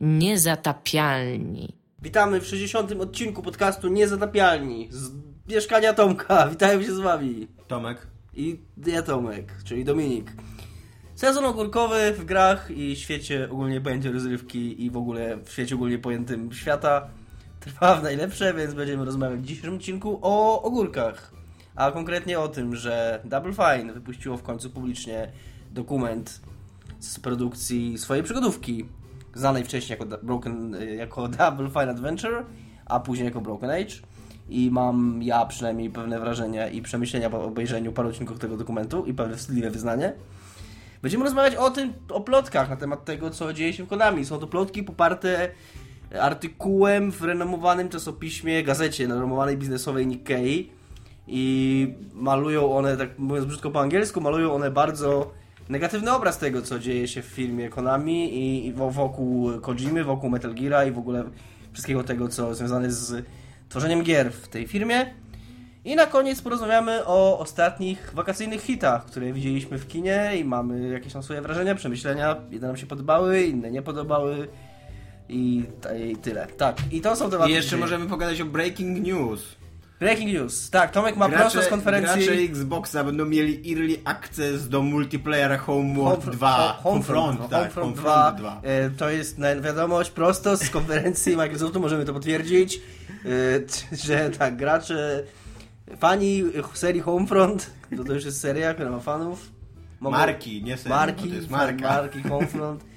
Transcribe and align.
Niezatapialni. 0.00 1.76
Witamy 2.02 2.40
w 2.40 2.46
60. 2.46 2.92
odcinku 2.92 3.42
podcastu 3.42 3.88
Niezatapialni 3.88 4.88
z 4.90 5.10
mieszkania 5.48 5.92
Tomka. 5.92 6.46
Witają 6.50 6.82
się 6.82 6.94
z 6.94 6.98
wami. 6.98 7.48
Tomek. 7.66 8.06
I 8.34 8.60
ja 8.86 9.02
Tomek, 9.02 9.52
czyli 9.64 9.84
Dominik. 9.84 10.32
Sezon 11.14 11.44
ogórkowy 11.44 12.12
w 12.12 12.24
grach 12.24 12.70
i 12.70 12.96
świecie 12.96 13.48
ogólnie 13.50 13.80
pojętym 13.80 14.12
rozrywki 14.12 14.84
i 14.84 14.90
w 14.90 14.96
ogóle 14.96 15.36
w 15.44 15.52
świecie 15.52 15.74
ogólnie 15.74 15.98
pojętym 15.98 16.52
świata 16.52 17.08
trwa 17.60 17.94
w 17.94 18.02
najlepsze, 18.02 18.54
więc 18.54 18.74
będziemy 18.74 19.04
rozmawiać 19.04 19.40
w 19.40 19.44
dzisiejszym 19.44 19.74
odcinku 19.74 20.18
o 20.22 20.62
ogórkach. 20.62 21.32
A 21.74 21.90
konkretnie 21.90 22.40
o 22.40 22.48
tym, 22.48 22.76
że 22.76 23.20
Double 23.24 23.52
Fine 23.52 23.92
wypuściło 23.92 24.36
w 24.36 24.42
końcu 24.42 24.70
publicznie 24.70 25.32
dokument 25.70 26.40
z 26.98 27.20
produkcji 27.20 27.98
swojej 27.98 28.24
przygodówki, 28.24 28.86
znanej 29.34 29.64
wcześniej 29.64 29.98
jako, 29.98 30.18
Broken, 30.26 30.76
jako 30.96 31.28
Double 31.38 31.68
Fine 31.68 31.90
Adventure, 31.90 32.44
a 32.86 33.00
później 33.00 33.24
jako 33.24 33.40
Broken 33.40 33.70
Age. 33.70 33.94
I 34.48 34.70
mam 34.70 35.22
ja 35.22 35.46
przynajmniej 35.46 35.90
pewne 35.90 36.20
wrażenia 36.20 36.68
i 36.68 36.82
przemyślenia 36.82 37.30
po 37.30 37.44
obejrzeniu 37.44 37.92
paru 37.92 38.08
odcinków 38.08 38.38
tego 38.38 38.56
dokumentu 38.56 39.04
i 39.04 39.14
pewne 39.14 39.36
wstydliwe 39.36 39.70
wyznanie. 39.70 40.12
Będziemy 41.02 41.24
rozmawiać 41.24 41.54
o 41.54 41.70
tym, 41.70 41.92
o 42.08 42.20
plotkach 42.20 42.70
na 42.70 42.76
temat 42.76 43.04
tego, 43.04 43.30
co 43.30 43.52
dzieje 43.52 43.72
się 43.72 43.84
w 43.84 43.88
Konami. 43.88 44.24
Są 44.24 44.38
to 44.38 44.46
plotki 44.46 44.82
poparte 44.82 45.50
artykułem 46.20 47.12
w 47.12 47.22
renomowanym 47.22 47.88
czasopiśmie, 47.88 48.62
gazecie 48.62 49.06
renomowanej 49.06 49.56
biznesowej 49.56 50.06
Nikkei 50.06 50.70
i 51.26 51.94
malują 52.14 52.72
one, 52.76 52.96
tak 52.96 53.18
mówiąc 53.18 53.46
brzydko 53.46 53.70
po 53.70 53.80
angielsku, 53.80 54.20
malują 54.20 54.52
one 54.52 54.70
bardzo 54.70 55.30
negatywny 55.68 56.12
obraz 56.12 56.38
tego, 56.38 56.62
co 56.62 56.78
dzieje 56.78 57.08
się 57.08 57.22
w 57.22 57.26
filmie 57.26 57.68
Konami 57.68 58.34
i, 58.34 58.66
i 58.66 58.72
wokół 58.72 59.60
Kojimy, 59.60 60.04
wokół 60.04 60.30
Metal 60.30 60.54
Geara 60.54 60.84
i 60.84 60.90
w 60.90 60.98
ogóle 60.98 61.24
wszystkiego 61.72 62.04
tego, 62.04 62.28
co 62.28 62.54
związane 62.54 62.90
z 62.90 63.24
tworzeniem 63.68 64.02
gier 64.02 64.32
w 64.32 64.48
tej 64.48 64.68
firmie. 64.68 65.14
I 65.84 65.96
na 65.96 66.06
koniec 66.06 66.42
porozmawiamy 66.42 67.06
o 67.06 67.38
ostatnich 67.38 68.10
wakacyjnych 68.14 68.62
hitach, 68.62 69.04
które 69.04 69.32
widzieliśmy 69.32 69.78
w 69.78 69.88
kinie 69.88 70.32
i 70.38 70.44
mamy 70.44 70.88
jakieś 70.88 71.12
tam 71.12 71.22
swoje 71.22 71.42
wrażenia, 71.42 71.74
przemyślenia. 71.74 72.36
Jedne 72.50 72.68
nam 72.68 72.76
się 72.76 72.86
podobały, 72.86 73.42
inne 73.42 73.70
nie 73.70 73.82
podobały 73.82 74.48
i, 75.28 75.64
i 76.10 76.16
tyle. 76.16 76.46
Tak, 76.46 76.76
i 76.90 77.00
to 77.00 77.16
są 77.16 77.30
tematy. 77.30 77.50
I 77.50 77.54
jeszcze 77.54 77.76
możemy 77.76 78.06
pogadać 78.06 78.40
o 78.40 78.44
Breaking 78.44 79.06
News. 79.06 79.59
Breaking 80.00 80.32
news. 80.32 80.70
Tak, 80.70 80.90
Tomek 80.90 81.16
ma 81.16 81.28
gracze, 81.28 81.42
prosto 81.42 81.62
z 81.62 81.68
konferencji. 81.68 82.26
Gracze 82.26 82.40
Xboxa 82.40 83.04
będą 83.04 83.24
mieli 83.24 83.72
early 83.72 83.96
access 84.04 84.68
do 84.68 84.82
multiplayera 84.82 85.58
Homeworld 85.58 86.24
Home, 86.24 86.36
2. 86.36 86.72
Homefront, 86.82 87.38
Home 87.38 87.48
tak, 87.50 87.72
Homefront 87.72 87.96
2. 87.96 88.32
2. 88.32 88.60
E, 88.62 88.90
to 88.90 89.10
jest 89.10 89.36
wiadomość 89.62 90.10
prosto 90.10 90.56
z 90.56 90.70
konferencji 90.70 91.36
Microsoftu, 91.36 91.80
możemy 91.80 92.04
to 92.04 92.12
potwierdzić, 92.12 92.80
e, 93.90 93.96
że 94.06 94.30
tak, 94.30 94.56
gracze, 94.56 95.22
fani 95.98 96.42
serii 96.74 97.00
Homefront, 97.00 97.70
to, 97.96 98.04
to 98.04 98.12
już 98.12 98.24
jest 98.24 98.40
seria, 98.40 98.74
która 98.74 98.90
ma 98.90 99.00
fanów. 99.00 99.50
Mogą, 100.00 100.16
marki, 100.16 100.62
nie 100.64 100.76
seria, 100.76 100.96
marki, 100.96 101.28
to 101.28 101.34
jest 101.34 101.50
marka. 101.50 101.88
Marki 101.88 102.22
Homefront 102.22 102.84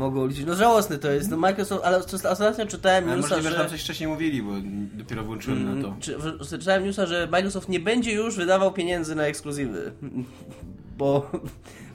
mogą 0.00 0.26
liczyć. 0.26 0.46
No 0.46 0.54
żałosne 0.54 0.98
to 0.98 1.10
jest. 1.10 1.30
No 1.30 1.36
Microsoft, 1.36 1.84
ale 1.84 1.98
ostatnio 2.30 2.66
czytałem 2.66 3.04
ale 3.04 3.16
newsa, 3.16 3.34
możliwe, 3.34 3.50
że... 3.50 3.62
tam 3.62 3.68
coś 3.68 3.82
wcześniej 3.82 4.08
mówili, 4.08 4.42
bo 4.42 4.52
dopiero 4.92 5.24
włączyłem 5.24 5.58
mm, 5.58 5.78
na 5.78 5.88
to. 5.88 5.96
Czy, 6.00 6.16
czytałem 6.58 6.84
newsa, 6.84 7.06
że 7.06 7.28
Microsoft 7.30 7.68
nie 7.68 7.80
będzie 7.80 8.12
już 8.12 8.36
wydawał 8.36 8.72
pieniędzy 8.72 9.14
na 9.14 9.22
ekskluzywy. 9.24 9.92
Bo 10.98 11.30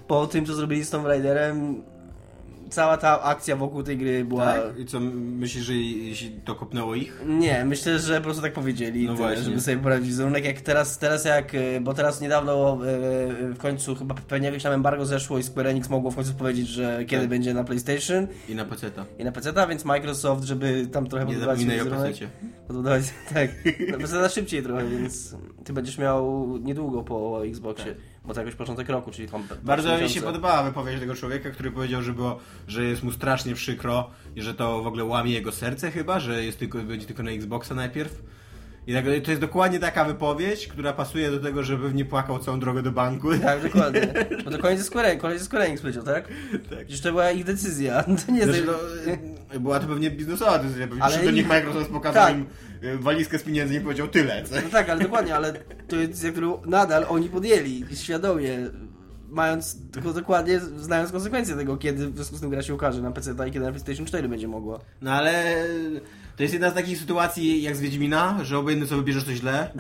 po 0.08 0.28
tym, 0.28 0.45
co 0.45 0.56
zrobili 0.56 0.84
z 0.84 0.89
Tomb 0.89 1.06
Raiderem, 1.06 1.84
cała 2.69 2.97
ta 2.97 3.21
akcja 3.21 3.55
wokół 3.55 3.83
tej 3.83 3.97
gry 3.97 4.25
była... 4.25 4.53
Tak? 4.53 4.80
I 4.80 4.85
co, 4.85 4.99
myślisz, 4.99 5.63
że 5.63 5.73
to 6.45 6.55
kopnęło 6.55 6.95
ich? 6.95 7.23
Nie, 7.25 7.66
myślę, 7.66 7.99
że 7.99 8.17
po 8.17 8.23
prostu 8.23 8.41
tak 8.41 8.53
powiedzieli, 8.53 9.05
no 9.05 9.16
tyle, 9.16 9.38
żeby 9.38 9.61
sobie 9.61 9.77
poradzić 9.77 10.07
wizerunek. 10.07 10.45
Jak 10.45 10.61
teraz, 10.61 10.97
teraz 10.97 11.25
jak, 11.25 11.55
e, 11.55 11.81
bo 11.81 11.94
teraz 11.94 12.22
niedawno 12.22 12.73
e, 12.73 12.78
w 13.53 13.57
końcu 13.57 13.95
chyba 13.95 14.16
pewnie 14.16 14.47
jakieś 14.47 14.63
tam 14.63 14.73
embargo 14.73 15.06
zeszło 15.06 15.38
i 15.38 15.44
Square 15.44 15.67
Enix 15.67 15.90
mogło 15.90 16.12
w 16.12 16.16
końcu 16.16 16.34
powiedzieć, 16.34 16.67
że 16.67 17.06
kiedy 17.06 17.23
tak. 17.23 17.29
będzie 17.29 17.53
na 17.53 17.63
PlayStation. 17.63 18.28
I 18.50 18.56
na 18.56 18.66
PC. 18.66 18.91
I 19.19 19.23
na 19.23 19.31
PC, 19.31 19.53
więc 19.69 19.85
Microsoft, 19.85 20.44
żeby 20.44 20.88
tam 20.88 21.07
trochę 21.07 21.25
Nie 21.25 21.31
podbudować 21.31 21.66
wizerunek. 21.66 22.16
Podbudować, 22.67 23.03
tak. 23.34 23.50
Na 23.91 23.97
PC 23.97 24.29
szybciej 24.29 24.63
trochę, 24.63 24.88
więc 24.88 25.35
ty 25.63 25.73
będziesz 25.73 25.97
miał 25.97 26.47
niedługo 26.57 27.03
po 27.03 27.45
Xboxie. 27.45 27.85
Tak 27.85 28.15
bo 28.28 28.34
to 28.34 28.40
jakoś 28.40 28.56
początek 28.56 28.90
roku, 28.90 29.12
czyli 29.12 29.30
tam... 29.30 29.47
Bardzo 29.63 29.97
mi 29.97 30.09
się 30.09 30.22
podobała 30.22 30.63
wypowiedź 30.63 31.00
tego 31.00 31.16
człowieka, 31.16 31.50
który 31.52 31.72
powiedział, 31.72 32.02
że, 32.02 32.13
było, 32.13 32.40
że 32.68 32.84
jest 32.84 33.03
mu 33.03 33.12
strasznie 33.12 33.56
przykro 33.56 34.09
i 34.36 34.41
że 34.41 34.53
to 34.53 34.84
w 34.84 34.88
ogóle 34.88 35.03
łamie 35.03 35.31
jego 35.31 35.52
serce 35.52 35.91
chyba, 35.91 36.19
że 36.19 36.44
jest 36.44 36.59
tylko, 36.59 36.80
będzie 36.80 37.06
tylko 37.06 37.24
na 37.24 37.31
Xboxa 37.31 37.75
najpierw. 37.75 38.22
I 38.88 38.94
tak, 38.94 39.06
to 39.24 39.31
jest 39.31 39.41
dokładnie 39.41 39.80
taka 39.80 40.06
wypowiedź, 40.06 40.68
która 40.68 40.94
pasuje 40.94 41.31
do 41.31 41.40
tego, 41.40 41.64
żeby 41.64 41.94
nie 41.94 42.06
płakał 42.06 42.40
całą 42.40 42.59
drogę 42.59 42.81
do 42.84 42.91
banku. 42.91 43.38
Tak, 43.38 43.64
dokładnie. 43.72 44.14
Bo 44.46 44.52
to 44.52 44.58
koniec 44.58 44.80
ze 44.80 44.85
Square, 44.85 45.18
koniec 45.18 45.40
ze 45.40 45.46
Square 45.46 45.62
Enix 45.62 45.81
powiedział, 45.81 46.03
tak? 46.03 46.28
Tak. 46.52 46.80
Przecież 46.80 47.02
to 47.02 47.09
była 47.09 47.31
ich 47.31 47.44
decyzja. 47.44 48.03
To 48.25 48.31
nie 48.31 48.44
znaczy, 48.44 48.66
no, 48.66 49.59
była 49.59 49.80
to 49.80 49.88
pewnie 49.88 50.12
biznesowa 50.12 50.59
decyzja. 50.59 50.88
Pewnie 50.88 51.03
ale 51.03 51.24
do 51.24 51.31
nich 51.31 51.47
Microsoft 51.47 51.91
pokazał 51.91 52.25
tak. 52.25 52.35
im 52.35 52.46
walizkę 53.00 53.40
z 53.40 53.44
pieniędzy 53.44 53.75
i 53.75 53.80
powiedział 53.80 54.08
tyle. 54.08 54.44
Co? 54.44 54.56
No 54.56 54.69
tak, 54.72 54.90
ale 54.90 55.02
dokładnie, 55.03 55.36
ale 55.36 55.53
to 55.88 55.96
jest 55.96 56.12
decyzja, 56.12 56.31
którą 56.31 56.62
nadal 56.66 57.06
oni 57.09 57.30
podjęli 57.30 57.86
świadomie 57.94 58.69
mając 59.30 59.78
tylko 59.91 60.13
dokładnie, 60.13 60.59
znając 60.59 61.12
konsekwencje 61.12 61.56
tego, 61.56 61.78
kiedy 61.78 62.08
w 62.08 62.16
związku 62.16 62.38
z 62.38 62.41
tym 62.41 62.50
gra 62.50 62.62
się 62.62 62.74
ukaże 62.74 63.02
na 63.02 63.12
PC 63.12 63.31
i 63.31 63.52
kiedy 63.52 63.66
na 63.66 63.72
PlayStation 63.72 64.06
4 64.06 64.30
będzie 64.30 64.47
mogła. 64.47 64.80
No 65.02 65.12
ale 65.12 65.64
to 66.35 66.44
jest 66.44 66.53
jedna 66.53 66.69
z 66.69 66.74
takich 66.74 66.97
sytuacji 66.97 67.62
jak 67.62 67.75
z 67.75 67.81
Wiedźmina, 67.81 68.40
że 68.44 68.58
obojętnie 68.58 68.88
co 68.88 68.97
wybierzesz 68.97 69.24
to 69.24 69.34
źle. 69.34 69.72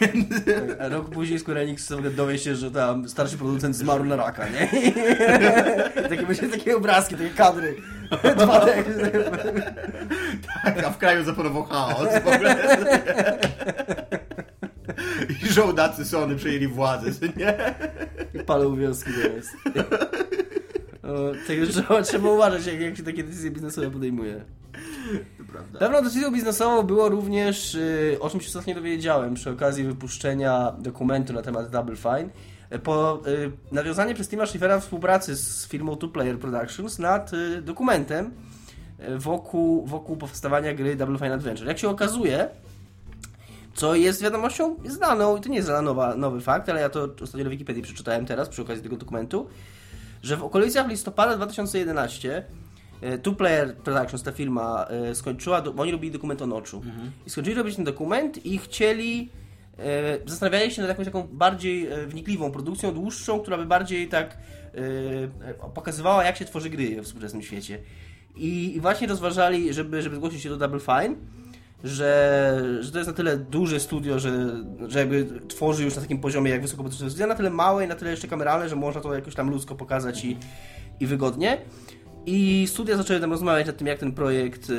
A 0.80 0.88
rok 0.88 1.10
później 1.10 1.38
Square 1.38 1.58
Enix 1.58 1.92
dowie 2.16 2.38
się, 2.38 2.56
że 2.56 2.70
tam 2.70 3.08
starszy 3.08 3.38
producent 3.38 3.76
zmarł 3.76 4.04
na 4.04 4.16
raka, 4.16 4.46
nie? 4.48 4.68
takie, 6.08 6.26
myślę, 6.28 6.48
takie 6.48 6.76
obrazki, 6.76 7.14
takie 7.14 7.30
kadry. 7.30 7.76
Dwa 8.36 8.66
tak, 10.64 10.84
a 10.84 10.90
w 10.90 10.98
kraju 10.98 11.24
zapanował 11.24 11.64
chaos 11.64 12.08
w 12.24 12.28
ogóle. 12.28 12.56
I 15.42 15.52
żołdacy 15.52 16.04
Sony 16.04 16.36
przejęli 16.36 16.66
władzę, 16.68 17.10
nie? 17.36 17.74
Palą 18.46 18.76
wioski 18.76 19.10
teraz. 19.22 19.46
Tego 21.46 21.66
trzeba, 21.66 22.02
trzeba 22.02 22.30
uważać, 22.30 22.66
jak, 22.66 22.80
jak 22.80 22.96
się 22.96 23.02
takie 23.02 23.24
decyzje 23.24 23.50
biznesowe 23.50 23.90
podejmuje. 23.90 24.44
Pewną 25.78 26.02
decyzją 26.02 26.32
biznesową 26.32 26.82
było 26.82 27.08
również, 27.08 27.74
y, 27.74 28.18
o 28.20 28.30
czym 28.30 28.40
się 28.40 28.46
ostatnio 28.46 28.74
dowiedziałem 28.74 29.34
przy 29.34 29.50
okazji 29.50 29.84
wypuszczenia 29.84 30.72
dokumentu 30.78 31.32
na 31.32 31.42
temat 31.42 31.70
Double 31.70 31.96
Fine, 31.96 32.28
po 32.82 33.22
y, 33.26 33.52
nawiązanie 33.72 34.14
przez 34.14 34.28
Tima 34.28 34.46
Schiffera 34.46 34.80
współpracy 34.80 35.36
z 35.36 35.68
firmą 35.68 35.96
Two 35.96 36.08
Player 36.08 36.38
Productions 36.38 36.98
nad 36.98 37.32
y, 37.32 37.62
dokumentem 37.62 38.30
wokół, 39.16 39.86
wokół 39.86 40.16
powstawania 40.16 40.74
gry 40.74 40.96
Double 40.96 41.18
Fine 41.18 41.34
Adventure. 41.34 41.68
Jak 41.68 41.78
się 41.78 41.88
okazuje, 41.88 42.48
co 43.74 43.94
jest 43.94 44.22
wiadomością 44.22 44.76
znaną, 44.84 45.36
i 45.36 45.40
to 45.40 45.48
nie 45.48 45.56
jest 45.56 45.70
nowa, 45.82 46.16
nowy 46.16 46.40
fakt, 46.40 46.68
ale 46.68 46.80
ja 46.80 46.88
to 46.88 47.08
ostatnio 47.22 47.44
na 47.44 47.50
Wikipedii 47.50 47.82
przeczytałem 47.82 48.26
teraz 48.26 48.48
przy 48.48 48.62
okazji 48.62 48.82
tego 48.82 48.96
dokumentu, 48.96 49.46
że 50.22 50.36
w 50.36 50.42
okolicach 50.42 50.88
listopada 50.88 51.36
2011 51.36 52.36
e, 52.36 52.42
Two 53.22 53.32
Player 53.32 53.76
Productions, 53.76 54.22
ta 54.22 54.32
firma, 54.32 54.86
e, 54.88 55.14
skończyła, 55.14 55.62
bo 55.62 55.82
oni 55.82 55.92
robili 55.92 56.12
dokument 56.12 56.42
o 56.42 56.46
noczu. 56.46 56.76
Mhm. 56.76 57.10
I 57.26 57.30
skończyli 57.30 57.56
robić 57.56 57.76
ten 57.76 57.84
dokument 57.84 58.46
i 58.46 58.58
chcieli, 58.58 59.30
e, 59.78 60.18
zastanawiali 60.26 60.70
się 60.70 60.82
nad 60.82 60.88
jakąś 60.88 61.06
taką 61.06 61.28
bardziej 61.32 61.88
wnikliwą 62.06 62.52
produkcją, 62.52 62.94
dłuższą, 62.94 63.40
która 63.40 63.58
by 63.58 63.66
bardziej 63.66 64.08
tak 64.08 64.38
pokazywała, 65.74 66.24
jak 66.24 66.36
się 66.36 66.44
tworzy 66.44 66.70
gry 66.70 67.02
w 67.02 67.04
współczesnym 67.04 67.42
świecie. 67.42 67.78
I, 68.36 68.78
właśnie 68.80 69.06
rozważali, 69.06 69.72
żeby, 69.72 70.02
żeby 70.02 70.16
zgłosić 70.16 70.42
się 70.42 70.48
do 70.48 70.56
Double 70.56 70.80
Fine 70.80 71.16
że, 71.84 72.62
że 72.80 72.92
to 72.92 72.98
jest 72.98 73.10
na 73.10 73.16
tyle 73.16 73.36
duże 73.36 73.80
studio, 73.80 74.18
że, 74.18 74.30
że 74.88 74.98
jakby 74.98 75.26
tworzy 75.48 75.84
już 75.84 75.96
na 75.96 76.02
takim 76.02 76.18
poziomie 76.18 76.50
jak 76.50 76.62
wysokobudżetowe 76.62 77.10
studia, 77.10 77.26
na 77.26 77.34
tyle 77.34 77.50
małe 77.50 77.84
i 77.84 77.88
na 77.88 77.94
tyle 77.94 78.10
jeszcze 78.10 78.28
kameralne, 78.28 78.68
że 78.68 78.76
można 78.76 79.00
to 79.00 79.14
jakoś 79.14 79.34
tam 79.34 79.50
ludzko 79.50 79.74
pokazać 79.74 80.24
i, 80.24 80.36
i 81.00 81.06
wygodnie. 81.06 81.58
I 82.26 82.66
studia 82.66 82.96
zaczęły 82.96 83.20
tam 83.20 83.30
rozmawiać 83.30 83.66
nad 83.66 83.76
tym, 83.76 83.86
jak 83.86 83.98
ten 83.98 84.12
projekt 84.12 84.72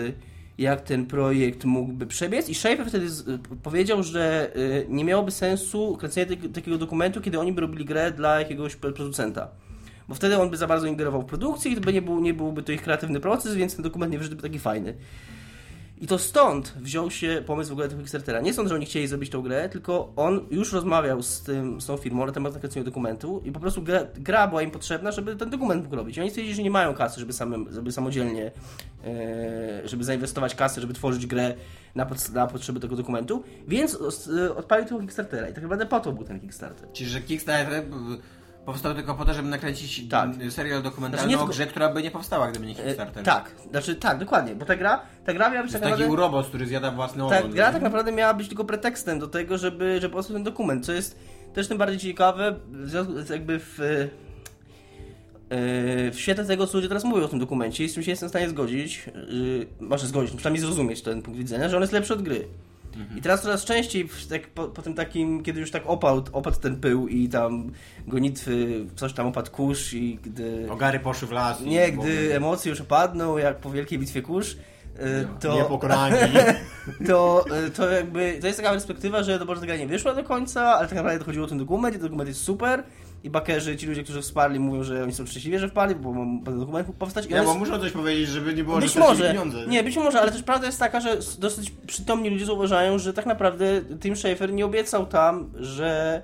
jak 0.58 0.82
ten 0.82 1.06
projekt 1.06 1.66
mógłby 1.66 2.08
przebiec 2.08 2.50
i 2.50 2.56
Schaefer 2.56 2.88
wtedy 2.88 3.10
z, 3.10 3.42
powiedział, 3.64 4.04
że 4.04 4.52
y, 4.56 4.86
nie 4.90 5.04
miałoby 5.04 5.32
sensu 5.32 5.98
kręcenie 6.00 6.38
takiego 6.38 6.78
dokumentu, 6.78 7.22
kiedy 7.22 7.40
oni 7.40 7.54
by 7.54 7.62
robili 7.62 7.86
grę 7.86 8.12
dla 8.12 8.40
jakiegoś 8.40 8.76
producenta. 8.76 9.48
Bo 10.08 10.16
wtedy 10.16 10.38
on 10.38 10.50
by 10.50 10.58
za 10.58 10.68
bardzo 10.68 10.88
ingerował 10.88 11.22
w 11.22 11.26
produkcję 11.26 11.72
i 11.72 11.76
to 11.76 11.82
by 11.82 11.94
nie, 11.94 12.02
był, 12.02 12.20
nie 12.20 12.34
byłby 12.34 12.64
to 12.64 12.72
ich 12.72 12.82
kreatywny 12.82 13.20
proces, 13.20 13.56
więc 13.56 13.76
ten 13.76 13.84
dokument 13.84 14.12
nie 14.12 14.18
wyszedłby 14.18 14.42
taki 14.42 14.60
fajny. 14.60 14.94
I 16.02 16.08
to 16.08 16.18
stąd 16.20 16.74
wziął 16.78 17.12
się 17.12 17.44
pomysł 17.46 17.70
w 17.70 17.72
ogóle 17.72 17.88
tego 17.88 18.02
Kickstartera. 18.02 18.42
Nie 18.42 18.54
stąd, 18.54 18.70
że 18.70 18.76
oni 18.76 18.86
chcieli 18.86 19.08
zrobić 19.08 19.30
tą 19.30 19.42
grę, 19.42 19.70
tylko 19.70 20.14
on 20.16 20.46
już 20.52 20.74
rozmawiał 20.74 21.24
z, 21.24 21.42
tym, 21.42 21.82
z 21.82 21.86
tą 21.86 21.98
firmą 21.98 22.26
na 22.26 22.32
temat 22.32 22.54
nakręcenia 22.54 22.86
dokumentu 22.86 23.42
i 23.46 23.52
po 23.52 23.60
prostu 23.60 23.82
gra, 23.82 24.00
gra 24.16 24.48
była 24.48 24.62
im 24.62 24.72
potrzebna, 24.72 25.12
żeby 25.12 25.36
ten 25.36 25.50
dokument 25.50 25.84
mógł 25.84 25.96
robić. 25.96 26.18
I 26.18 26.22
oni 26.22 26.30
stwierdzili, 26.30 26.56
że 26.56 26.64
nie 26.64 26.72
mają 26.72 26.94
kasy, 26.94 27.20
żeby, 27.20 27.34
samym, 27.34 27.68
żeby 27.74 27.92
samodzielnie, 27.92 28.52
e, 29.06 29.88
żeby 29.88 30.04
zainwestować 30.04 30.56
kasę, 30.56 30.82
żeby 30.82 30.94
tworzyć 30.94 31.26
grę 31.26 31.54
na, 31.96 32.06
pod, 32.06 32.30
na 32.30 32.48
potrzeby 32.48 32.80
tego 32.80 32.96
dokumentu, 32.96 33.44
więc 33.68 33.98
e, 34.38 34.56
odpalił 34.56 34.86
tego 34.86 35.00
Kickstartera. 35.00 35.50
I 35.50 35.54
tak 35.54 35.64
naprawdę 35.64 35.86
po 35.86 36.00
to 36.00 36.12
był 36.12 36.24
ten 36.24 36.40
Kickstarter. 36.40 36.92
Czyli, 36.92 37.10
że 37.10 37.22
Kickstarter 37.22 37.84
powstał 38.68 38.94
tylko 38.94 39.16
po 39.16 39.26
to, 39.26 39.34
żeby 39.34 39.50
nakręcić 39.50 40.10
tak. 40.10 40.30
serial 40.50 40.84
dokumentalny 40.84 41.30
znaczy, 41.30 41.44
o 41.44 41.48
grze, 41.48 41.68
która 41.68 41.94
by 41.94 42.04
nie 42.04 42.12
powstała, 42.12 42.52
gdyby 42.52 42.66
nie 42.66 42.72
e, 42.72 42.76
Kickstarter. 42.76 43.22
E, 43.22 43.26
tak, 43.26 43.52
znaczy 43.72 43.96
tak, 43.96 44.18
dokładnie, 44.18 44.56
bo 44.56 44.66
ta 44.66 44.76
gra, 44.76 45.02
ta 45.26 45.34
gra 45.34 45.50
miała 45.50 45.64
być 45.64 45.72
tak 45.72 45.82
naprawdę... 45.82 46.04
taki 46.04 46.14
urobos, 46.14 46.48
który 46.48 46.66
zjada 46.66 46.92
własny 46.92 47.24
ogon. 47.24 47.42
Ta 47.42 47.48
gra 47.48 47.72
tak 47.72 47.82
naprawdę 47.82 48.12
miała 48.12 48.34
być 48.34 48.48
tylko 48.48 48.66
pretekstem 48.66 49.20
do 49.20 49.28
tego, 49.28 49.58
żeby, 49.58 50.02
żeby 50.02 50.14
powstał 50.14 50.34
ten 50.34 50.44
dokument, 50.44 50.86
co 50.86 50.92
jest 50.92 51.20
też 51.54 51.68
tym 51.68 51.78
bardziej 51.78 52.00
ciekawe, 52.00 52.56
jakby 53.30 53.60
w... 53.60 53.80
E, 53.80 54.08
w 56.12 56.16
świetle 56.20 56.46
tego, 56.46 56.68
co 56.68 56.78
ludzie 56.78 56.88
teraz 56.88 57.04
mówią 57.04 57.26
o 57.26 57.28
tym 57.28 57.40
dokumencie 57.40 57.84
i 57.84 57.90
z 57.90 57.94
tym 57.94 58.04
się 58.04 58.12
jestem 58.12 58.30
w 58.30 58.32
stanie 58.32 58.50
zgodzić, 58.50 59.10
yy, 59.30 59.68
może 59.80 60.08
zgodzić, 60.08 60.36
przynajmniej 60.36 60.62
zrozumieć 60.62 61.02
ten 61.02 61.22
punkt 61.22 61.38
widzenia, 61.38 61.70
że 61.70 61.78
on 61.78 61.84
jest 61.84 61.94
lepszy 61.94 62.14
od 62.14 62.22
gry. 62.22 62.48
I 63.18 63.22
teraz 63.22 63.42
coraz 63.42 63.66
częściej, 63.66 64.10
tak, 64.30 64.48
po, 64.48 64.68
po, 64.68 64.82
tym 64.82 64.94
takim, 64.94 65.44
kiedy 65.44 65.60
już 65.60 65.72
tak 65.72 65.84
opadł, 65.86 66.24
opadł 66.32 66.60
ten 66.60 66.76
pył 66.76 67.08
i 67.08 67.30
tam 67.30 67.72
gonitwy, 68.08 68.86
coś 68.96 69.14
tam 69.14 69.28
opadł 69.28 69.52
kurz 69.52 69.94
i 69.94 70.20
gdy... 70.24 70.68
Ogary 70.72 71.00
poszły 71.00 71.28
w 71.28 71.32
las. 71.32 71.62
Nie, 71.62 71.92
gdy 71.92 72.36
emocje 72.36 72.70
już 72.70 72.82
opadną, 72.82 73.38
jak 73.38 73.58
po 73.58 73.72
wielkiej 73.72 74.00
bitwie 74.00 74.22
kurz, 74.22 74.54
y, 74.54 74.58
to... 75.40 75.56
Nie 75.56 75.64
pokonani. 75.64 76.16
to, 77.08 77.46
y, 77.68 77.72
to 77.72 77.90
jakby, 77.90 78.38
to 78.42 78.48
jest 78.48 78.60
taka 78.60 78.72
perspektywa, 78.72 79.24
że 79.24 79.40
ta 79.40 79.46
gra 79.56 79.76
nie 79.76 79.88
wyszła 79.88 80.14
do 80.14 80.24
końca, 80.24 80.62
ale 80.62 80.88
tak 80.88 80.98
naprawdę 80.98 81.26
chodziło 81.26 81.46
o 81.46 81.50
ten 81.50 81.58
dokument 81.58 81.96
i 81.96 82.00
ten 82.00 82.08
dokument 82.08 82.28
jest 82.28 82.42
super 82.42 82.84
i 83.24 83.30
bakerzy, 83.30 83.78
ci 83.78 83.88
ludzie, 83.88 84.04
którzy 84.04 84.22
wsparli, 84.22 84.60
mówią, 84.60 84.84
że 84.84 85.04
oni 85.04 85.14
są 85.14 85.26
szczęśliwi, 85.26 85.60
że 85.60 85.70
wpali, 85.70 85.96
bo 85.96 86.14
ten 86.46 86.60
dokument 86.60 86.88
mógł 86.88 87.00
powstać. 87.00 87.26
I 87.26 87.30
ja, 87.30 87.44
bo 87.44 87.50
jest... 87.50 87.60
muszą 87.60 87.80
coś 87.80 87.92
powiedzieć, 87.92 88.30
żeby 88.30 88.54
nie 88.54 88.64
było, 88.64 88.80
być 88.80 88.94
że 88.94 89.00
może, 89.00 89.28
pieniądze. 89.28 89.68
Nie, 89.68 89.84
być 89.84 89.96
może, 89.96 90.22
ale 90.22 90.32
też 90.32 90.44
prawda 90.44 90.66
jest 90.66 90.80
taka, 90.80 91.00
że 91.00 91.18
dosyć 91.40 91.72
przytomni 91.88 92.30
ludzie 92.30 92.46
zauważają, 92.46 93.00
że 93.00 93.14
tak 93.14 93.26
naprawdę 93.26 93.82
Tim 94.00 94.16
Schafer 94.16 94.54
nie 94.54 94.66
obiecał 94.66 95.06
tam, 95.06 95.52
że 95.56 96.22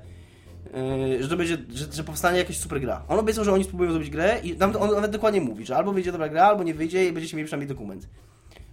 Yy, 0.74 1.24
że 1.24 1.30
to 1.30 1.38
będzie, 1.38 1.58
że, 1.70 1.86
że, 1.94 2.04
powstanie 2.04 2.38
jakaś 2.38 2.58
super 2.58 2.82
gra. 2.82 3.04
On 3.08 3.20
obiecał, 3.20 3.44
że 3.44 3.54
oni 3.54 3.64
spróbują 3.64 3.92
zrobić 3.92 4.10
grę 4.10 4.40
i 4.44 4.56
tam 4.56 4.76
on 4.76 4.92
nawet 4.92 5.12
dokładnie 5.12 5.42
mówi, 5.42 5.66
że 5.66 5.76
albo 5.76 5.94
wyjdzie 5.94 6.12
dobra 6.12 6.30
gra, 6.30 6.46
albo 6.46 6.64
nie 6.64 6.74
wyjdzie 6.74 7.08
i 7.08 7.12
będziecie 7.12 7.38
mieli 7.38 7.46
przynajmniej 7.46 7.68
dokument. 7.68 8.10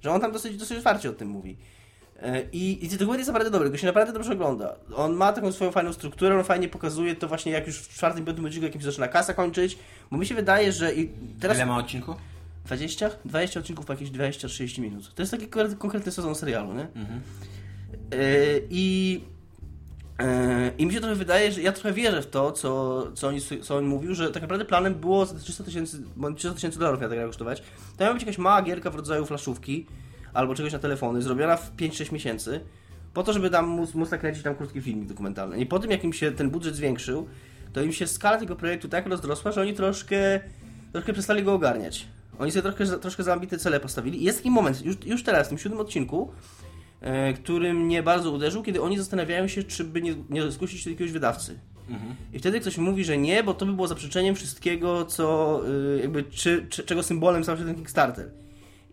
Że 0.01 0.11
on 0.11 0.21
tam 0.21 0.33
dosyć, 0.33 0.57
dosyć 0.57 0.79
otwarcie 0.79 1.11
o 1.11 1.13
tym 1.13 1.29
mówi. 1.29 1.57
E, 2.23 2.43
I, 2.53 2.85
i 2.87 2.89
ten 2.89 2.99
dokument 2.99 3.19
jest 3.19 3.29
naprawdę 3.29 3.51
dobry, 3.51 3.71
go 3.71 3.77
się 3.77 3.87
naprawdę 3.87 4.13
dobrze 4.13 4.33
ogląda. 4.33 4.75
On 4.97 5.15
ma 5.15 5.33
taką 5.33 5.53
swoją 5.53 5.71
fajną 5.71 5.93
strukturę, 5.93 6.39
on 6.39 6.45
fajnie 6.45 6.69
pokazuje 6.69 7.17
to 7.17 7.29
właśnie 7.29 7.53
jak 7.53 7.67
już 7.67 7.79
w 7.79 7.89
czwartym, 7.89 8.25
piątym 8.25 8.45
odcinku, 8.45 8.67
jakim 8.67 8.81
się 8.81 8.85
zaczyna 8.85 9.09
kasa 9.09 9.35
kończyć, 9.35 9.79
bo 10.11 10.19
mi 10.19 10.27
się 10.27 10.35
wydaje, 10.35 10.73
że 10.73 10.95
i 10.95 11.11
teraz... 11.41 11.57
Ile 11.57 11.67
ma 11.67 11.77
odcinku? 11.77 12.15
20? 12.65 13.11
20 13.25 13.61
odcinków 13.61 13.87
po 13.87 13.93
jakieś 13.93 14.11
20-30 14.11 14.79
minut. 14.81 15.15
To 15.15 15.23
jest 15.23 15.33
taki 15.33 15.49
konkretny 15.79 16.13
sezon 16.13 16.35
serialu, 16.35 16.75
nie? 16.75 16.87
Mhm. 16.95 17.21
Yy, 18.13 18.67
I... 18.71 19.21
Yy, 20.21 20.27
I 20.79 20.87
mi 20.87 20.93
się 20.93 21.01
trochę 21.01 21.15
wydaje, 21.15 21.53
że 21.53 21.63
ja 21.63 21.73
trochę 21.73 21.93
wierzę 21.93 22.23
w 22.23 22.27
to, 22.27 22.53
co, 22.53 23.07
co, 23.15 23.29
oni, 23.29 23.41
co 23.63 23.77
on 23.77 23.85
mówił, 23.85 24.15
że 24.15 24.31
tak 24.31 24.43
naprawdę 24.43 24.65
planem 24.65 24.95
było 24.95 25.27
za 25.27 25.39
300 25.39 25.65
tysięcy 25.65 26.03
300 26.37 26.55
tysięcy 26.55 26.79
dolarów 26.79 27.01
miała 27.01 27.11
ta 27.11 27.17
gra 27.17 27.27
kosztować. 27.27 27.63
To 27.97 28.05
miała 28.05 28.15
być 28.15 28.23
jakaś 28.23 28.39
mała 28.39 28.63
gierka 28.63 28.91
w 28.91 28.95
rodzaju 28.95 29.27
flaszówki, 29.27 29.87
albo 30.35 30.55
czegoś 30.55 30.73
na 30.73 30.79
telefony, 30.79 31.23
zrobiona 31.23 31.56
w 31.56 31.77
5-6 31.77 32.12
miesięcy, 32.12 32.61
po 33.15 33.23
to, 33.23 33.32
żeby 33.32 33.50
tam 33.50 33.67
móc, 33.67 33.94
móc 33.94 34.11
nakręcić 34.11 34.43
tam 34.43 34.55
krótki 34.55 34.81
filmik 34.81 35.09
dokumentalny. 35.09 35.59
I 35.59 35.67
po 35.67 35.79
tym, 35.79 35.91
jak 35.91 36.05
im 36.05 36.12
się 36.12 36.32
ten 36.32 36.50
budżet 36.50 36.77
zwiększył, 36.77 37.29
to 37.73 37.82
im 37.82 37.93
się 37.93 38.06
skala 38.06 38.38
tego 38.38 38.56
projektu 38.56 38.88
tak 38.88 39.06
rozrosła, 39.06 39.53
że 39.53 39.61
oni 39.61 39.75
troszkę, 39.75 40.41
troszkę 40.93 41.12
przestali 41.12 41.43
go 41.43 41.55
ogarniać. 41.55 42.06
Oni 42.38 42.50
sobie 42.50 42.62
troszkę, 42.62 42.99
troszkę 42.99 43.23
za 43.23 43.32
ambitne 43.32 43.59
cele 43.59 43.81
postawili. 43.81 44.23
I 44.23 44.25
jest 44.25 44.38
taki 44.38 44.50
moment, 44.50 44.85
już, 44.85 44.97
już 45.06 45.23
teraz, 45.23 45.47
w 45.47 45.49
tym 45.49 45.59
siódmym 45.59 45.81
odcinku, 45.81 46.33
e, 47.00 47.33
który 47.33 47.75
mnie 47.75 48.03
bardzo 48.03 48.31
uderzył, 48.31 48.62
kiedy 48.62 48.83
oni 48.83 48.99
zastanawiają 48.99 49.49
się, 49.49 49.62
czy 49.62 49.85
by 49.85 50.03
nie, 50.03 50.15
nie 50.31 50.43
do 50.43 50.50
jakiegoś 50.87 51.12
wydawcy. 51.12 51.59
Mhm. 51.91 52.15
I 52.33 52.38
wtedy 52.38 52.61
ktoś 52.61 52.79
mówi, 52.79 53.05
że 53.05 53.19
nie, 53.19 53.43
bo 53.44 53.55
to 53.55 53.67
by 53.67 53.73
było 53.73 53.88
zaprzeczeniem 53.88 54.35
wszystkiego, 54.35 55.05
co 55.05 55.61
y, 55.69 56.00
jakby, 56.00 56.25
czy, 56.25 56.67
czy, 56.71 56.85
czego 56.85 57.03
symbolem 57.03 57.44
stał 57.44 57.56
się 57.56 57.65
ten 57.65 57.75
Kickstarter. 57.75 58.31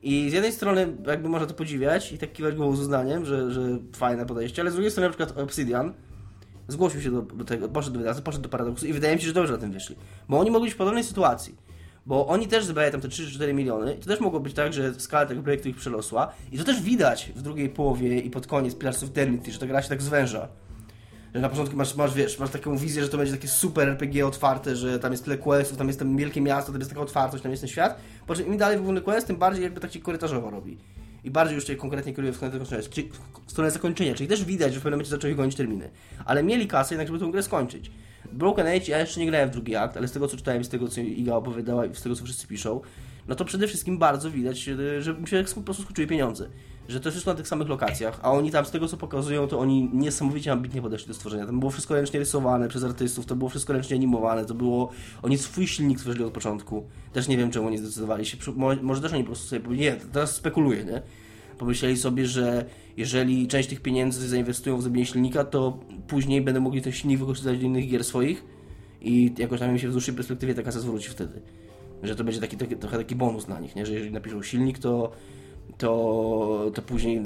I 0.08 0.30
z 0.30 0.34
jednej 0.34 0.52
strony 0.52 0.88
jakby 1.08 1.30
można 1.30 1.48
to 1.48 1.54
podziwiać 1.54 2.12
i 2.12 2.18
tak 2.18 2.34
kiwać 2.34 2.56
głową 2.56 2.76
z 2.76 2.80
uznaniem, 2.80 3.26
że, 3.26 3.52
że 3.52 3.62
fajne 3.96 4.26
podejście, 4.26 4.62
ale 4.62 4.72
z 4.72 4.74
drugiej 4.74 4.92
strony 4.92 5.10
na 5.10 5.16
przykład 5.16 5.44
Obsidian 5.44 5.94
zgłosił 6.68 7.02
się 7.02 7.12
do, 7.12 7.46
tego, 7.46 7.70
poszedł 7.70 7.94
do 7.94 8.00
wydawcy, 8.00 8.22
poszedł 8.22 8.44
do 8.44 8.50
Paradoksu 8.50 8.88
i 8.88 8.94
wydaje 8.94 9.16
mi 9.16 9.22
się, 9.22 9.28
że 9.28 9.34
dobrze 9.34 9.54
na 9.54 9.60
tym 9.60 9.72
wyszli. 9.72 9.96
Bo 10.30 10.40
oni 10.40 10.52
mogli 10.52 10.66
być 10.66 10.74
w 10.74 10.78
podobnej 10.78 11.04
sytuacji. 11.04 11.56
Bo 12.06 12.28
oni 12.28 12.48
też 12.48 12.66
zebrali 12.66 12.92
tam 12.92 13.02
te 13.02 13.08
3-4 13.08 13.54
miliony 13.54 13.94
i 13.94 14.00
to 14.00 14.06
też 14.08 14.20
mogło 14.20 14.40
być 14.40 14.54
tak, 14.54 14.74
że 14.74 14.94
skala 14.94 15.26
tego 15.26 15.44
projektu 15.44 15.70
ich 15.70 15.76
przelosła 15.76 16.34
i 16.52 16.58
to 16.58 16.64
też 16.64 16.82
widać 16.82 17.32
w 17.36 17.42
drugiej 17.42 17.70
połowie 17.70 18.20
i 18.20 18.30
pod 18.30 18.48
koniec 18.48 18.76
Pillars 18.76 19.04
of 19.04 19.10
Eternity, 19.10 19.52
że 19.52 19.60
ta 19.60 19.68
gra 19.68 19.82
się 19.82 19.90
tak 19.90 20.02
zwęża. 20.02 20.48
Na 21.42 21.50
początku 21.50 21.76
masz, 21.76 21.96
masz, 21.96 22.14
wiesz, 22.14 22.40
masz 22.40 22.50
taką 22.50 22.78
wizję, 22.78 23.04
że 23.04 23.10
to 23.10 23.18
będzie 23.18 23.34
takie 23.34 23.48
super 23.48 23.90
RPG 23.90 24.28
otwarte, 24.28 24.76
że 24.76 25.00
tam 25.00 25.12
jest 25.12 25.24
tyle 25.24 25.38
questów, 25.38 25.78
tam 25.78 25.88
jest 25.88 26.00
tam 26.00 26.18
wielkie 26.18 26.42
miasto, 26.42 26.72
tam 26.72 26.82
jest 26.82 26.92
taka 26.92 27.02
otwartość, 27.02 27.44
tam 27.44 27.52
jest 27.52 27.62
ten 27.62 27.70
świat. 27.70 28.00
Po 28.28 28.36
czym 28.36 28.48
im 28.48 28.58
dalej 28.58 28.78
w 28.78 28.82
ogóle 28.82 29.02
quest, 29.02 29.28
tym 29.28 29.36
bardziej 29.36 29.64
jakby 29.64 29.80
tak 29.80 29.94
się 29.94 30.00
korytarzowo 30.00 30.50
robi. 30.50 30.78
I 31.24 31.32
bardziej 31.32 31.56
już 31.56 31.68
się 31.68 31.76
konkretnie 31.76 32.14
kieruje 32.14 32.34
w 32.34 32.38
stronę 33.48 33.72
zakończenia, 33.72 34.16
czyli, 34.16 34.30
też 34.30 34.46
widać, 34.46 34.74
że 34.74 34.80
w 34.80 34.84
pewnym 34.84 34.98
momencie 34.98 35.12
zaczęli 35.12 35.36
gonić 35.36 35.56
terminy. 35.56 35.90
Ale 36.26 36.44
mieli 36.44 36.68
kasę 36.68 36.96
jednak, 36.96 37.08
żeby 37.08 37.20
tę 37.20 37.32
grę 37.32 37.44
skończyć. 37.44 37.92
Broken 38.32 38.68
Age, 38.68 38.86
ja 38.88 39.00
jeszcze 39.00 39.20
nie 39.20 39.26
grałem 39.28 39.50
w 39.50 39.52
drugi 39.52 39.76
akt, 39.76 39.98
ale 39.98 40.08
z 40.08 40.12
tego 40.12 40.28
co 40.28 40.38
czytałem, 40.38 40.64
z 40.64 40.70
tego 40.70 40.88
co 40.88 41.02
Iga 41.02 41.36
opowiadała 41.36 41.86
i 41.86 41.96
z 41.96 42.02
tego 42.02 42.16
co 42.16 42.24
wszyscy 42.24 42.48
piszą, 42.48 42.82
no 43.28 43.36
to 43.36 43.46
przede 43.46 43.68
wszystkim 43.68 43.98
bardzo 43.98 44.32
widać, 44.32 44.60
że 45.00 45.14
mi 45.14 45.28
się 45.28 45.44
po 45.56 45.62
prostu 45.62 45.84
skończyły 45.84 46.08
pieniądze 46.08 46.50
że 46.88 47.00
to 47.00 47.12
wszystko 47.12 47.32
na 47.32 47.38
tych 47.38 47.48
samych 47.48 47.68
lokacjach, 47.68 48.20
a 48.24 48.32
oni 48.32 48.52
tam 48.52 48.66
z 48.66 48.72
tego 48.72 48.88
co 48.88 48.98
pokazują, 48.98 49.48
to 49.48 49.60
oni 49.60 49.90
niesamowicie 49.94 50.52
ambitnie 50.52 50.82
podeszli 50.82 51.08
do 51.08 51.14
stworzenia. 51.14 51.46
Tam 51.46 51.60
było 51.60 51.72
wszystko 51.72 51.94
ręcznie 51.94 52.20
rysowane 52.20 52.68
przez 52.68 52.84
artystów, 52.84 53.26
to 53.26 53.36
było 53.36 53.50
wszystko 53.50 53.74
ręcznie 53.74 53.96
animowane, 53.96 54.46
to 54.46 54.54
było... 54.54 54.90
Oni 55.22 55.38
swój 55.38 55.68
silnik 55.68 56.00
stworzyli 56.00 56.26
od 56.26 56.34
początku. 56.34 56.86
Też 57.14 57.28
nie 57.28 57.38
wiem, 57.38 57.52
czemu 57.52 57.70
nie 57.70 57.78
zdecydowali 57.78 58.26
się. 58.26 58.38
Może 58.82 59.02
też 59.02 59.14
oni 59.14 59.24
po 59.24 59.28
prostu 59.28 59.48
sobie 59.48 59.78
nie, 59.78 59.96
teraz 60.14 60.36
spekuluję, 60.36 60.86
nie? 60.86 61.02
Pomyśleli 61.58 61.98
sobie, 61.98 62.26
że 62.26 62.66
jeżeli 62.98 63.48
część 63.48 63.70
tych 63.70 63.82
pieniędzy 63.82 64.28
zainwestują 64.28 64.78
w 64.78 64.82
zrobienie 64.82 65.06
silnika, 65.06 65.44
to 65.44 65.80
później 66.08 66.42
będą 66.42 66.62
mogli 66.62 66.82
ten 66.82 66.94
silnik 66.94 67.20
wykorzystać 67.20 67.60
do 67.60 67.66
innych 67.66 67.90
gier 67.90 68.04
swoich 68.04 68.44
i 69.02 69.34
jakoś 69.38 69.60
tam 69.60 69.72
im 69.72 69.80
się 69.80 69.90
w 69.90 69.92
dłuższej 69.92 70.16
perspektywie 70.16 70.54
ta 70.54 70.64
kasa 70.64 70.80
zwróci 70.80 71.10
wtedy. 71.10 71.42
Że 72.04 72.16
to 72.16 72.24
będzie 72.24 72.42
taki, 72.42 72.58
taki, 72.58 72.76
trochę 72.76 72.98
taki 72.98 73.16
bonus 73.16 73.46
dla 73.46 73.60
nich, 73.60 73.76
nie? 73.76 73.86
że 73.86 73.94
jeżeli 73.94 74.12
napiszą 74.12 74.44
silnik, 74.44 74.80
to 74.80 75.12
to, 75.78 76.72
to 76.74 76.82
później, 76.82 77.18
e, 77.18 77.24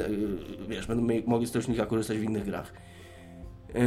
wiesz, 0.70 0.88
będą 0.88 1.08
mogli 1.28 1.48
z 1.48 1.52
tego 1.52 1.86
korzystać 1.86 2.18
w 2.18 2.24
innych 2.24 2.46
grach. 2.46 2.74
E, 3.76 3.82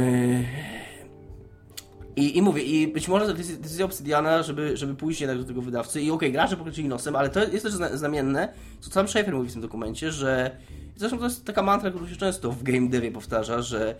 I, 2.15 2.37
I 2.37 2.41
mówię, 2.41 2.63
i 2.63 2.87
być 2.87 3.07
może 3.07 3.25
to 3.25 3.37
jest 3.37 3.61
decyzja 3.61 3.85
Obsidiana, 3.85 4.43
żeby, 4.43 4.77
żeby 4.77 4.95
pójść 4.95 5.21
jednak 5.21 5.37
do 5.37 5.43
tego 5.43 5.61
wydawcy 5.61 6.01
i 6.01 6.03
okej, 6.03 6.15
okay, 6.15 6.31
gracze 6.31 6.57
pokrycili 6.57 6.87
nosem, 6.87 7.15
ale 7.15 7.29
to 7.29 7.43
jest 7.43 7.63
też 7.63 7.73
znamienne, 7.73 8.53
co 8.79 8.91
sam 8.91 9.07
Schaefer 9.07 9.33
mówi 9.33 9.49
w 9.49 9.53
tym 9.53 9.61
dokumencie, 9.61 10.11
że 10.11 10.57
zresztą 10.95 11.17
to 11.17 11.23
jest 11.23 11.45
taka 11.45 11.63
mantra, 11.63 11.89
którą 11.89 12.07
się 12.07 12.15
często 12.15 12.51
w 12.51 12.63
game 12.63 12.89
devie 12.89 13.11
powtarza, 13.11 13.61
że 13.61 13.95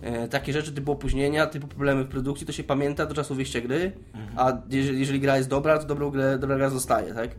e, 0.00 0.28
takie 0.28 0.52
rzeczy 0.52 0.72
typu 0.72 0.92
opóźnienia, 0.92 1.46
typu 1.46 1.68
problemy 1.68 2.04
w 2.04 2.08
produkcji, 2.08 2.46
to 2.46 2.52
się 2.52 2.64
pamięta 2.64 3.06
do 3.06 3.14
czasu 3.14 3.34
wyjścia 3.34 3.60
gry, 3.60 3.92
mhm. 4.14 4.38
a 4.38 4.62
jeżeli, 4.70 5.00
jeżeli, 5.00 5.20
gra 5.20 5.36
jest 5.36 5.48
dobra, 5.48 5.78
to 5.78 5.86
dobrą 5.86 6.10
grę, 6.10 6.38
dobra 6.38 6.56
gra 6.56 6.70
zostaje, 6.70 7.14
tak? 7.14 7.30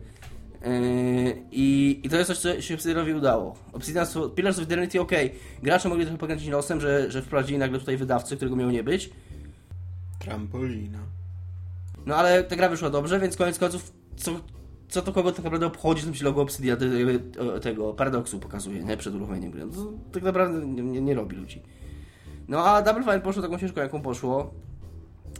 Yy, 0.62 1.42
I, 1.50 2.00
I 2.04 2.08
to 2.08 2.16
jest 2.16 2.28
coś, 2.28 2.38
co 2.38 2.60
się 2.60 2.74
Obsidianowi 2.74 3.14
udało. 3.14 3.54
Obsidian, 3.72 4.06
Pillars 4.34 4.58
of 4.58 4.64
Eternity, 4.64 5.00
ok, 5.00 5.12
gracze 5.62 5.88
mogli 5.88 6.04
trochę 6.04 6.18
pokręcić 6.18 6.48
nosem, 6.48 6.80
że, 6.80 7.10
że 7.10 7.22
wprowadzili 7.22 7.58
nagle 7.58 7.78
tutaj 7.78 7.96
wydawcę, 7.96 8.36
którego 8.36 8.56
miał 8.56 8.70
nie 8.70 8.82
być. 8.82 9.10
Trampolina. 10.18 10.98
No 12.06 12.16
ale 12.16 12.44
ta 12.44 12.56
gra 12.56 12.68
wyszła 12.68 12.90
dobrze, 12.90 13.20
więc 13.20 13.36
koniec 13.36 13.58
końców, 13.58 13.92
co, 14.16 14.30
co 14.88 15.02
to 15.02 15.12
kogo 15.12 15.32
tak 15.32 15.44
naprawdę 15.44 15.66
obchodzi, 15.66 16.02
że 16.02 16.14
się 16.14 16.24
logo 16.24 16.42
Obsidian 16.42 16.78
tego 17.62 17.94
paradoksu 17.94 18.38
pokazuje, 18.38 18.84
nie? 18.84 18.96
Przed 18.96 19.14
uruchomieniem 19.14 19.50
gry. 19.50 19.66
No 19.66 19.72
to 19.72 19.92
tak 20.12 20.22
naprawdę 20.22 20.66
nie, 20.66 20.82
nie, 20.82 21.00
nie 21.00 21.14
robi 21.14 21.36
ludzi. 21.36 21.62
No 22.48 22.64
a 22.64 22.82
Double 22.82 23.02
Fine 23.02 23.20
poszło 23.20 23.42
taką 23.42 23.58
ścieżką, 23.58 23.80
jaką 23.80 24.02
poszło. 24.02 24.54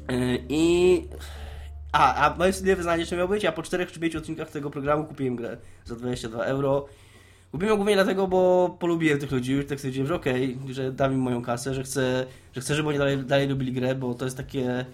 Yy, 0.08 0.38
I 0.48 1.02
a, 1.92 2.14
a 2.14 2.36
moje 2.36 2.52
wstydliwe 2.52 2.76
wyznanie 2.76 3.00
jeszcze 3.00 3.16
miało 3.16 3.28
być, 3.28 3.42
ja 3.42 3.52
po 3.52 3.62
4 3.62 3.86
czy 3.86 4.00
5 4.00 4.16
odcinkach 4.16 4.50
tego 4.50 4.70
programu 4.70 5.04
kupiłem 5.04 5.36
grę 5.36 5.56
za 5.84 5.96
22 5.96 6.44
euro. 6.44 6.86
Kupiłem 7.52 7.76
głównie 7.76 7.94
dlatego, 7.94 8.26
bo 8.26 8.76
polubiłem 8.80 9.18
tych 9.18 9.30
ludzi, 9.30 9.52
już 9.52 9.66
tak 9.66 9.78
stwierdziłem, 9.78 10.08
że 10.08 10.14
okej, 10.14 10.58
okay, 10.62 10.74
że 10.74 10.92
dam 10.92 11.12
im 11.12 11.20
moją 11.20 11.42
kasę, 11.42 11.74
że 11.74 11.82
chcę, 11.82 12.26
że 12.54 12.60
chcę, 12.60 12.74
żeby 12.74 12.88
oni 12.88 12.98
dalej, 12.98 13.18
dalej 13.18 13.48
lubili 13.48 13.72
grę, 13.72 13.94
bo 13.94 14.14
to 14.14 14.24
jest 14.24 14.36
takie... 14.36 14.84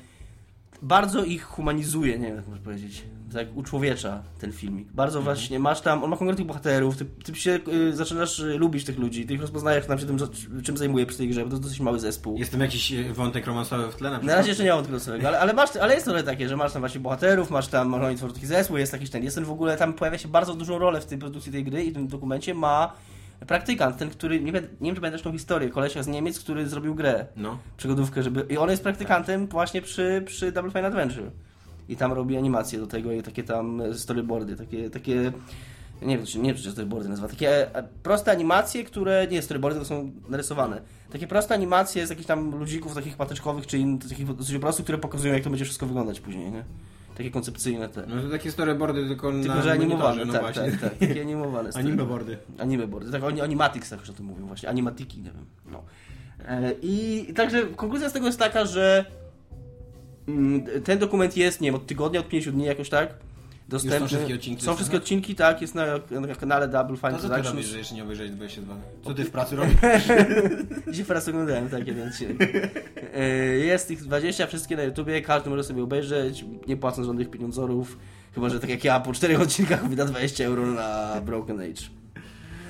bardzo 0.82 1.24
ich 1.24 1.44
humanizuje, 1.44 2.18
nie 2.18 2.26
wiem 2.26 2.36
jak 2.36 2.46
można 2.46 2.64
powiedzieć. 2.64 3.04
Tak 3.34 3.56
uczłowiecza 3.56 4.22
ten 4.40 4.52
filmik. 4.52 4.92
Bardzo 4.92 5.18
Mhm. 5.18 5.36
właśnie, 5.36 5.58
masz 5.58 5.80
tam, 5.80 6.04
on 6.04 6.10
ma 6.10 6.16
konkretnych 6.16 6.46
bohaterów, 6.46 6.96
ty, 6.96 7.04
ty 7.04 7.34
się 7.34 7.58
y, 7.68 7.96
zaczynasz 7.96 8.38
y, 8.38 8.58
lubić 8.58 8.84
tych 8.84 8.98
ludzi, 8.98 9.26
ty 9.26 9.34
ich 9.34 9.40
rozpoznajesz 9.40 9.86
tam 9.86 9.98
się 9.98 10.06
tym, 10.06 10.16
czym 10.62 10.76
zajmuje 10.76 11.06
przy 11.06 11.18
tej 11.18 11.28
grze, 11.28 11.40
bo 11.40 11.46
to 11.46 11.52
jest 11.52 11.62
dosyć 11.62 11.80
mały 11.80 12.00
zespół. 12.00 12.38
Jest 12.38 12.52
tam 12.52 12.60
jakiś 12.60 12.92
e, 12.92 13.12
wątek 13.12 13.46
romansowy 13.46 13.92
w 13.92 13.96
tle 13.96 14.10
na 14.10 14.16
przykład? 14.16 14.26
Na 14.26 14.36
razie 14.36 14.48
jeszcze 14.48 14.64
nie 14.64 14.70
mam 14.74 14.84
tego 14.84 15.00
samego, 15.00 15.28
ale, 15.28 15.40
ale, 15.40 15.52
masz, 15.52 15.76
ale 15.76 15.94
jest 15.94 16.06
trochę 16.06 16.22
takie, 16.22 16.48
że 16.48 16.56
masz 16.56 16.72
tam 16.72 16.82
właśnie 16.82 17.00
bohaterów, 17.00 17.50
masz 17.50 17.68
tam, 17.68 17.88
masz 17.88 18.02
oni 18.02 18.32
taki 18.34 18.46
zespół, 18.46 18.76
jest 18.76 18.92
jakiś 18.92 19.10
ten, 19.10 19.24
jest 19.24 19.36
ten 19.36 19.44
w 19.44 19.50
ogóle, 19.50 19.76
tam 19.76 19.92
pojawia 19.92 20.18
się 20.18 20.28
bardzo 20.28 20.54
dużą 20.54 20.78
rolę 20.78 21.00
w 21.00 21.06
tej 21.06 21.18
produkcji 21.18 21.52
tej 21.52 21.64
gry 21.64 21.84
i 21.84 21.90
w 21.90 21.94
tym 21.94 22.08
dokumencie 22.08 22.54
ma 22.54 22.92
praktykant, 23.46 23.96
ten, 23.96 24.10
który, 24.10 24.40
nie, 24.40 24.52
wiem- 24.52 24.66
nie 24.80 24.86
wiem 24.88 24.94
czy 24.94 25.00
pamiętasz 25.00 25.22
tą 25.22 25.32
historię, 25.32 25.68
kolesia 25.68 26.02
z 26.02 26.06
Niemiec, 26.06 26.40
który 26.40 26.68
zrobił 26.68 26.94
grę, 26.94 27.26
No. 27.36 27.58
przygodówkę, 27.76 28.22
żeby, 28.22 28.46
i 28.50 28.56
on 28.56 28.70
jest 28.70 28.82
praktykantem 28.82 29.46
właśnie 29.46 29.82
przy, 29.82 30.22
przy 30.26 30.52
Double 30.52 30.70
Fine 30.70 30.86
Adventure 30.86 31.30
i 31.88 31.96
tam 31.96 32.12
robi 32.12 32.36
animacje 32.36 32.78
do 32.78 32.86
tego 32.86 33.12
i 33.12 33.22
takie 33.22 33.42
tam 33.42 33.82
storyboardy, 33.94 34.56
takie, 34.56 34.90
takie 34.90 35.32
nie 36.02 36.16
wiem, 36.16 36.26
czy- 36.26 36.38
nie 36.38 36.54
wiem, 36.54 36.62
czy 36.62 36.70
storyboardy 36.70 37.08
nazywa, 37.08 37.28
takie 37.28 37.76
e, 37.76 37.88
proste 38.02 38.30
animacje, 38.30 38.84
które, 38.84 39.26
nie 39.30 39.42
storyboardy, 39.42 39.78
to 39.80 39.84
są 39.86 40.10
narysowane. 40.28 40.80
Takie 41.12 41.26
proste 41.26 41.54
animacje 41.54 42.06
z 42.06 42.10
jakichś 42.10 42.26
tam 42.26 42.58
ludzików 42.58 42.94
takich 42.94 43.16
patyczkowych, 43.16 43.66
czy 43.66 43.78
in, 43.78 43.98
takich 43.98 44.34
dosyć 44.34 44.58
prostych, 44.58 44.84
które 44.84 44.98
pokazują, 44.98 45.34
jak 45.34 45.42
to 45.42 45.50
będzie 45.50 45.64
wszystko 45.64 45.86
wyglądać 45.86 46.20
później, 46.20 46.50
nie? 46.52 46.64
Takie 47.16 47.30
koncepcyjne 47.30 47.88
te. 47.88 48.06
No 48.06 48.22
to 48.22 48.28
takie 48.30 48.50
storyboardy 48.50 49.06
tylko, 49.08 49.32
Tylko, 49.32 49.54
na 49.54 49.62
że 49.62 49.72
animowane, 49.72 50.24
no 50.24 50.32
tak, 50.32 50.42
właśnie. 50.42 50.62
tak, 50.70 50.80
tak, 50.80 50.98
takie 50.98 51.20
animowane. 51.20 51.70
Animeboardy. 51.74 52.38
Animeboardy, 52.58 53.12
tak, 53.12 53.24
oni, 53.24 53.40
animatics 53.40 53.90
tak 53.90 54.00
już 54.00 54.10
o 54.10 54.12
tym 54.12 54.26
mówią 54.26 54.46
właśnie, 54.46 54.68
animatiki, 54.68 55.18
nie 55.18 55.30
wiem, 55.30 55.44
no. 55.72 55.82
E, 56.48 56.72
I 56.82 57.26
także 57.36 57.62
konkluzja 57.66 58.08
z 58.08 58.12
tego 58.12 58.26
jest 58.26 58.38
taka, 58.38 58.64
że 58.66 59.04
ten 60.84 60.98
dokument 60.98 61.36
jest, 61.36 61.60
nie 61.60 61.68
wiem, 61.68 61.74
od 61.74 61.86
tygodnia, 61.86 62.20
od 62.20 62.28
pięciu 62.28 62.52
dni 62.52 62.64
jakoś 62.64 62.88
tak, 62.88 63.14
dostępny. 63.68 64.00
Już 64.00 64.10
są 64.10 64.16
wszystkie 64.16 64.34
odcinki 64.34 64.64
Są 64.64 64.74
wszystkie 64.74 64.96
tak? 64.96 65.02
odcinki, 65.02 65.34
tak, 65.34 65.60
jest 65.62 65.74
na, 65.74 65.86
na 66.10 66.34
kanale 66.34 66.68
Double 66.68 66.96
Fine 66.96 67.10
To 67.12 67.16
co 67.16 67.22
ty 67.22 67.28
Productions. 67.28 67.54
robisz, 67.54 67.66
że 67.66 67.78
jeszcze 67.78 67.94
nie 67.94 68.02
obejrzałeś 68.02 68.32
22? 68.32 68.76
Co 69.04 69.14
ty 69.14 69.24
w 69.24 69.30
pracy 69.30 69.56
robisz? 69.56 69.74
Dzisiaj 70.88 71.06
teraz 71.06 71.28
oglądałem 71.28 71.68
takie, 71.68 71.92
więc 71.94 72.18
się... 72.18 72.26
E, 73.14 73.28
Jest 73.58 73.90
ich 73.90 74.02
20, 74.02 74.46
wszystkie 74.46 74.76
na 74.76 74.82
YouTubie, 74.82 75.22
każdy 75.22 75.50
może 75.50 75.64
sobie 75.64 75.82
obejrzeć, 75.82 76.44
nie 76.68 76.76
płacąc 76.76 77.06
żadnych 77.06 77.30
pieniądzorów. 77.30 77.98
Chyba, 78.34 78.48
że 78.48 78.60
tak 78.60 78.70
jak 78.70 78.84
ja, 78.84 79.00
po 79.00 79.12
czterech 79.12 79.40
odcinkach 79.40 79.88
wyda 79.88 80.04
20 80.04 80.44
euro 80.44 80.66
na 80.66 81.20
Broken 81.20 81.60
Age. 81.60 81.82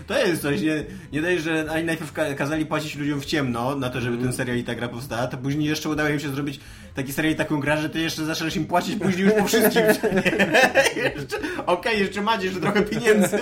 To 0.06 0.18
jest 0.26 0.42
coś, 0.42 0.60
nie, 0.60 0.84
nie 1.12 1.22
daj, 1.22 1.40
że 1.40 1.66
ani 1.70 1.84
najpierw 1.86 2.12
ka- 2.12 2.34
kazali 2.34 2.66
płacić 2.66 2.96
ludziom 2.96 3.20
w 3.20 3.24
ciemno 3.24 3.76
na 3.76 3.90
to, 3.90 4.00
żeby 4.00 4.12
Mm. 4.16 4.24
ten 4.28 4.36
serial 4.36 4.58
i 4.58 4.64
ta 4.64 4.74
gra 4.74 4.88
powstała, 4.88 5.26
to 5.26 5.36
później 5.36 5.68
jeszcze 5.68 5.88
udało 5.88 6.08
im 6.08 6.18
się 6.20 6.28
zrobić 6.28 6.60
taki 6.94 7.12
serial 7.12 7.34
i 7.34 7.36
taką 7.36 7.60
grę, 7.60 7.76
że 7.78 7.88
ty 7.90 8.00
jeszcze 8.00 8.24
zaczęłaś 8.24 8.56
im 8.56 8.66
płacić 8.66 8.96
później 9.02 9.24
już 9.24 9.32
po 9.34 9.44
wszystkim. 9.44 9.82
co 10.00 10.08
nie? 10.08 10.22
Jeszcze- 11.14 11.36
Okej, 11.66 12.00
jeszcze 12.00 12.22
macie 12.22 12.44
jeszcze 12.44 12.60
trochę 12.60 12.82
pieniędzy. 12.82 13.38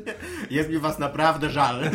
Jest 0.50 0.70
mi 0.70 0.78
was 0.78 0.98
naprawdę 0.98 1.50
żal. 1.50 1.80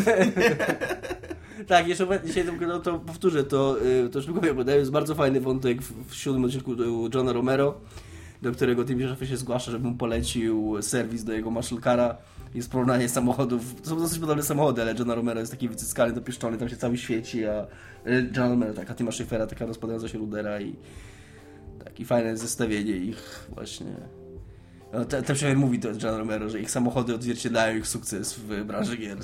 Tak, 1.68 1.88
jeszcze 1.88 2.06
powiem- 2.06 2.22
dzisiaj 2.26 2.46
no, 2.68 2.80
to 2.80 3.00
powtórzę, 3.00 3.44
to, 3.44 3.78
y, 4.06 4.10
to 4.10 4.20
już 4.20 4.26
tylko 4.26 4.42
wiem, 4.42 4.58
jest 4.68 4.92
bardzo 4.92 5.16
fajny 5.16 5.42
wątek 5.42 5.82
w, 5.82 6.10
w 6.12 6.16
siódmym 6.16 6.46
odcinku 6.46 6.72
u 6.72 7.10
Johna 7.14 7.34
Romero, 7.34 7.74
do 8.42 8.52
którego 8.52 8.86
Tim 8.86 9.08
Schafer 9.08 9.28
się 9.28 9.38
zgłasza, 9.38 9.72
żeby 9.72 9.88
mu 9.88 9.96
polecił 9.96 10.78
serwis 10.82 11.24
do 11.24 11.34
jego 11.34 11.52
muscle 11.52 11.78
cara. 11.84 12.16
Jest 12.56 12.72
porównanie 12.72 13.10
samochodów, 13.10 13.62
są 13.84 14.00
dosyć 14.00 14.20
podobne 14.20 14.44
samochody, 14.44 14.82
ale 14.82 14.96
Johna 15.00 15.16
Romero 15.16 15.40
jest 15.40 15.52
taki 15.52 15.70
wycyskany, 15.70 16.14
dopieszczony, 16.14 16.58
tam 16.58 16.70
się 16.70 16.78
cały 16.78 16.98
świeci, 16.98 17.46
a 17.46 17.68
y, 18.08 18.30
John 18.38 18.50
Romero, 18.50 18.74
tak, 18.74 18.92
a 18.92 18.96
Tima 18.96 19.12
Schaefera 19.12 19.48
taka 19.48 19.66
rozpadająca 19.66 20.08
się 20.08 20.18
rudera 20.18 20.62
i 20.62 20.76
tak, 21.84 22.00
i 22.00 22.06
fajne 22.06 22.38
zestawienie 22.38 22.92
ich 22.92 23.48
właśnie. 23.56 23.96
No, 24.94 25.06
ten, 25.06 25.24
Schaefer 25.24 25.58
mówi 25.58 25.80
to 25.80 25.90
John 25.90 26.18
Romero, 26.18 26.50
że 26.50 26.60
ich 26.60 26.72
samochody 26.72 27.16
odzwierciedlają 27.16 27.78
ich 27.78 27.88
sukces 27.88 28.34
w 28.34 28.64
branży 28.64 28.98
gier. 28.98 29.18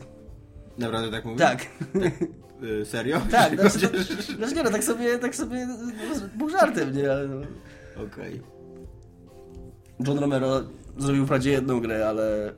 Naprawdę 0.78 1.12
tak 1.12 1.26
mówię? 1.26 1.38
Tak. 1.38 1.66
Y, 2.64 2.86
serio? 2.86 3.22
Tak, 3.32 3.62
znaczy, 3.62 3.88
to, 3.88 4.04
znaczy 4.38 4.56
nie 4.56 4.64
no, 4.64 4.72
tak 4.72 4.84
sobie, 4.84 5.20
tak 5.20 5.36
sobie, 5.36 5.68
no, 5.68 5.76
był 6.38 6.50
żartem, 6.50 6.96
nie, 6.96 7.12
ale 7.12 7.28
no. 7.28 7.42
Okej. 8.04 8.42
John 10.08 10.20
Romero 10.20 10.62
zrobił 10.98 11.26
wprawdzie 11.26 11.52
jedną 11.52 11.80
grę, 11.80 12.08
ale 12.10 12.54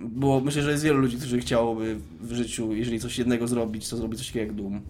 było, 0.00 0.40
myślę, 0.40 0.62
że 0.62 0.70
jest 0.70 0.84
wielu 0.84 1.00
ludzi, 1.00 1.16
którzy 1.16 1.40
chciałoby 1.40 1.96
w 2.20 2.32
życiu, 2.32 2.74
jeżeli 2.74 3.00
coś 3.00 3.18
jednego 3.18 3.48
zrobić, 3.48 3.88
to 3.88 3.96
zrobić 3.96 4.18
coś 4.18 4.28
takiego 4.28 4.46
jak 4.46 4.54
Doom. 4.54 4.80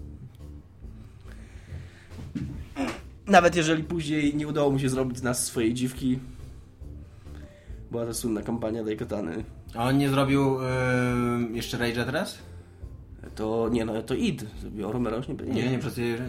Nawet 3.26 3.56
jeżeli 3.56 3.84
później 3.84 4.36
nie 4.36 4.48
udało 4.48 4.70
mu 4.70 4.78
się 4.78 4.88
zrobić 4.88 5.18
z 5.18 5.22
nas 5.22 5.44
swojej 5.44 5.74
dziwki, 5.74 6.18
była 7.90 8.06
to 8.06 8.14
słynna 8.14 8.42
kampania 8.42 8.84
Daikatany, 8.84 9.44
A 9.74 9.88
on 9.88 9.98
nie 9.98 10.08
zrobił 10.08 10.58
y, 10.60 10.62
jeszcze 11.52 11.78
Rage'a 11.78 12.04
teraz? 12.04 12.38
to 13.34 13.68
nie 13.72 13.84
no, 13.84 14.02
to 14.02 14.14
id 14.14 14.44
zrobił, 14.60 14.92
Romero 14.92 15.16
już 15.16 15.28
nie 15.28 15.34
będzie. 15.34 15.52
Nie, 15.52 15.70
nie, 15.70 15.78
przecież 15.78 16.20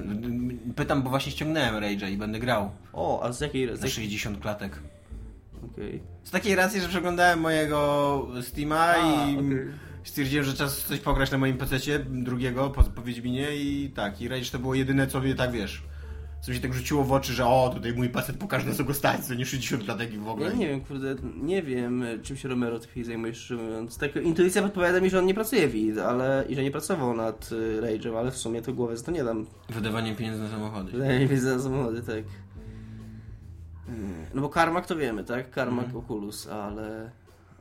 pytam, 0.75 1.03
bo 1.03 1.10
właśnie 1.10 1.32
ściągnąłem 1.32 1.75
Rage'a 1.75 2.12
i 2.12 2.17
będę 2.17 2.39
grał 2.39 2.72
O, 2.93 3.24
a 3.24 3.32
z 3.32 3.41
jakiej... 3.41 3.67
Z 3.67 3.72
jakiej... 3.72 3.89
60 3.89 4.39
klatek. 4.39 4.79
Okej. 5.72 6.01
Z 6.24 6.32
takiej 6.32 6.55
racji, 6.55 6.82
że 6.82 6.88
przeglądałem 6.88 7.39
mojego 7.39 8.27
Steama 8.41 8.79
A, 8.79 9.29
i 9.29 9.38
okej. 9.38 9.67
stwierdziłem, 10.03 10.46
że 10.46 10.53
czas 10.53 10.77
coś 10.86 11.00
pograć 11.00 11.32
na 11.32 11.38
moim 11.38 11.58
PC-cie, 11.58 12.00
drugiego 12.00 12.70
po, 12.70 12.84
po 12.84 13.01
Wiedźminie 13.01 13.55
i 13.55 13.91
tak, 13.96 14.22
i 14.22 14.27
Rage 14.27 14.51
to 14.51 14.60
było 14.60 14.75
jedyne, 14.75 15.08
co 15.08 15.20
mnie 15.20 15.36
tak, 15.36 15.51
wiesz, 15.51 15.84
co 16.41 16.51
mi 16.51 16.55
się 16.58 16.62
tak 16.62 16.74
rzuciło 16.74 17.03
w 17.03 17.12
oczy, 17.12 17.34
że 17.34 17.46
o, 17.46 17.72
tutaj 17.74 17.93
mój 17.93 18.10
PC 18.10 18.34
pokaże 18.34 18.65
na 18.70 18.75
co 18.75 18.84
go 18.84 18.93
stać, 18.93 19.25
co 19.25 19.34
nie 19.34 19.46
60 19.46 19.84
klatek 19.84 20.13
i 20.13 20.17
w 20.17 20.27
ogóle. 20.27 20.50
Ja 20.50 20.55
nie 20.55 20.67
wiem, 20.67 20.82
kurde, 20.82 21.15
nie 21.41 21.63
wiem, 21.63 22.03
czym 22.24 22.38
się 22.38 22.50
Romero 22.50 22.79
tej 22.79 22.89
chwili 22.89 23.05
zajmuje, 23.05 23.34
szczerze 23.36 23.63
mówiąc. 23.63 23.98
Tak, 23.98 24.15
intuicja 24.15 24.62
podpowiada 24.62 25.01
mi, 25.01 25.10
że 25.10 25.20
on 25.20 25.25
nie 25.25 25.34
pracuje 25.34 25.67
w 25.67 25.75
id, 25.75 25.98
ale 25.98 26.46
i 26.50 26.55
że 26.55 26.63
nie 26.63 26.72
pracował 26.72 27.13
nad 27.15 27.51
y, 27.51 27.82
Rage'em, 27.82 28.17
ale 28.17 28.32
w 28.32 28.38
sumie 28.38 28.62
to 28.62 28.74
głowę 28.74 28.98
za 28.98 29.05
to 29.05 29.12
nie 29.12 29.24
dam. 29.24 29.46
Wydawanie 29.70 30.15
pieniędzy 30.15 30.41
na 30.41 30.50
samochody. 30.50 30.91
Wydaje 30.91 31.20
mi 31.20 31.27
się 31.29 31.41
za 31.41 31.60
samochody, 31.60 32.01
tak. 32.01 32.24
No 34.34 34.42
bo 34.42 34.50
Karmak 34.50 34.86
to 34.86 34.96
wiemy, 34.96 35.24
tak? 35.24 35.52
Karmak 35.52 35.86
Mhm. 35.86 36.04
Oculus, 36.04 36.48
ale... 36.48 37.12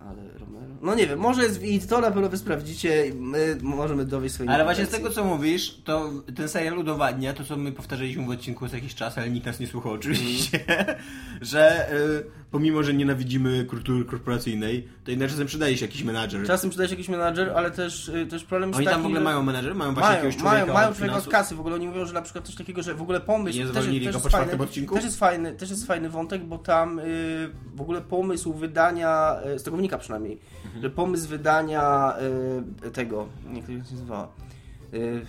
Ale 0.08 0.22
Romero? 0.38 0.74
No 0.82 0.94
nie 0.94 1.06
wiem, 1.06 1.18
może 1.18 1.42
jest 1.42 1.60
w 1.60 1.64
id, 1.64 1.88
to 1.88 2.00
na 2.00 2.10
pewno 2.10 2.28
wy 2.28 2.36
sprawdzicie 2.38 3.06
i 3.06 3.14
my 3.14 3.58
możemy 3.62 4.04
dowieść 4.04 4.34
swoje 4.34 4.50
Ale 4.50 4.64
właśnie 4.64 4.86
z 4.86 4.90
tego, 4.90 5.10
co 5.10 5.24
mówisz, 5.24 5.80
to 5.84 6.10
ten 6.36 6.48
serial 6.48 6.78
udowadnia 6.78 7.32
to, 7.32 7.44
co 7.44 7.56
my 7.56 7.72
powtarzaliśmy 7.72 8.26
w 8.26 8.30
odcinku 8.30 8.68
co 8.68 8.74
jakiś 8.76 8.94
czas, 8.94 9.18
ale 9.18 9.30
nikt 9.30 9.46
nas 9.46 9.60
nie 9.60 9.66
słuchał 9.66 9.92
oczywiście, 9.92 10.64
że 11.40 11.92
y, 11.92 12.24
pomimo, 12.52 12.82
że 12.82 12.94
nienawidzimy 12.94 13.64
kultury 13.64 14.04
korporacyjnej, 14.04 14.88
to 15.04 15.10
jednak 15.10 15.30
czasem 15.30 15.46
przydaje 15.46 15.76
się 15.76 15.86
jakiś 15.86 16.04
menadżer. 16.04 16.46
Czasem 16.46 16.70
przydaje 16.70 16.88
się 16.88 16.94
jakiś 16.94 17.08
menadżer, 17.08 17.52
ale 17.56 17.70
też, 17.70 18.08
y, 18.08 18.26
też 18.26 18.44
problem 18.44 18.70
jest 18.70 18.76
Oni 18.78 18.84
taki, 18.84 18.94
tam 18.94 19.02
w 19.02 19.06
ogóle 19.06 19.20
że... 19.20 19.24
mają 19.24 19.42
menadżer? 19.42 19.74
Mają 19.74 19.94
właśnie 19.94 20.08
Mają, 20.08 20.16
jakiegoś 20.24 20.36
człowieka 20.42 20.60
mają, 20.62 20.74
mają 20.74 20.86
człowieka 20.86 21.06
finansów? 21.06 21.32
kasy. 21.32 21.54
W 21.54 21.60
ogóle 21.60 21.74
oni 21.74 21.86
mówią, 21.88 22.06
że 22.06 22.12
na 22.14 22.22
przykład 22.22 22.46
coś 22.46 22.54
takiego, 22.54 22.82
że 22.82 22.94
w 22.94 23.02
ogóle 23.02 23.20
pomysł. 23.20 23.58
Nie 23.58 23.64
też, 23.64 23.72
zwolnili 23.72 24.06
też 24.06 24.12
go 24.12 24.16
jest 24.16 24.22
po 24.24 24.28
czwartym 24.28 24.50
fajny, 24.50 24.64
odcinku? 24.64 24.94
Też 24.94 25.04
jest 25.04 25.18
fajny, 25.18 25.52
też 25.52 25.70
jest 25.70 25.86
fajny 25.86 26.08
wątek, 26.10 26.44
bo 26.44 26.58
tam 26.58 26.98
y, 26.98 27.02
w 27.74 27.80
ogóle 27.80 28.00
pomysł 28.00 28.52
wydania, 28.54 29.36
y, 29.54 29.58
z 29.58 29.62
tego 29.62 29.76
wynika 29.76 29.98
przynajmniej, 29.98 30.38
Mhm. 30.64 30.82
że 30.82 30.90
pomysł 30.90 31.28
wydania 31.28 32.14
y, 32.86 32.90
tego, 32.90 33.28
jak 33.54 33.64
to 33.64 33.72
się 33.72 33.78
nazywała, 33.78 34.28
y, 34.94 35.22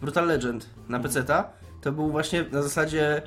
Brutal 0.00 0.26
Legend 0.26 0.66
na 0.88 0.96
Mhm. 0.96 1.02
PC-ta, 1.02 1.48
to 1.80 1.92
był 1.92 2.10
właśnie 2.10 2.44
na 2.52 2.62
zasadzie 2.62 3.22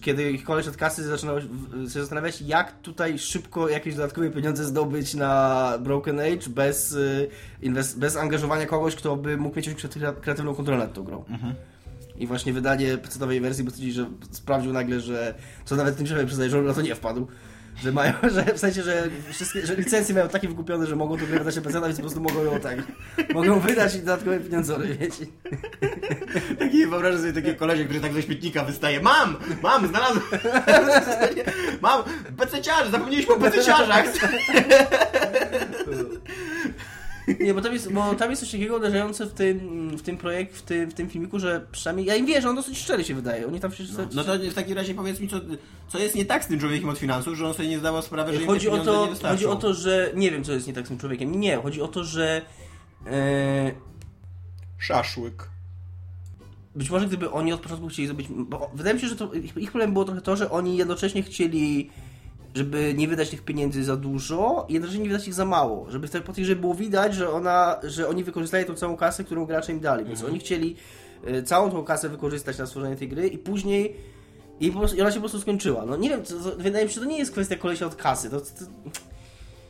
kiedy 0.00 0.30
ich 0.30 0.44
koleś 0.44 0.68
od 0.68 0.76
kasy 0.76 1.04
zaczynał 1.04 1.40
się 1.40 1.46
zastanawiać, 1.88 2.42
jak 2.42 2.80
tutaj 2.80 3.18
szybko 3.18 3.68
jakieś 3.68 3.94
dodatkowe 3.94 4.30
pieniądze 4.30 4.64
zdobyć 4.64 5.14
na 5.14 5.72
Broken 5.80 6.20
Age 6.20 6.48
bez, 6.48 6.92
y, 6.92 7.28
bez 7.96 8.16
angażowania 8.16 8.66
kogoś, 8.66 8.94
kto 8.96 9.16
by 9.16 9.36
mógł 9.36 9.56
mieć 9.56 9.66
jakąś 9.66 9.82
kreaty- 9.84 10.20
kreatywną 10.20 10.54
kontrolę 10.54 10.78
nad 10.78 10.92
tą 10.92 11.02
grą. 11.04 11.24
I 12.18 12.26
właśnie 12.26 12.52
wydanie 12.52 12.98
PC-owej 12.98 13.40
wersji, 13.40 13.64
bo 13.64 13.70
stwierdzili, 13.70 13.92
że 13.92 14.06
sprawdził 14.30 14.72
nagle, 14.72 15.00
że 15.00 15.34
co 15.64 15.76
nawet 15.76 15.96
tym 15.96 16.06
się 16.06 16.26
przyznaje, 16.26 16.50
że 16.50 16.58
on 16.58 16.64
na 16.66 16.74
to 16.74 16.82
nie 16.82 16.94
wpadł. 16.94 17.26
Że 17.82 17.92
mają, 17.92 18.12
że 18.34 18.44
w 18.44 18.58
sensie, 18.58 18.82
że 18.82 19.08
wszystkie, 19.30 19.66
że 19.66 19.74
licencje 19.74 20.14
mają 20.14 20.28
takie 20.28 20.48
wykupione, 20.48 20.86
że 20.86 20.96
mogą 20.96 21.18
to 21.18 21.26
wydać 21.26 21.56
na 21.56 21.62
PC, 21.62 21.80
więc 21.80 21.96
po 21.96 22.02
prostu 22.02 22.20
mogą 22.20 22.44
ją 22.44 22.60
tak, 22.60 22.76
mogą 23.34 23.60
wydać 23.60 23.94
i 23.94 23.98
dodatkowe 23.98 24.40
pieniądze, 24.40 24.78
wiecie. 24.78 25.26
Taki, 26.58 26.86
wyobrażam 26.86 27.20
sobie 27.20 27.32
takie 27.32 27.54
kolesie, 27.54 27.84
który 27.84 28.00
tak 28.00 28.12
ze 28.12 28.22
śmietnika 28.22 28.64
wystaje. 28.64 29.00
Mam! 29.00 29.36
Mam! 29.62 29.88
Znalazłem! 29.88 30.24
mam! 31.82 32.02
Pececiarz! 32.36 32.88
Zapomnieliśmy 32.90 33.34
o 33.34 33.38
pececiarzach! 33.38 34.06
Nie, 37.40 37.54
bo 37.54 37.60
tam 37.60 37.72
jest, 37.72 37.92
bo 37.92 38.14
tam 38.14 38.30
jest 38.30 38.42
coś 38.42 38.52
takiego 38.52 38.76
uderzające 38.76 39.26
w 39.26 39.32
tym, 39.32 39.90
w 39.96 40.02
tym 40.02 40.16
projekt, 40.16 40.56
w 40.56 40.62
tym, 40.62 40.90
w 40.90 40.94
tym 40.94 41.10
filmiku, 41.10 41.38
że 41.38 41.66
przynajmniej, 41.72 42.06
ja 42.06 42.16
im 42.16 42.26
wierzę, 42.26 42.48
on 42.48 42.56
dosyć 42.56 42.78
szczery 42.78 43.04
się 43.04 43.14
wydaje. 43.14 43.46
Oni 43.46 43.60
tam 43.60 43.72
się... 43.72 43.84
No, 43.98 44.06
no 44.14 44.24
to 44.24 44.38
w 44.38 44.54
takim 44.54 44.76
razie 44.76 44.94
powiedz 44.94 45.20
mi, 45.20 45.28
co, 45.28 45.36
co 45.88 45.98
jest 45.98 46.14
nie 46.14 46.24
tak 46.24 46.44
z 46.44 46.46
tym 46.46 46.60
człowiekiem 46.60 46.88
od 46.88 46.98
finansów, 46.98 47.34
że 47.34 47.46
on 47.46 47.54
sobie 47.54 47.68
nie 47.68 47.78
zdawał 47.78 48.02
sprawy, 48.02 48.34
że 48.34 48.40
im 48.40 48.46
Chodzi 48.46 48.66
te 48.66 48.72
o, 48.72 48.78
to, 48.78 49.06
nie 49.06 49.28
chodzi 49.28 49.46
o 49.46 49.56
to, 49.56 49.74
że 49.74 50.10
nie 50.14 50.30
wiem, 50.30 50.44
co 50.44 50.52
jest 50.52 50.66
nie 50.66 50.72
tak 50.72 50.84
z 50.86 50.88
tym 50.88 50.98
człowiekiem. 50.98 51.40
Nie, 51.40 51.56
chodzi 51.56 51.82
o 51.82 51.88
to, 51.88 52.04
że 52.04 52.42
e, 53.06 53.72
Szaszłyk. 54.78 55.50
być 56.74 56.90
może 56.90 57.06
gdyby 57.06 57.30
oni 57.30 57.52
od 57.52 57.60
początku 57.60 57.88
chcieli 57.88 58.08
zrobić. 58.08 58.28
Bo 58.30 58.70
wydaje 58.74 58.94
mi 58.94 59.00
się, 59.00 59.08
że 59.08 59.16
to, 59.16 59.32
ich, 59.32 59.56
ich 59.56 59.70
problem 59.70 59.92
było 59.92 60.04
trochę 60.04 60.20
to, 60.20 60.36
że 60.36 60.50
oni 60.50 60.76
jednocześnie 60.76 61.22
chcieli 61.22 61.90
żeby 62.56 62.94
nie 62.96 63.08
wydać 63.08 63.30
tych 63.30 63.42
pieniędzy 63.42 63.84
za 63.84 63.96
dużo 63.96 64.66
i 64.68 64.72
jednocześnie 64.72 65.02
nie 65.02 65.10
wydać 65.10 65.28
ich 65.28 65.34
za 65.34 65.44
mało. 65.44 65.90
Żeby 65.90 66.08
po 66.08 66.32
tej, 66.32 66.44
żeby 66.44 66.60
było 66.60 66.74
widać, 66.74 67.14
że 67.14 67.30
ona, 67.30 67.80
że 67.82 68.08
oni 68.08 68.24
wykorzystali 68.24 68.64
tą 68.64 68.74
całą 68.74 68.96
kasę, 68.96 69.24
którą 69.24 69.46
gracze 69.46 69.72
im 69.72 69.80
dali. 69.80 70.04
Więc 70.04 70.24
oni 70.24 70.38
chcieli 70.38 70.76
y, 71.28 71.42
całą 71.42 71.70
tą 71.70 71.84
kasę 71.84 72.08
wykorzystać 72.08 72.58
na 72.58 72.66
stworzenie 72.66 72.96
tej 72.96 73.08
gry 73.08 73.28
i 73.28 73.38
później 73.38 73.96
i, 74.60 74.70
po 74.70 74.78
prostu, 74.78 74.96
i 74.96 75.00
ona 75.00 75.10
się 75.10 75.14
po 75.14 75.20
prostu 75.20 75.40
skończyła. 75.40 75.86
No 75.86 75.96
nie 75.96 76.08
wiem, 76.08 76.22
to, 76.22 76.34
to, 76.34 76.56
wydaje 76.56 76.84
mi 76.84 76.90
się, 76.90 76.94
że 76.94 77.00
to 77.00 77.06
nie 77.06 77.18
jest 77.18 77.32
kwestia 77.32 77.56
kolesia 77.56 77.86
od 77.86 77.96
kasy. 77.96 78.30
To, 78.30 78.40
to, 78.40 78.46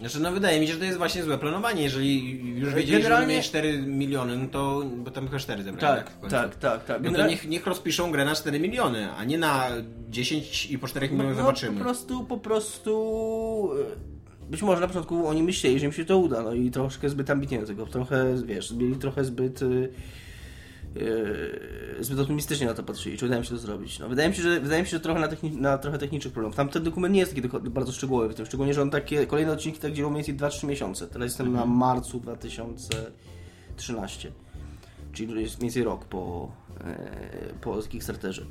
Znaczy, 0.00 0.20
no 0.20 0.32
wydaje 0.32 0.60
mi 0.60 0.66
się, 0.66 0.72
że 0.72 0.78
to 0.78 0.84
jest 0.84 0.98
właśnie 0.98 1.22
złe 1.22 1.38
planowanie. 1.38 1.82
Jeżeli 1.82 2.38
już 2.58 2.74
wiedzieli, 2.74 3.02
Generalnie- 3.02 3.26
że 3.26 3.32
mieli 3.32 3.42
4 3.44 3.78
miliony, 3.82 4.36
no 4.38 4.48
to, 4.48 4.82
bo 4.96 5.10
tam 5.10 5.26
chyba 5.26 5.38
4 5.38 5.62
zebrali. 5.62 5.96
tak, 6.04 6.20
końcu. 6.20 6.36
tak, 6.36 6.54
tak, 6.56 6.84
tak. 6.84 7.02
No 7.02 7.12
to 7.12 7.26
niech, 7.26 7.48
niech 7.48 7.66
rozpiszą 7.66 8.10
grę 8.10 8.24
na 8.24 8.34
4 8.34 8.60
miliony, 8.60 9.12
a 9.12 9.24
nie 9.24 9.38
na 9.38 9.68
10 10.10 10.66
i 10.70 10.78
po 10.78 10.88
4 10.88 11.08
milionach 11.10 11.36
no, 11.36 11.42
zobaczymy. 11.42 11.78
po 11.78 11.84
prostu, 11.84 12.24
po 12.24 12.38
prostu... 12.38 13.70
y, 14.42 14.50
Być 14.50 14.62
może 14.62 14.80
na 14.80 14.86
początku 14.86 15.26
oni 15.28 15.42
myśleli, 15.42 15.78
że 15.80 15.86
im 15.86 15.92
się 15.92 16.04
to 16.04 16.18
uda, 16.18 16.42
no 16.42 16.52
i 16.54 16.70
troszkę 16.70 17.08
zbyt 17.08 17.30
ambitnie 17.30 17.60
do 17.60 17.66
tego, 17.66 17.86
trochę, 17.86 18.34
wiesz, 18.44 18.72
byli 18.72 18.96
trochę 18.96 19.24
zbyt... 19.24 19.62
y, 19.62 19.88
y, 21.02 22.04
zbyt 22.04 22.20
optymistycznie 22.20 22.66
na 22.66 22.74
to 22.74 22.82
patrzyli, 22.82 23.18
czy 23.18 23.26
udaje 23.26 23.40
mi 23.40 23.46
się 23.46 23.54
to 23.54 23.58
zrobić. 23.58 23.98
No, 23.98 24.08
wydaje 24.08 24.28
mi 24.28 24.34
się, 24.34 24.42
że, 24.42 24.60
wydaje 24.60 24.82
mi 24.82 24.88
się, 24.88 24.96
że 24.96 25.00
trochę 25.00 25.20
na, 25.20 25.28
techni- 25.28 25.60
na 25.60 25.78
trochę 25.78 25.98
technicznych 25.98 26.32
problemów. 26.32 26.56
Tam 26.56 26.68
ten 26.68 26.82
dokument 26.82 27.14
nie 27.14 27.20
jest 27.20 27.34
taki 27.34 27.48
bardzo 27.70 27.92
szczegółowy 27.92 28.28
w 28.28 28.34
tym, 28.34 28.46
szczególnie, 28.46 28.74
że 28.74 28.82
on 28.82 28.90
takie, 28.90 29.26
kolejne 29.26 29.52
odcinki 29.52 29.78
tak 29.78 29.92
dzieją 29.92 30.10
mniej 30.10 30.24
więcej 30.24 30.48
2-3 30.48 30.66
miesiące. 30.66 31.06
Teraz 31.06 31.26
jestem 31.26 31.52
na 31.52 31.66
marcu 31.66 32.20
2013, 32.20 34.32
czyli 35.12 35.42
jest 35.42 35.58
mniej 35.58 35.66
więcej 35.66 35.84
rok 35.84 36.04
po, 36.04 36.52
e, 36.80 37.54
po 37.60 37.82
Kickstarterze. 37.82 38.46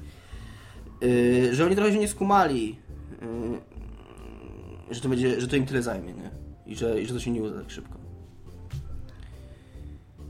Yy, 1.02 1.56
że 1.56 1.66
oni 1.66 1.76
trochę 1.76 1.92
się 1.92 2.00
nie 2.00 2.08
skumali, 2.08 2.80
yy, 3.22 4.96
że, 4.96 5.02
to 5.02 5.10
będzie, 5.10 5.42
że 5.42 5.48
to 5.48 5.56
im 5.56 5.66
tyle 5.66 5.82
zajmie, 5.82 6.14
nie? 6.14 6.32
I 6.66 6.76
że, 6.76 7.02
I 7.02 7.06
że 7.06 7.14
to 7.14 7.20
się 7.20 7.32
nie 7.32 7.44
uda 7.44 7.60
tak 7.60 7.72
szybko. 7.72 8.05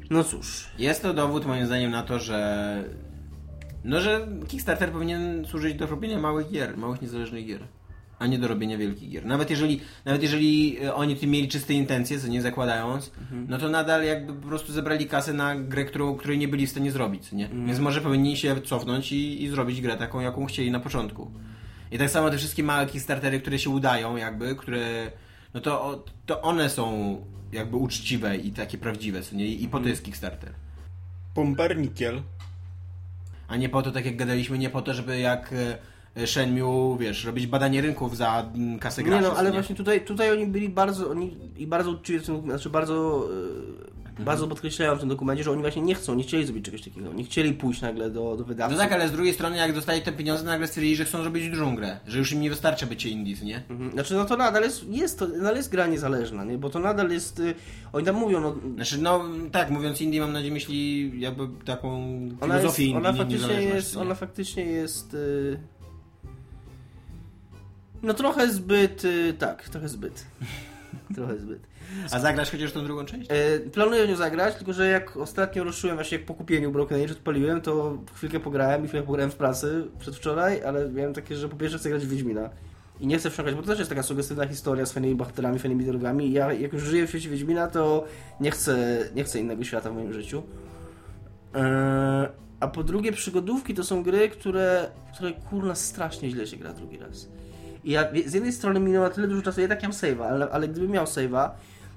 No 0.09 0.24
cóż. 0.24 0.67
Jest 0.79 1.01
to 1.01 1.13
dowód 1.13 1.45
moim 1.45 1.65
zdaniem 1.65 1.91
na 1.91 2.03
to, 2.03 2.19
że 2.19 2.83
no, 3.83 4.01
że 4.01 4.27
Kickstarter 4.47 4.91
powinien 4.91 5.45
służyć 5.45 5.75
do 5.75 5.88
robienia 5.88 6.19
małych 6.19 6.51
gier, 6.51 6.77
małych 6.77 7.01
niezależnych 7.01 7.45
gier, 7.45 7.62
a 8.19 8.27
nie 8.27 8.39
do 8.39 8.47
robienia 8.47 8.77
wielkich 8.77 9.09
gier. 9.09 9.25
Nawet 9.25 9.50
jeżeli, 9.50 9.81
nawet 10.05 10.24
jeżeli 10.24 10.77
e, 10.83 10.93
oni 10.93 11.15
tym 11.15 11.29
mieli 11.29 11.47
czyste 11.47 11.74
intencje, 11.74 12.19
co 12.19 12.27
nie 12.27 12.41
zakładając, 12.41 13.12
no 13.47 13.57
to 13.57 13.69
nadal 13.69 14.03
jakby 14.03 14.33
po 14.33 14.47
prostu 14.47 14.74
zebrali 14.74 15.05
kasę 15.05 15.33
na 15.33 15.55
grę, 15.55 15.85
którą, 15.85 16.15
której 16.15 16.38
nie 16.38 16.47
byli 16.47 16.67
w 16.67 16.69
stanie 16.69 16.91
zrobić, 16.91 17.31
nie? 17.31 17.50
Więc 17.67 17.79
może 17.79 18.01
powinni 18.01 18.38
się 18.38 18.62
cofnąć 18.62 19.12
i, 19.12 19.43
i 19.43 19.50
zrobić 19.50 19.81
grę 19.81 19.97
taką, 19.97 20.19
jaką 20.19 20.45
chcieli 20.45 20.71
na 20.71 20.79
początku. 20.79 21.31
I 21.91 21.97
tak 21.97 22.09
samo 22.09 22.29
te 22.29 22.38
wszystkie 22.38 22.63
małe 22.63 22.85
Kickstartery, 22.85 23.39
które 23.39 23.59
się 23.59 23.69
udają 23.69 24.15
jakby, 24.15 24.55
które 24.55 25.12
no 25.53 25.62
to, 25.62 26.03
to 26.25 26.41
one 26.41 26.69
są 26.69 27.17
jakby 27.55 27.77
uczciwe 27.77 28.38
i 28.38 28.51
takie 28.51 28.77
prawdziwe, 28.77 29.21
co 29.21 29.35
nie? 29.35 29.47
I 29.47 29.67
po 29.67 29.79
to 29.79 29.88
jest 29.88 30.03
Kickstarter. 30.03 30.53
Pompernikiel. 31.33 32.21
A 33.47 33.57
nie 33.57 33.69
po 33.69 33.81
to, 33.81 33.91
tak 33.91 34.05
jak 34.05 34.15
gadaliśmy, 34.15 34.57
nie 34.57 34.69
po 34.69 34.81
to, 34.81 34.93
żeby 34.93 35.19
jak 35.19 35.53
e, 36.15 36.27
Shenmue, 36.27 36.97
wiesz, 37.00 37.25
robić 37.25 37.47
badanie 37.47 37.81
rynków 37.81 38.17
za 38.17 38.51
mm, 38.55 38.79
kasę 38.79 39.03
Nie 39.03 39.09
graczy. 39.09 39.24
no, 39.27 39.33
ale 39.38 39.50
nie? 39.50 39.53
właśnie 39.53 39.75
tutaj, 39.75 40.05
tutaj 40.05 40.31
oni 40.31 40.45
byli 40.45 40.69
bardzo, 40.69 41.09
oni 41.09 41.38
i 41.57 41.67
bardzo 41.67 41.91
uczciwie, 41.91 42.19
w 42.19 42.25
tym, 42.25 42.41
znaczy 42.41 42.69
bardzo, 42.69 43.27
yy, 44.19 44.25
bardzo 44.25 44.48
podkreślają 44.48 44.95
w 44.95 45.00
tym 45.00 45.10
dokumencie, 45.10 45.43
że 45.43 45.51
oni 45.51 45.62
właśnie 45.62 45.81
nie 45.81 45.95
chcą, 45.95 46.15
nie 46.15 46.24
chcieli 46.24 46.45
zrobić 46.45 46.65
czegoś 46.65 46.81
takiego. 46.81 47.13
Nie 47.13 47.24
chcieli 47.24 47.53
pójść 47.53 47.81
nagle 47.81 48.10
do, 48.10 48.22
do 48.22 48.36
No 48.38 48.43
wydawcy. 48.43 48.77
tak, 48.77 48.91
ale 48.91 49.07
z 49.10 49.12
drugiej 49.12 49.34
strony, 49.34 49.57
jak 49.57 49.74
dostali 49.74 50.01
te 50.01 50.12
pieniądze, 50.12 50.43
nagle 50.43 50.67
stwierdzili, 50.67 50.95
że 50.95 51.05
chcą 51.05 51.22
zrobić 51.22 51.50
dużą 51.50 51.75
grę. 51.75 52.00
Że 52.07 52.17
już 52.19 52.31
im 52.31 52.41
nie 52.41 52.50
wystarcza 52.50 52.86
bycie 52.86 53.10
indies, 53.10 53.41
nie? 53.41 53.63
Mhm. 53.69 53.91
Znaczy, 53.91 54.13
no 54.15 54.25
to 54.25 54.38
nadal 54.38 54.63
jest, 54.63 54.88
jest 54.89 55.19
to, 55.19 55.27
nadal 55.27 55.55
jest 55.55 55.69
gra 55.72 55.88
niezależna, 55.88 56.43
nie? 56.43 56.57
Bo 56.57 56.69
to 56.69 56.79
nadal 56.79 57.10
jest, 57.12 57.39
yy, 57.39 57.55
oni 57.93 58.05
tam 58.05 58.15
mówią, 58.15 58.41
no, 58.41 58.55
Znaczy, 58.75 58.98
no 59.01 59.24
tak, 59.51 59.69
mówiąc 59.69 60.01
indie, 60.01 60.22
mam 60.22 60.34
na 60.34 60.39
myśli 60.39 61.12
jakby 61.22 61.48
taką 61.65 61.95
Ona, 61.98 62.25
jest, 62.31 62.39
filozofię 62.41 62.84
indie, 62.84 62.98
ona 62.98 63.12
nie- 63.12 63.17
faktycznie 63.17 63.62
jest, 63.63 63.95
nie? 63.95 64.01
ona 64.01 64.15
faktycznie 64.15 64.63
jest. 64.63 65.13
y, 65.13 65.60
No 68.03 68.13
trochę 68.13 68.50
zbyt. 68.53 69.05
y, 69.05 69.34
Tak, 69.39 69.69
trochę 69.69 69.89
zbyt. 69.89 70.25
trochę 71.15 71.38
zbyt. 71.39 71.67
A 72.11 72.19
zagrasz 72.19 72.51
chociaż 72.51 72.71
tą 72.71 72.83
drugą 72.83 73.05
część? 73.05 73.31
E, 73.31 73.59
Planuję 73.59 74.07
nią 74.07 74.15
zagrać, 74.15 74.55
tylko 74.55 74.73
że 74.73 74.87
jak 74.87 75.17
ostatnio 75.17 75.63
ruszyłem, 75.63 75.95
właśnie 75.95 76.17
jak 76.17 76.27
po 76.27 76.33
kupieniu 76.33 76.71
Broken 76.71 77.03
Age 77.03 77.11
odpaliłem, 77.11 77.61
to 77.61 77.98
chwilkę 78.13 78.39
pograłem 78.39 78.85
i 78.85 78.87
chwilkę 78.87 79.07
pograłem 79.07 79.31
w 79.31 79.35
pracy 79.35 79.87
przedwczoraj, 80.00 80.63
ale 80.63 80.89
miałem 80.89 81.13
takie, 81.13 81.35
że 81.35 81.50
po 81.50 81.55
pierwsze 81.55 81.77
chcę 81.77 81.89
grać 81.89 82.05
w 82.05 82.09
Wiedźmina. 82.09 82.50
I 83.00 83.07
nie 83.07 83.17
chcę 83.17 83.29
wsiąkać, 83.29 83.55
bo 83.55 83.61
to 83.61 83.67
też 83.67 83.79
jest 83.79 83.89
taka 83.89 84.03
sugestywna 84.03 84.48
historia 84.48 84.85
z 84.85 84.91
fajnymi 84.91 85.15
bohaterami, 85.15 85.59
fajnymi 85.59 85.83
dialogami. 85.83 86.27
I 86.27 86.31
ja 86.31 86.53
jak 86.53 86.74
już 86.74 86.83
żyję 86.83 87.05
w 87.05 87.09
świecie 87.09 87.29
Wiedźmina, 87.29 87.67
to 87.67 88.05
nie 88.39 88.51
chcę, 88.51 89.00
nie 89.15 89.24
chcę 89.24 89.39
innego 89.39 89.63
świata 89.63 89.89
w 89.89 89.93
moim 89.93 90.13
życiu. 90.13 90.43
Eee, 91.53 92.27
a 92.59 92.67
po 92.67 92.83
drugie, 92.83 93.11
przygodówki 93.11 93.74
to 93.74 93.83
są 93.83 94.03
gry, 94.03 94.29
które, 94.29 94.89
które 95.15 95.31
kurna 95.50 95.75
strasznie 95.75 96.29
źle 96.29 96.48
się 96.48 96.57
gra 96.57 96.74
drugi 96.74 96.98
raz. 96.98 97.27
I 97.83 97.91
ja 97.91 98.05
z 98.25 98.33
jednej 98.33 98.53
strony 98.53 98.79
minęło 98.79 99.05
na 99.05 99.11
tyle 99.13 99.27
dużo 99.27 99.41
czasu, 99.41 99.61
ja 99.61 99.67
tak 99.67 99.81
miałem 99.81 99.93
save'a, 99.93 100.24
ale, 100.24 100.50
ale 100.50 100.67
gdybym 100.67 100.91
miał 100.91 101.05
save'a, 101.05 101.50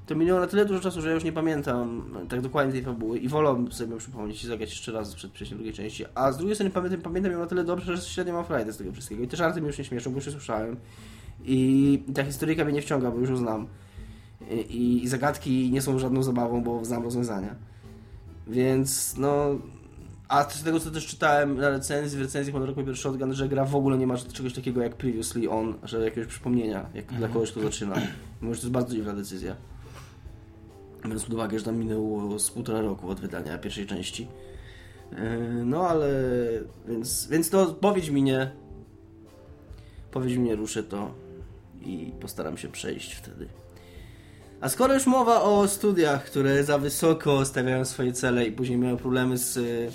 to 0.09 0.15
minęło 0.15 0.41
na 0.41 0.47
tyle 0.47 0.65
dużo 0.65 0.81
czasu, 0.81 1.03
że 1.03 1.09
ja 1.09 1.15
już 1.15 1.25
nie 1.25 1.33
pamiętam 1.33 2.11
tak 2.29 2.41
dokładnie 2.41 2.73
tej 2.73 2.83
fabuły 2.83 3.19
i 3.19 3.29
wolałbym 3.29 3.73
sobie 3.73 3.97
przypomnieć 3.97 4.45
i 4.45 4.47
zagrać 4.47 4.71
jeszcze 4.71 4.93
raz 4.93 5.15
przed 5.15 5.33
przejściem 5.33 5.59
drugiej 5.59 5.75
części. 5.75 6.05
A 6.15 6.33
z 6.33 6.37
drugiej 6.37 6.55
strony 6.55 6.71
pamiętam, 6.71 7.01
pamiętam 7.01 7.33
ją 7.33 7.39
na 7.39 7.47
tyle 7.47 7.65
dobrze, 7.65 7.97
że 7.97 8.03
średnio 8.03 8.33
mam 8.33 8.45
frajdę 8.45 8.73
z 8.73 8.77
tego 8.77 8.93
wszystkiego. 8.93 9.23
I 9.23 9.29
te 9.29 9.37
żarty 9.37 9.61
mnie 9.61 9.67
już 9.67 9.79
nie 9.79 9.85
śmieszą, 9.85 10.11
bo 10.11 10.17
już 10.17 10.27
je 10.27 10.33
słyszałem. 10.33 10.77
I 11.45 12.03
ta 12.15 12.25
historyjka 12.25 12.65
mnie 12.65 12.73
nie 12.73 12.83
wciąga, 12.83 13.11
bo 13.11 13.19
już 13.19 13.31
ją 13.31 13.37
znam. 13.37 13.67
I, 14.69 15.03
i 15.03 15.09
zagadki 15.09 15.71
nie 15.71 15.83
są 15.83 15.99
żadną 15.99 16.23
zabawą, 16.23 16.63
bo 16.63 16.85
znam 16.85 17.03
rozwiązania. 17.03 17.55
Więc 18.47 19.17
no... 19.17 19.59
A 20.29 20.45
z 20.45 20.63
tego 20.63 20.81
co 20.81 20.91
też 20.91 21.07
czytałem 21.07 21.57
na 21.57 21.71
recenzji, 21.71 22.19
w 22.19 22.23
recenzji 22.23 22.53
Honor 22.53 22.75
Paper 22.75 22.97
Shotgun, 22.97 23.35
że 23.35 23.49
gra 23.49 23.65
w 23.65 23.77
ogóle 23.77 23.99
nie 23.99 24.07
ma 24.07 24.17
czegoś 24.17 24.55
takiego 24.55 24.83
jak 24.83 24.97
Previously 24.97 25.51
On, 25.51 25.75
że 25.83 26.05
jakiegoś 26.05 26.29
przypomnienia, 26.29 26.87
jak 26.95 27.13
dla 27.13 27.29
kogoś, 27.29 27.51
kto 27.51 27.61
zaczyna. 27.61 27.95
Może 28.41 28.61
to 28.61 28.67
jest 28.67 28.71
bardzo 28.71 28.95
dziwna 28.95 29.13
decyzja. 29.13 29.57
Biorąc 31.05 31.25
pod 31.25 31.35
uwagę, 31.35 31.59
że 31.59 31.65
tam 31.65 31.77
minęło 31.77 32.39
z 32.39 32.51
półtora 32.51 32.81
roku 32.81 33.11
od 33.11 33.21
wydania 33.21 33.59
pierwszej 33.59 33.87
części. 33.87 34.29
Yy, 35.13 35.19
No 35.65 35.89
ale... 35.89 36.09
Więc, 36.89 37.27
więc 37.27 37.51
to 37.51 37.67
powiedz 37.67 38.11
mi 38.11 38.23
nie. 38.23 38.51
Powiedz 40.11 40.33
mi 40.33 40.39
nie, 40.39 40.57
ruszę 40.57 40.83
to 40.83 41.15
i 41.81 42.13
postaram 42.21 42.57
się 42.57 42.69
przejść 42.69 43.15
wtedy. 43.15 43.49
A 44.61 44.69
skoro 44.69 44.95
już 44.95 45.07
mowa 45.07 45.43
o 45.43 45.69
studiach, 45.69 46.25
które 46.25 46.65
za 46.65 46.79
wysoko 46.79 47.45
stawiają 47.45 47.85
swoje 47.85 48.13
cele 48.13 48.47
i 48.47 48.53
później 48.53 48.79
mają 48.79 48.97
problemy 48.97 49.39
z 49.39 49.57
y, 49.57 49.91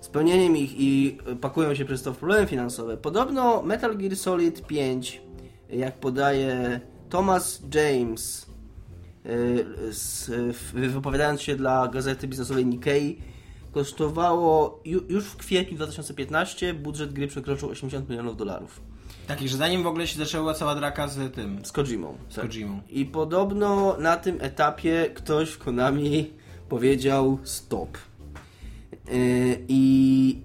spełnieniem 0.00 0.56
ich 0.56 0.80
i 0.80 1.18
pakują 1.40 1.74
się 1.74 1.84
przez 1.84 2.02
to 2.02 2.12
w 2.12 2.18
problemy 2.18 2.46
finansowe, 2.46 2.96
podobno 2.96 3.62
Metal 3.62 3.96
Gear 3.96 4.16
Solid 4.16 4.66
5, 4.66 5.22
jak 5.70 5.94
podaje 5.94 6.80
Thomas 7.08 7.62
James, 7.74 8.46
z, 9.90 10.26
w- 10.56 10.72
wypowiadając 10.72 11.42
się 11.42 11.56
dla 11.56 11.88
gazety 11.88 12.28
biznesowej 12.28 12.66
Nikkei, 12.66 13.18
kosztowało 13.72 14.80
ju, 14.84 15.00
już 15.08 15.24
w 15.24 15.36
kwietniu 15.36 15.76
2015 15.76 16.74
budżet 16.74 17.12
gry 17.12 17.26
przekroczył 17.26 17.68
80 17.70 18.08
milionów 18.08 18.36
dolarów. 18.36 18.80
Taki, 19.26 19.48
że 19.48 19.56
zanim 19.56 19.82
w 19.82 19.86
ogóle 19.86 20.06
się 20.06 20.18
zaczęła 20.18 20.54
cała 20.54 20.74
draka 20.74 21.08
z 21.08 21.34
tym, 21.34 21.60
Z 21.64 21.72
Kojimą. 21.72 22.16
z 22.28 22.34
tak. 22.34 22.48
Kojimą. 22.50 22.80
I 22.90 23.06
podobno 23.06 23.96
na 23.98 24.16
tym 24.16 24.36
etapie 24.40 25.10
ktoś 25.14 25.50
w 25.50 25.58
Konami 25.58 26.30
powiedział 26.68 27.38
stop. 27.44 27.98
Yy, 29.08 29.64
I, 29.68 30.38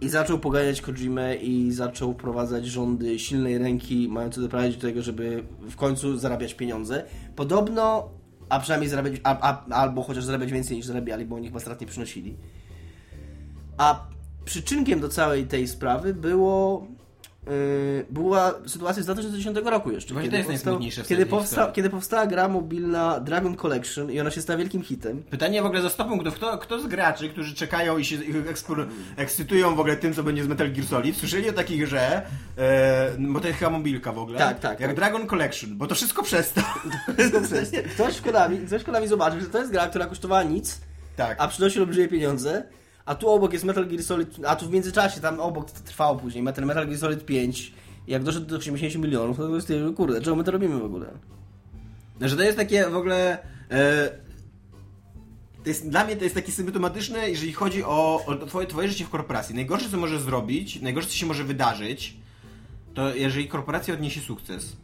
I 0.00 0.08
zaczął 0.08 0.38
poganiać 0.38 0.80
Kojimę 0.80 1.36
i 1.36 1.72
zaczął 1.72 2.12
wprowadzać 2.12 2.66
rządy 2.66 3.18
silnej 3.18 3.58
ręki, 3.58 4.08
mające 4.08 4.40
doprowadzić 4.40 4.76
do 4.76 4.82
tego, 4.82 5.02
żeby 5.02 5.44
w 5.60 5.76
końcu 5.76 6.18
zarabiać 6.18 6.54
pieniądze. 6.54 7.04
Podobno, 7.36 8.08
a 8.48 8.60
przynajmniej 8.60 8.90
zarabiać, 8.90 9.20
a, 9.24 9.52
a, 9.52 9.74
albo 9.74 10.02
chociaż 10.02 10.24
zarabiać 10.24 10.52
więcej 10.52 10.76
niż 10.76 10.86
zarabiali, 10.86 11.24
bo 11.24 11.36
oni 11.36 11.46
chyba 11.46 11.60
strat 11.60 11.80
nie 11.80 11.86
przynosili. 11.86 12.36
A 13.78 14.06
przyczynkiem 14.44 15.00
do 15.00 15.08
całej 15.08 15.46
tej 15.46 15.68
sprawy 15.68 16.14
było 16.14 16.86
była 18.10 18.54
sytuacja 18.66 19.02
z 19.02 19.06
2010 19.06 19.58
roku 19.64 19.90
jeszcze. 19.90 20.14
Właśnie 20.14 20.30
to 20.30 20.36
jest 20.52 20.66
w 20.98 21.08
kiedy, 21.08 21.26
powsta, 21.26 21.72
kiedy 21.72 21.90
powstała 21.90 22.26
gra 22.26 22.48
mobilna 22.48 23.20
Dragon 23.20 23.56
Collection 23.56 24.10
i 24.10 24.20
ona 24.20 24.30
się 24.30 24.42
stała 24.42 24.56
wielkim 24.56 24.82
hitem. 24.82 25.22
Pytanie 25.22 25.62
w 25.62 25.66
ogóle 25.66 25.82
za 25.82 25.90
100 25.90 26.04
punktów. 26.04 26.34
Kto, 26.34 26.58
kto 26.58 26.80
z 26.80 26.86
graczy, 26.86 27.28
którzy 27.28 27.54
czekają 27.54 27.98
i 27.98 28.04
się 28.04 28.16
ich 28.16 28.36
ekspor- 28.36 28.86
ekscytują 29.16 29.74
w 29.74 29.80
ogóle 29.80 29.96
tym, 29.96 30.14
co 30.14 30.22
będzie 30.22 30.44
z 30.44 30.48
Metal 30.48 30.72
Gear 30.72 30.86
Solid, 30.86 31.16
słyszeli 31.16 31.48
o 31.48 31.52
takiej 31.52 31.78
grze, 31.78 32.22
e, 32.58 33.10
bo 33.18 33.40
to 33.40 33.46
jest 33.48 33.58
chyba 33.58 33.70
mobilka 33.70 34.12
w 34.12 34.18
ogóle, 34.18 34.38
Tak, 34.38 34.60
tak, 34.60 34.80
jak 34.80 34.90
tak. 34.90 34.96
Dragon 34.96 35.26
Collection, 35.26 35.76
bo 35.76 35.86
to 35.86 35.94
wszystko 35.94 36.22
przez 36.22 36.52
to. 36.52 36.60
Ktoś 37.94 38.16
w 38.16 38.22
Konami, 38.22 38.58
ktoś 38.58 38.82
w 38.82 38.84
Konami 38.84 39.08
zobaczył, 39.08 39.40
że 39.40 39.46
to 39.46 39.58
jest 39.58 39.70
gra, 39.70 39.86
która 39.86 40.06
kosztowała 40.06 40.42
nic, 40.42 40.80
tak. 41.16 41.36
a 41.40 41.48
przynosi 41.48 41.80
olbrzymie 41.80 42.08
pieniądze, 42.08 42.62
a 43.10 43.14
tu 43.14 43.28
obok 43.28 43.52
jest 43.52 43.64
Metal 43.64 43.86
Gear 43.86 44.02
Solid, 44.02 44.36
a 44.46 44.56
tu 44.56 44.66
w 44.66 44.72
międzyczasie 44.72 45.20
tam 45.20 45.40
obok 45.40 45.70
trwało 45.70 46.16
później 46.16 46.42
Metal, 46.42 46.66
Metal 46.66 46.86
Gear 46.86 46.98
Solid 46.98 47.26
5 47.26 47.72
i 48.06 48.12
jak 48.12 48.22
doszedł 48.22 48.46
do 48.46 48.56
80 48.56 49.04
milionów, 49.04 49.36
to 49.36 49.54
jest 49.54 49.72
kurde, 49.96 50.20
czemu 50.20 50.36
my 50.36 50.44
to 50.44 50.50
robimy 50.50 50.80
w 50.80 50.84
ogóle? 50.84 51.06
Że 52.20 52.36
to 52.36 52.42
jest 52.42 52.56
takie 52.56 52.90
w 52.90 52.96
ogóle... 52.96 53.38
E, 53.70 54.10
to 55.62 55.68
jest, 55.68 55.88
dla 55.88 56.04
mnie 56.04 56.16
to 56.16 56.24
jest 56.24 56.34
takie 56.34 56.52
symptomatyczne, 56.52 57.30
jeżeli 57.30 57.52
chodzi 57.52 57.84
o, 57.84 58.24
o 58.26 58.46
twoje, 58.46 58.66
twoje 58.66 58.88
życie 58.88 59.04
w 59.04 59.10
korporacji. 59.10 59.54
Najgorsze, 59.54 59.88
co 59.90 59.96
możesz 59.96 60.20
zrobić, 60.20 60.80
najgorsze, 60.80 61.10
co 61.10 61.16
się 61.16 61.26
może 61.26 61.44
wydarzyć, 61.44 62.16
to 62.94 63.14
jeżeli 63.14 63.48
korporacja 63.48 63.94
odniesie 63.94 64.20
sukces. 64.20 64.76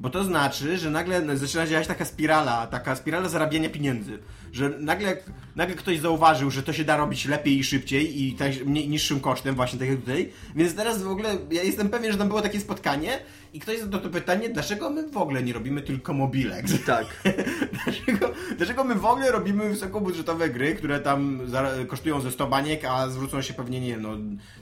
Bo 0.00 0.10
to 0.10 0.24
znaczy, 0.24 0.78
że 0.78 0.90
nagle 0.90 1.36
zaczyna 1.36 1.66
działać 1.66 1.86
taka 1.86 2.04
spirala, 2.04 2.66
taka 2.66 2.96
spirala 2.96 3.28
zarabiania 3.28 3.70
pieniędzy. 3.70 4.18
Że 4.52 4.68
nagle, 4.68 5.16
nagle 5.56 5.76
ktoś 5.76 5.98
zauważył, 5.98 6.50
że 6.50 6.62
to 6.62 6.72
się 6.72 6.84
da 6.84 6.96
robić 6.96 7.26
lepiej 7.26 7.58
i 7.58 7.64
szybciej 7.64 8.22
i 8.22 8.36
mniej, 8.66 8.88
niższym 8.88 9.20
kosztem, 9.20 9.54
właśnie 9.54 9.78
tak 9.78 9.88
jak 9.88 10.00
tutaj. 10.00 10.30
Więc 10.56 10.74
teraz 10.74 11.02
w 11.02 11.08
ogóle 11.08 11.36
ja 11.50 11.62
jestem 11.62 11.88
pewien, 11.88 12.12
że 12.12 12.18
tam 12.18 12.28
było 12.28 12.42
takie 12.42 12.60
spotkanie 12.60 13.18
i 13.54 13.60
ktoś 13.60 13.80
zadał 13.80 14.00
to 14.00 14.10
pytanie, 14.10 14.48
dlaczego 14.48 14.90
my 14.90 15.08
w 15.08 15.16
ogóle 15.16 15.42
nie 15.42 15.52
robimy 15.52 15.82
tylko 15.82 16.12
mobilek? 16.12 16.64
Tak. 16.86 17.06
dlaczego, 17.84 18.32
dlaczego 18.56 18.84
my 18.84 18.94
w 18.94 19.04
ogóle 19.04 19.32
robimy 19.32 19.68
wysokobudżetowe 19.68 20.50
gry, 20.50 20.74
które 20.74 21.00
tam 21.00 21.40
kosztują 21.88 22.20
ze 22.20 22.30
100 22.30 22.46
baniek, 22.46 22.84
a 22.84 23.08
zwrócą 23.08 23.42
się 23.42 23.54
pewnie, 23.54 23.80
nie 23.80 23.88
wiem, 23.88 24.02
no 24.02 24.16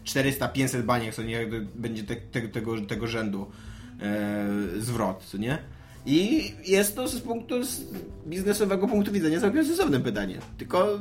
400-500 0.05 0.83
baniek, 0.83 1.15
co 1.15 1.23
nie 1.23 1.47
będzie 1.75 2.05
te, 2.05 2.17
te, 2.17 2.49
tego, 2.49 2.81
tego 2.81 3.07
rzędu 3.07 3.51
zwrot, 4.79 5.25
co 5.25 5.39
nie? 5.39 5.59
I 6.07 6.53
jest 6.67 6.97
to 6.97 7.09
z 7.09 7.21
punktu 7.21 7.65
z 7.65 7.81
biznesowego 8.27 8.89
punktu 8.89 9.13
widzenia 9.13 9.41
całkiem 9.41 9.65
sensowne 9.65 10.01
pytanie. 10.01 10.39
Tylko 10.59 10.99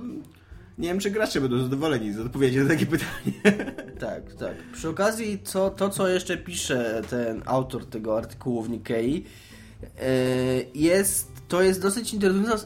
nie 0.78 0.88
wiem, 0.88 1.00
czy 1.00 1.12
gracze 1.12 1.42
będą 1.42 1.64
zadowoleni 1.64 2.14
z 2.14 2.20
odpowiedzi 2.20 2.58
na 2.58 2.70
takie 2.70 2.86
pytanie. 2.96 3.60
Tak, 4.00 4.34
tak. 4.34 4.54
Przy 4.74 4.90
okazji, 4.90 5.40
co, 5.44 5.70
to 5.70 5.90
co 5.90 6.08
jeszcze 6.08 6.38
pisze 6.38 7.02
ten 7.10 7.42
autor 7.46 7.86
tego 7.86 8.18
artykułu 8.18 8.62
w 8.62 8.70
Nikkei, 8.70 9.24
e, 10.00 10.10
jest, 10.76 11.32
to 11.48 11.62
jest 11.62 11.82
dosyć 11.82 12.14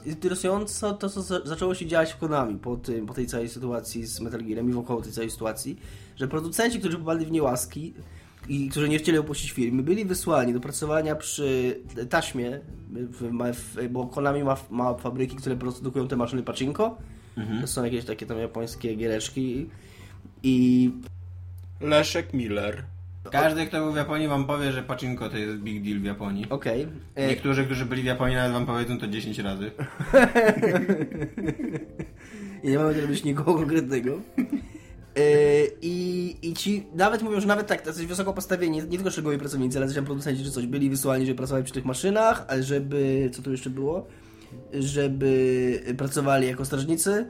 interesujące 0.05 0.93
to, 0.99 1.09
co 1.09 1.21
zaczęło 1.21 1.75
się 1.75 1.85
dziać 1.85 2.13
w 2.13 2.17
Konami 2.17 2.59
po, 2.59 2.77
tym, 2.77 3.05
po 3.05 3.13
tej 3.13 3.27
całej 3.27 3.49
sytuacji 3.49 4.05
z 4.05 4.19
Metal 4.19 4.43
Gearem 4.43 4.69
i 4.69 4.73
wokoło 4.73 5.01
tej 5.01 5.11
całej 5.11 5.31
sytuacji, 5.31 5.79
że 6.15 6.27
producenci, 6.27 6.79
którzy 6.79 6.97
popadli 6.97 7.25
w 7.25 7.31
niełaski, 7.31 7.93
i 8.49 8.69
którzy 8.69 8.89
nie 8.89 8.97
chcieli 8.97 9.17
opuścić 9.17 9.51
firmy, 9.51 9.83
byli 9.83 10.05
wysłani 10.05 10.53
do 10.53 10.59
pracowania 10.59 11.15
przy 11.15 11.79
taśmie, 12.09 12.59
w, 12.91 13.31
w, 13.53 13.87
bo 13.89 14.07
Konami 14.07 14.43
ma, 14.43 14.57
ma, 14.69 14.93
fabryki, 14.93 15.35
które 15.35 15.55
produkują 15.55 16.07
te 16.07 16.15
maszyny 16.15 16.43
pachinko. 16.43 16.97
Mhm. 17.37 17.61
To 17.61 17.67
są 17.67 17.83
jakieś 17.83 18.05
takie 18.05 18.25
tam 18.25 18.39
japońskie 18.39 18.95
giereczki 18.95 19.69
i... 20.43 20.91
Leszek 21.81 22.33
Miller. 22.33 22.83
Każdy, 23.31 23.65
kto 23.65 23.79
był 23.79 23.93
w 23.93 23.95
Japonii 23.95 24.27
wam 24.27 24.45
powie, 24.45 24.71
że 24.71 24.83
pachinko 24.83 25.29
to 25.29 25.37
jest 25.37 25.57
big 25.57 25.83
deal 25.83 25.99
w 25.99 26.03
Japonii. 26.03 26.49
Okej. 26.49 26.87
Okay. 27.13 27.27
Niektórzy, 27.27 27.65
którzy 27.65 27.85
byli 27.85 28.01
w 28.01 28.05
Japonii 28.05 28.35
nawet 28.35 28.53
wam 28.53 28.65
powiedzą 28.65 28.97
to 28.97 29.07
10 29.07 29.39
razy. 29.39 29.71
I 32.63 32.69
nie 32.69 32.77
mamy 32.77 33.01
robić 33.01 33.23
nikogo 33.23 33.53
konkretnego. 33.53 34.19
Yy, 35.15 35.23
I, 35.81 36.35
I 36.41 36.53
ci 36.53 36.87
nawet 36.93 37.21
mówią, 37.21 37.39
że 37.39 37.47
nawet 37.47 37.67
tak, 37.67 37.81
tacy 37.81 38.07
wysoko 38.07 38.33
postawieni, 38.33 38.77
nie 38.77 38.97
tylko 38.97 39.11
szczegółowi 39.11 39.39
pracownicy, 39.39 39.77
ale 39.77 39.87
też 39.87 40.03
producenci 40.05 40.43
czy 40.43 40.51
coś, 40.51 40.65
byli 40.65 40.89
wysłani, 40.89 41.25
żeby 41.25 41.37
pracowali 41.37 41.63
przy 41.63 41.73
tych 41.73 41.85
maszynach, 41.85 42.45
ale 42.47 42.63
żeby, 42.63 43.29
co 43.33 43.41
tu 43.41 43.51
jeszcze 43.51 43.69
było? 43.69 44.07
Żeby 44.73 45.83
pracowali 45.97 46.47
jako 46.47 46.65
strażnicy 46.65 47.25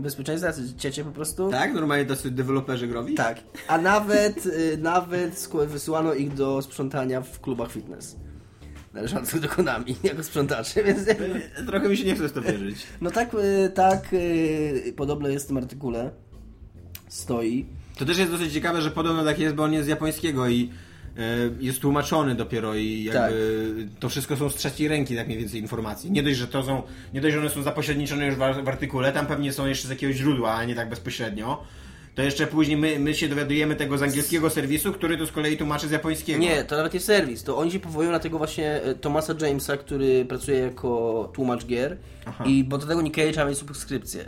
bezpieczeństwa, 0.00 0.52
ciecie 0.78 1.04
po 1.04 1.10
prostu. 1.10 1.50
Tak, 1.50 1.74
normalnie 1.74 2.04
tacy 2.04 2.30
deweloperzy 2.30 2.86
growi? 2.86 3.14
Tak, 3.14 3.40
a 3.68 3.78
nawet, 3.78 4.46
y, 4.46 4.78
nawet 4.78 5.48
wysłano 5.66 6.14
ich 6.14 6.34
do 6.34 6.62
sprzątania 6.62 7.20
w 7.20 7.40
klubach 7.40 7.72
fitness 7.72 8.16
należących 8.96 9.40
do 9.40 9.48
Konami 9.48 9.96
jako 10.02 10.22
sprzątaczy, 10.22 10.82
więc... 10.82 11.00
Trochę 11.66 11.88
mi 11.88 11.96
się 11.96 12.04
nie 12.04 12.14
chce 12.14 12.28
w 12.28 12.32
to 12.32 12.42
wierzyć. 12.42 12.86
No 13.00 13.10
tak, 13.10 13.34
y, 13.34 13.70
tak, 13.74 14.12
y, 14.12 14.94
podobno 14.96 15.28
jest 15.28 15.44
w 15.44 15.48
tym 15.48 15.56
artykule 15.56 16.10
stoi. 17.08 17.66
To 17.98 18.04
też 18.04 18.18
jest 18.18 18.30
dosyć 18.30 18.52
ciekawe, 18.52 18.82
że 18.82 18.90
podobno 18.90 19.24
tak 19.24 19.38
jest, 19.38 19.54
bo 19.54 19.62
on 19.62 19.72
jest 19.72 19.86
z 19.86 19.88
japońskiego 19.88 20.48
i 20.48 20.70
e, 21.18 21.20
jest 21.60 21.80
tłumaczony 21.80 22.34
dopiero 22.34 22.74
i 22.74 23.04
jakby 23.04 23.86
tak. 23.90 24.00
to 24.00 24.08
wszystko 24.08 24.36
są 24.36 24.48
z 24.48 24.54
trzeciej 24.54 24.88
ręki 24.88 25.16
tak 25.16 25.26
mniej 25.26 25.38
więcej 25.38 25.60
informacji. 25.60 26.10
Nie 26.10 26.22
dość, 26.22 26.36
że 26.36 26.48
to 26.48 26.62
są, 26.62 26.82
nie 27.14 27.20
dość, 27.20 27.34
że 27.34 27.40
one 27.40 27.50
są 27.50 27.62
zapośredniczone 27.62 28.26
już 28.26 28.34
w, 28.34 28.68
artykule, 28.68 29.12
tam 29.12 29.26
pewnie 29.26 29.52
są 29.52 29.66
jeszcze 29.66 29.88
z 29.88 29.90
jakiegoś 29.90 30.16
źródła, 30.16 30.54
a 30.54 30.64
nie 30.64 30.74
tak 30.74 30.88
bezpośrednio. 30.88 31.62
To 32.14 32.22
jeszcze 32.22 32.46
później 32.46 32.76
my, 32.76 32.98
my 32.98 33.14
się 33.14 33.28
dowiadujemy 33.28 33.76
tego 33.76 33.98
z 33.98 34.02
angielskiego 34.02 34.50
serwisu, 34.50 34.92
który 34.92 35.18
to 35.18 35.26
z 35.26 35.32
kolei 35.32 35.56
tłumaczy 35.56 35.88
z 35.88 35.90
japońskiego. 35.90 36.38
Nie, 36.38 36.64
to 36.64 36.76
nawet 36.76 36.94
nie 36.94 37.00
serwis. 37.00 37.42
To 37.42 37.58
oni 37.58 37.70
się 37.70 37.80
powołują 37.80 38.10
na 38.10 38.18
tego 38.18 38.38
właśnie 38.38 38.82
e, 38.82 38.94
Thomasa 38.94 39.34
Jamesa, 39.40 39.76
który 39.76 40.24
pracuje 40.24 40.58
jako 40.58 41.30
tłumacz 41.34 41.66
gier. 41.66 41.96
Aha. 42.26 42.44
I 42.46 42.64
bo 42.64 42.78
do 42.78 42.86
tego 42.86 43.02
Nikkei 43.02 43.32
trzeba 43.32 43.46
mieć 43.48 43.58
subskrypcję. 43.58 44.24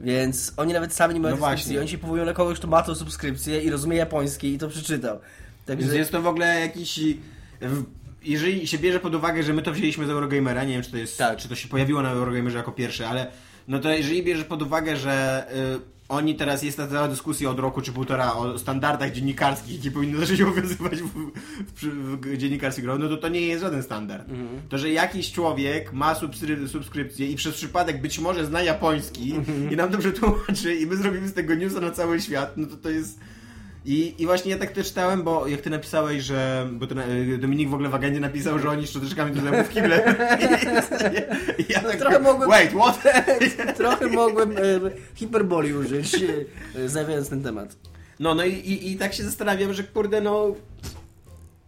Więc 0.00 0.52
oni 0.56 0.72
nawet 0.72 0.94
sami 0.94 1.14
nie 1.14 1.20
mają 1.20 1.36
no 1.36 1.40
subskrypcji. 1.40 1.78
Oni 1.78 1.88
się 1.88 1.98
powołują 1.98 2.24
na 2.24 2.32
kogoś, 2.32 2.58
kto 2.58 2.68
ma 2.68 2.82
tą 2.82 2.94
subskrypcję 2.94 3.62
i 3.62 3.70
rozumie 3.70 3.96
japoński 3.96 4.54
i 4.54 4.58
to 4.58 4.68
przeczytał. 4.68 5.18
Także... 5.66 5.82
Więc 5.82 5.98
jest 5.98 6.12
to 6.12 6.22
w 6.22 6.26
ogóle 6.26 6.60
jakiś... 6.60 7.00
Jeżeli 8.24 8.66
się 8.66 8.78
bierze 8.78 9.00
pod 9.00 9.14
uwagę, 9.14 9.42
że 9.42 9.52
my 9.52 9.62
to 9.62 9.72
wzięliśmy 9.72 10.06
z 10.06 10.10
Eurogamera, 10.10 10.64
nie 10.64 10.72
wiem 10.72 10.82
czy 10.82 10.90
to 10.90 10.96
jest, 10.96 11.18
tak. 11.18 11.38
czy 11.38 11.48
to 11.48 11.54
się 11.54 11.68
pojawiło 11.68 12.02
na 12.02 12.10
Eurogamerze 12.10 12.58
jako 12.58 12.72
pierwsze, 12.72 13.08
ale 13.08 13.26
no 13.68 13.78
to 13.78 13.90
jeżeli 13.90 14.22
bierzesz 14.22 14.44
pod 14.44 14.62
uwagę, 14.62 14.96
że 14.96 15.46
y, 15.76 15.95
oni 16.08 16.34
teraz 16.34 16.62
jest 16.62 16.76
ta 16.76 16.86
cała 16.86 17.08
dyskusja 17.08 17.50
od 17.50 17.58
roku 17.58 17.82
czy 17.82 17.92
półtora 17.92 18.32
o 18.32 18.58
standardach 18.58 19.12
dziennikarskich, 19.12 19.76
jakie 19.76 19.90
powinny 19.90 20.18
zacząć 20.18 20.40
obowiązywać 20.40 21.02
w, 21.02 21.30
w, 21.76 22.20
w 22.20 22.36
dziennikarstwie 22.36 22.86
no 22.98 23.08
to 23.08 23.16
to 23.16 23.28
nie 23.28 23.40
jest 23.40 23.62
żaden 23.62 23.82
standard. 23.82 24.28
Mhm. 24.28 24.48
To, 24.68 24.78
że 24.78 24.90
jakiś 24.90 25.32
człowiek 25.32 25.92
ma 25.92 26.14
subskry 26.14 26.68
subskrypcję 26.68 27.26
i 27.26 27.36
przez 27.36 27.54
przypadek 27.54 28.00
być 28.00 28.18
może 28.18 28.46
zna 28.46 28.62
japoński 28.62 29.32
mhm. 29.32 29.72
i 29.72 29.76
nam 29.76 29.90
to 29.90 29.98
przetłumaczy 29.98 30.74
i 30.74 30.86
my 30.86 30.96
zrobimy 30.96 31.28
z 31.28 31.34
tego 31.34 31.54
newsa 31.54 31.80
na 31.80 31.90
cały 31.90 32.20
świat, 32.20 32.56
no 32.56 32.66
to 32.66 32.76
to 32.76 32.90
jest 32.90 33.20
i, 33.86 34.14
I 34.18 34.26
właśnie 34.26 34.50
ja 34.50 34.58
tak 34.58 34.70
też 34.70 34.88
czytałem, 34.88 35.22
bo 35.22 35.46
jak 35.46 35.60
ty 35.60 35.70
napisałeś, 35.70 36.22
że. 36.22 36.68
Bo 36.72 36.86
to, 36.86 36.94
e, 37.02 37.38
Dominik 37.38 37.68
w 37.68 37.74
ogóle 37.74 37.88
w 37.88 37.94
agendzie 37.94 38.20
napisał, 38.20 38.58
że 38.58 38.70
oni 38.70 38.86
szczoteczkami 38.86 39.32
do 39.32 39.40
zębów 39.40 39.68
kible. 39.68 40.04
Ja 41.68 41.80
tak 41.80 41.96
trochę 41.96 42.18
mogłem. 42.18 42.50
Wait, 42.50 42.70
what? 42.70 43.02
trochę 43.76 44.06
mogłem 44.06 44.52
e, 44.52 44.60
hiperboli 45.14 45.74
użyć, 45.74 46.14
e, 46.76 46.88
zajmując 46.88 47.28
ten 47.28 47.42
temat. 47.42 47.76
No, 48.20 48.34
no 48.34 48.44
i, 48.44 48.52
i, 48.52 48.92
i 48.92 48.96
tak 48.96 49.14
się 49.14 49.24
zastanawiam, 49.24 49.74
że 49.74 49.84
kurde, 49.84 50.20
no. 50.20 50.54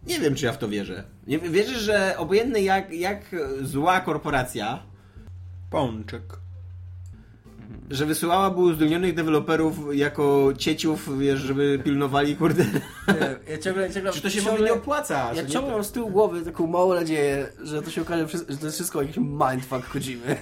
Nie 0.07 0.19
wiem, 0.19 0.35
czy 0.35 0.45
ja 0.45 0.53
w 0.53 0.57
to 0.57 0.67
wierzę. 0.67 1.03
Wierzę, 1.27 1.79
że 1.79 2.17
obojętnie 2.17 2.61
jak, 2.61 2.93
jak 2.93 3.35
zła 3.61 4.01
korporacja. 4.01 4.83
Pączek 5.69 6.23
że 7.89 8.05
wysyłała 8.05 8.49
był 8.49 8.63
uzdolnionych 8.63 9.15
deweloperów 9.15 9.95
jako 9.95 10.53
cieciów, 10.57 11.19
wiesz, 11.19 11.39
żeby 11.39 11.79
pilnowali, 11.83 12.35
kurde. 12.35 12.65
Nie, 13.07 13.51
ja 13.51 13.57
ciągle, 13.57 13.93
ciągle, 13.93 14.11
Czy 14.11 14.21
to 14.21 14.29
się 14.29 14.41
ciągle, 14.41 14.65
nie 14.65 14.73
opłaca? 14.73 15.33
Ja 15.33 15.45
ciągle 15.45 15.71
mam 15.71 15.83
z 15.83 15.91
tyłu 15.91 16.09
głowy 16.09 16.41
taką 16.41 16.67
małą 16.67 16.93
nadzieję, 16.93 17.47
że 17.63 17.81
to 17.81 17.91
się 17.91 18.01
okaże, 18.01 18.27
że 18.49 18.57
to 18.57 18.65
jest 18.65 18.75
wszystko 18.75 19.01
jakiś 19.01 19.17
mindfuck 19.17 19.89
Kojimy. 19.89 20.35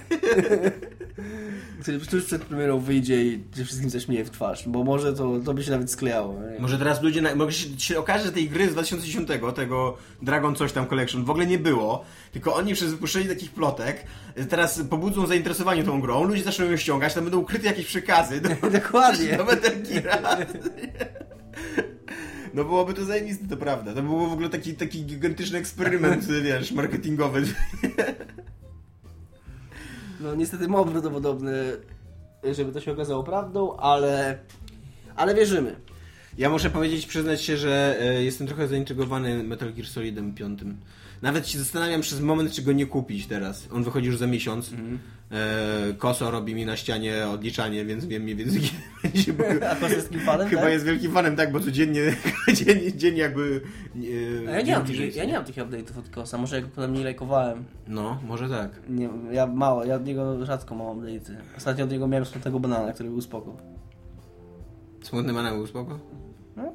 który 1.82 2.00
tuż 2.00 2.24
przed 2.24 2.44
premierą 2.44 2.78
wyjdzie 2.78 3.24
i 3.24 3.44
wszystkim 3.64 3.90
zaśmieje 3.90 4.24
w 4.24 4.30
twarz, 4.30 4.68
bo 4.68 4.84
może 4.84 5.12
to, 5.12 5.40
to 5.44 5.54
by 5.54 5.62
się 5.64 5.70
nawet 5.70 5.90
sklejało. 5.90 6.34
Nie? 6.34 6.58
Może 6.58 6.78
teraz 6.78 7.02
ludzie, 7.02 7.22
na, 7.22 7.34
może 7.34 7.52
się, 7.52 7.80
się 7.80 7.98
okaże, 7.98 8.24
że 8.24 8.32
tej 8.32 8.48
gry 8.48 8.68
z 8.68 8.72
2010, 8.72 9.28
tego 9.54 9.96
Dragon 10.22 10.54
coś 10.54 10.72
tam 10.72 10.86
Collection 10.86 11.24
w 11.24 11.30
ogóle 11.30 11.46
nie 11.46 11.58
było, 11.58 12.04
tylko 12.32 12.54
oni 12.54 12.74
przez 12.74 12.90
wypuszczenie 12.90 13.28
takich 13.28 13.50
plotek 13.50 14.04
teraz 14.48 14.80
pobudzą 14.90 15.26
zainteresowanie 15.26 15.84
tą 15.84 16.00
grą, 16.00 16.24
ludzie 16.24 16.42
zaczną 16.42 16.64
ją 16.64 16.76
ściągać, 16.76 17.14
tam 17.18 17.24
będą 17.24 17.38
ukryte 17.38 17.66
jakieś 17.66 17.86
przekazy 17.86 18.40
do, 18.40 18.48
Dokładnie. 18.80 19.36
do 19.36 19.44
Metal 19.44 19.72
Gear. 19.82 20.46
No 22.54 22.64
byłoby 22.64 22.94
to 22.94 23.04
zajebiste, 23.04 23.48
to 23.48 23.56
prawda. 23.56 23.94
To 23.94 24.02
był 24.02 24.28
w 24.28 24.32
ogóle 24.32 24.48
taki, 24.48 24.74
taki 24.74 25.04
gigantyczny 25.04 25.58
eksperyment, 25.58 26.24
wiesz, 26.44 26.72
marketingowy. 26.72 27.42
No 30.20 30.34
niestety 30.34 30.68
mało 30.68 30.84
prawdopodobny, 30.84 31.76
żeby 32.52 32.72
to 32.72 32.80
się 32.80 32.92
okazało 32.92 33.24
prawdą, 33.24 33.76
ale, 33.76 34.38
ale 35.16 35.34
wierzymy. 35.34 35.76
Ja 36.38 36.50
muszę 36.50 36.70
powiedzieć, 36.70 37.06
przyznać 37.06 37.42
się, 37.42 37.56
że 37.56 37.96
e, 38.00 38.24
jestem 38.24 38.46
trochę 38.46 38.68
zaintrygowany 38.68 39.42
Metal 39.42 39.72
Gear 39.72 39.86
Solidem 39.86 40.34
5. 40.34 40.60
Nawet 41.22 41.48
się 41.48 41.58
zastanawiam 41.58 42.00
przez 42.00 42.20
moment, 42.20 42.52
czy 42.52 42.62
go 42.62 42.72
nie 42.72 42.86
kupić 42.86 43.26
teraz. 43.26 43.68
On 43.72 43.84
wychodzi 43.84 44.06
już 44.06 44.16
za 44.16 44.26
miesiąc. 44.26 44.72
Mm. 44.72 44.98
E, 45.30 45.94
Koso 45.98 46.30
robi 46.30 46.54
mi 46.54 46.66
na 46.66 46.76
ścianie 46.76 47.28
odliczanie, 47.28 47.84
więc 47.84 48.04
wiem 48.04 48.22
mniej 48.22 48.36
więcej 48.36 48.60
będzie. 49.02 49.70
A 49.70 49.74
Koso 49.74 49.94
jest 49.94 50.10
wielkim 50.10 50.20
fanem, 50.20 50.48
Chyba 50.48 50.62
tak? 50.62 50.72
jest 50.72 50.84
wielkim 50.84 51.12
fanem, 51.12 51.36
tak, 51.36 51.52
bo 51.52 51.60
codziennie 51.60 52.00
dziennie, 52.54 52.92
dziennie 52.96 53.20
jakby... 53.20 53.60
E, 54.46 54.52
ja, 54.52 54.62
nie 54.62 54.72
mam 54.76 54.86
tych, 54.86 55.16
ja 55.16 55.24
nie 55.24 55.32
mam 55.32 55.44
tych 55.44 55.56
update'ów 55.56 55.98
od 55.98 56.08
Kosa, 56.08 56.38
może 56.38 56.56
jak 56.56 56.66
potem 56.66 56.94
nie 56.94 57.04
lajkowałem. 57.04 57.64
No, 57.88 58.20
może 58.26 58.48
tak. 58.48 58.70
Nie, 58.88 59.08
ja 59.32 59.46
mało, 59.46 59.84
ja 59.84 59.94
od 59.94 60.06
niego 60.06 60.46
rzadko 60.46 60.74
mam 60.74 60.86
update'y. 61.00 61.34
Ostatnio 61.56 61.84
od 61.84 61.90
niego 61.90 62.08
miałem 62.08 62.24
smutnego 62.26 62.60
banana, 62.60 62.92
który 62.92 63.08
był 63.10 63.20
spoko. 63.20 63.56
Smutny 65.02 65.32
Mana 65.32 65.50
był 65.54 65.66
spoko? 65.66 65.98
No. 66.56 66.72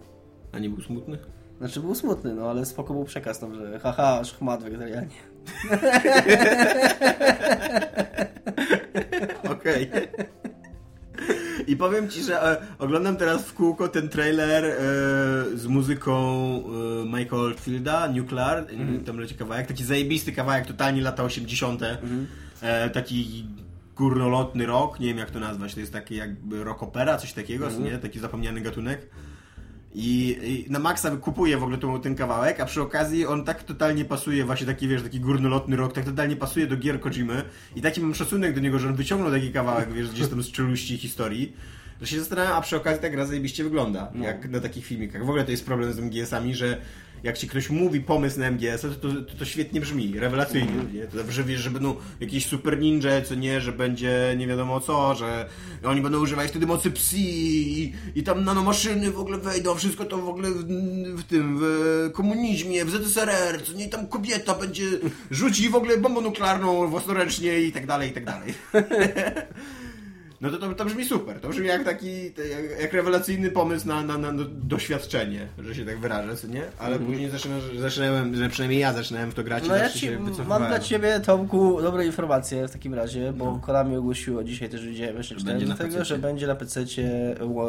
A 0.52 0.60
nie 0.60 0.70
był 0.70 0.82
smutny? 0.82 1.18
Znaczy 1.60 1.80
był 1.80 1.96
smutny, 1.96 2.34
no 2.34 2.50
ale 2.50 2.66
spoko 2.66 2.94
był 2.94 3.04
przekaz 3.04 3.40
tam, 3.40 3.56
że 3.56 3.80
haha, 3.80 4.24
szchmat 4.24 4.64
wegetarianie. 4.64 5.08
Okej. 9.52 9.90
I 11.68 11.76
powiem 11.78 12.10
ci, 12.10 12.24
że 12.24 12.44
e, 12.52 12.58
oglądam 12.80 13.18
teraz 13.18 13.42
w 13.44 13.54
kółko 13.54 13.88
ten 13.88 14.10
trailer 14.10 14.66
e, 14.66 14.78
z 15.58 15.66
muzyką 15.68 16.14
e, 16.16 17.06
Michael 17.06 17.42
Oldfielda, 17.42 18.08
Nuclear, 18.08 18.58
Mhm. 18.58 19.04
tam 19.04 19.18
leci 19.18 19.36
kawałek, 19.36 19.68
taki 19.68 19.84
zajebisty 19.84 20.32
kawałek, 20.32 20.66
totalnie 20.66 21.02
lata 21.02 21.24
80. 21.24 21.82
Mhm. 21.84 22.28
E, 22.62 22.90
taki 22.90 23.46
górnolotny 23.96 24.66
rock, 24.66 25.00
nie 25.00 25.08
wiem 25.08 25.18
jak 25.18 25.32
to 25.32 25.40
nazwać, 25.40 25.74
to 25.74 25.80
jest 25.80 25.94
taki 25.94 26.16
jakby 26.16 26.64
rock 26.64 26.84
opera, 26.84 27.18
coś 27.18 27.34
takiego, 27.34 27.66
Mhm. 27.66 27.84
nie? 27.84 27.98
Taki 27.98 28.20
zapomniany 28.20 28.62
gatunek. 28.62 29.10
I, 29.96 30.38
I 30.68 30.72
na 30.72 30.80
maksa 30.80 31.18
kupuję 31.18 31.58
w 31.58 31.64
ogóle 31.64 31.78
ten, 31.78 32.02
ten 32.02 32.16
kawałek, 32.16 32.60
a 32.60 32.66
przy 32.66 32.82
okazji 32.82 33.26
on 33.26 33.46
tak 33.46 33.64
totalnie 33.64 34.06
pasuje, 34.06 34.46
właśnie 34.46 34.68
taki, 34.68 34.88
wiesz, 34.88 35.04
taki 35.04 35.20
górnolotny 35.20 35.76
rok, 35.76 35.94
tak 35.94 36.06
totalnie 36.06 36.36
pasuje 36.36 36.68
do 36.68 36.78
gier 36.78 37.00
Kojimy. 37.00 37.44
I 37.76 37.82
taki 37.82 38.02
mam 38.02 38.16
szacunek 38.16 38.56
do 38.56 38.62
niego, 38.62 38.80
że 38.80 38.88
on 38.88 38.96
wyciągnął 38.96 39.32
taki 39.32 39.52
kawałek, 39.52 39.94
wiesz, 39.94 40.10
gdzieś 40.10 40.28
tam 40.28 40.44
z 40.44 40.52
czeluści 40.52 40.98
historii, 40.98 41.54
że 42.04 42.08
się 42.08 42.20
zastanawiam, 42.20 42.54
a 42.54 42.62
przy 42.62 42.76
okazji 42.76 43.02
ta 43.02 43.10
gra 43.10 43.26
zajebiście 43.26 43.64
wygląda, 43.64 44.12
jak 44.22 44.50
na 44.50 44.60
takich 44.60 44.86
filmikach. 44.86 45.26
W 45.26 45.30
ogóle 45.30 45.44
to 45.44 45.52
jest 45.52 45.66
problem 45.66 45.94
z 45.94 46.00
MGS-ami, 46.00 46.56
że 46.56 46.78
jak 47.24 47.38
ci 47.38 47.48
ktoś 47.48 47.70
mówi 47.70 48.02
pomysł 48.02 48.40
na 48.40 48.48
MGS, 48.52 48.82
to, 48.82 48.90
to, 48.90 49.08
to, 49.40 49.46
świetnie 49.46 49.82
brzmi, 49.82 50.20
rewelacyjnie. 50.20 50.72
Nie? 50.94 51.08
To, 51.08 51.32
że 51.32 51.44
wiesz, 51.44 51.62
że 51.62 51.72
będą 51.72 51.96
jakieś 52.20 52.46
super 52.46 52.80
ninja, 52.80 53.22
co 53.22 53.36
nie, 53.36 53.62
że 53.62 53.72
będzie 53.72 54.36
nie 54.38 54.48
wiadomo 54.48 54.80
co, 54.80 55.16
że 55.16 55.50
oni 55.84 56.02
będą 56.02 56.20
używać 56.20 56.50
wtedy 56.50 56.66
mocy 56.66 56.92
psi 56.92 57.84
i, 57.84 57.94
i 58.16 58.24
tam 58.24 58.44
nanomaszyny 58.44 59.12
w 59.12 59.20
ogóle 59.20 59.38
wejdą, 59.38 59.76
wszystko 59.76 60.06
to 60.06 60.18
w 60.18 60.30
ogóle 60.30 60.50
w, 60.52 60.64
w 61.20 61.24
tym, 61.24 61.60
w 61.62 62.10
komunizmie, 62.14 62.86
w 62.86 62.90
ZSRR, 62.90 63.64
co 63.64 63.74
nie, 63.74 63.90
tam 63.90 64.08
kobieta 64.08 64.56
będzie 64.56 64.86
rzuci 65.32 65.70
w 65.70 65.76
ogóle 65.76 65.98
bombę 65.98 66.22
nuklearną 66.22 66.88
własnoręcznie 66.88 67.62
i 67.62 67.72
tak 67.72 67.88
dalej, 67.88 68.10
i 68.10 68.14
tak 68.14 68.26
dalej. 68.26 68.54
No 70.44 70.50
to, 70.50 70.58
to, 70.58 70.74
to 70.74 70.86
brzmi 70.86 71.06
super. 71.06 71.40
To 71.40 71.50
brzmi 71.50 71.68
jak 71.68 71.84
taki, 71.84 72.24
jak, 72.26 72.82
jak 72.82 72.94
rewelacyjny 72.94 73.52
pomysł 73.52 73.88
na, 73.88 74.04
na, 74.04 74.18
na 74.18 74.34
do- 74.34 74.46
doświadczenie, 74.46 75.48
że 75.60 75.76
się 75.76 75.86
tak 75.86 76.00
wyrażę, 76.00 76.48
nie? 76.48 76.62
Ale 76.80 77.00
później 77.00 77.30
zaczynałem, 77.30 77.64
zaczynałem, 77.80 78.50
przynajmniej 78.50 78.80
ja 78.82 78.94
zaczynałem 78.94 79.32
w 79.32 79.34
to 79.34 79.44
grać. 79.44 79.64
No 79.68 79.76
i 79.76 79.80
ja 79.80 79.90
ci, 79.90 80.10
mam 80.48 80.68
dla 80.68 80.80
ciebie, 80.80 81.20
Tomku, 81.20 81.82
dobre 81.82 82.06
informacje 82.06 82.68
w 82.68 82.72
takim 82.72 82.94
razie, 82.94 83.34
bo 83.34 83.60
Konami 83.60 83.98
ogłosiło 83.98 84.44
dzisiaj 84.44 84.70
też 84.70 84.86
widziałem 84.88 85.18
jeszcze 85.18 85.36
Będzie 85.36 85.50
czytałem 85.50 85.68
na 85.70 85.76
do 85.76 85.84
tego, 85.84 86.06
że 86.06 86.18
będzie 86.18 86.48
na 86.48 86.56
PC 86.56 86.86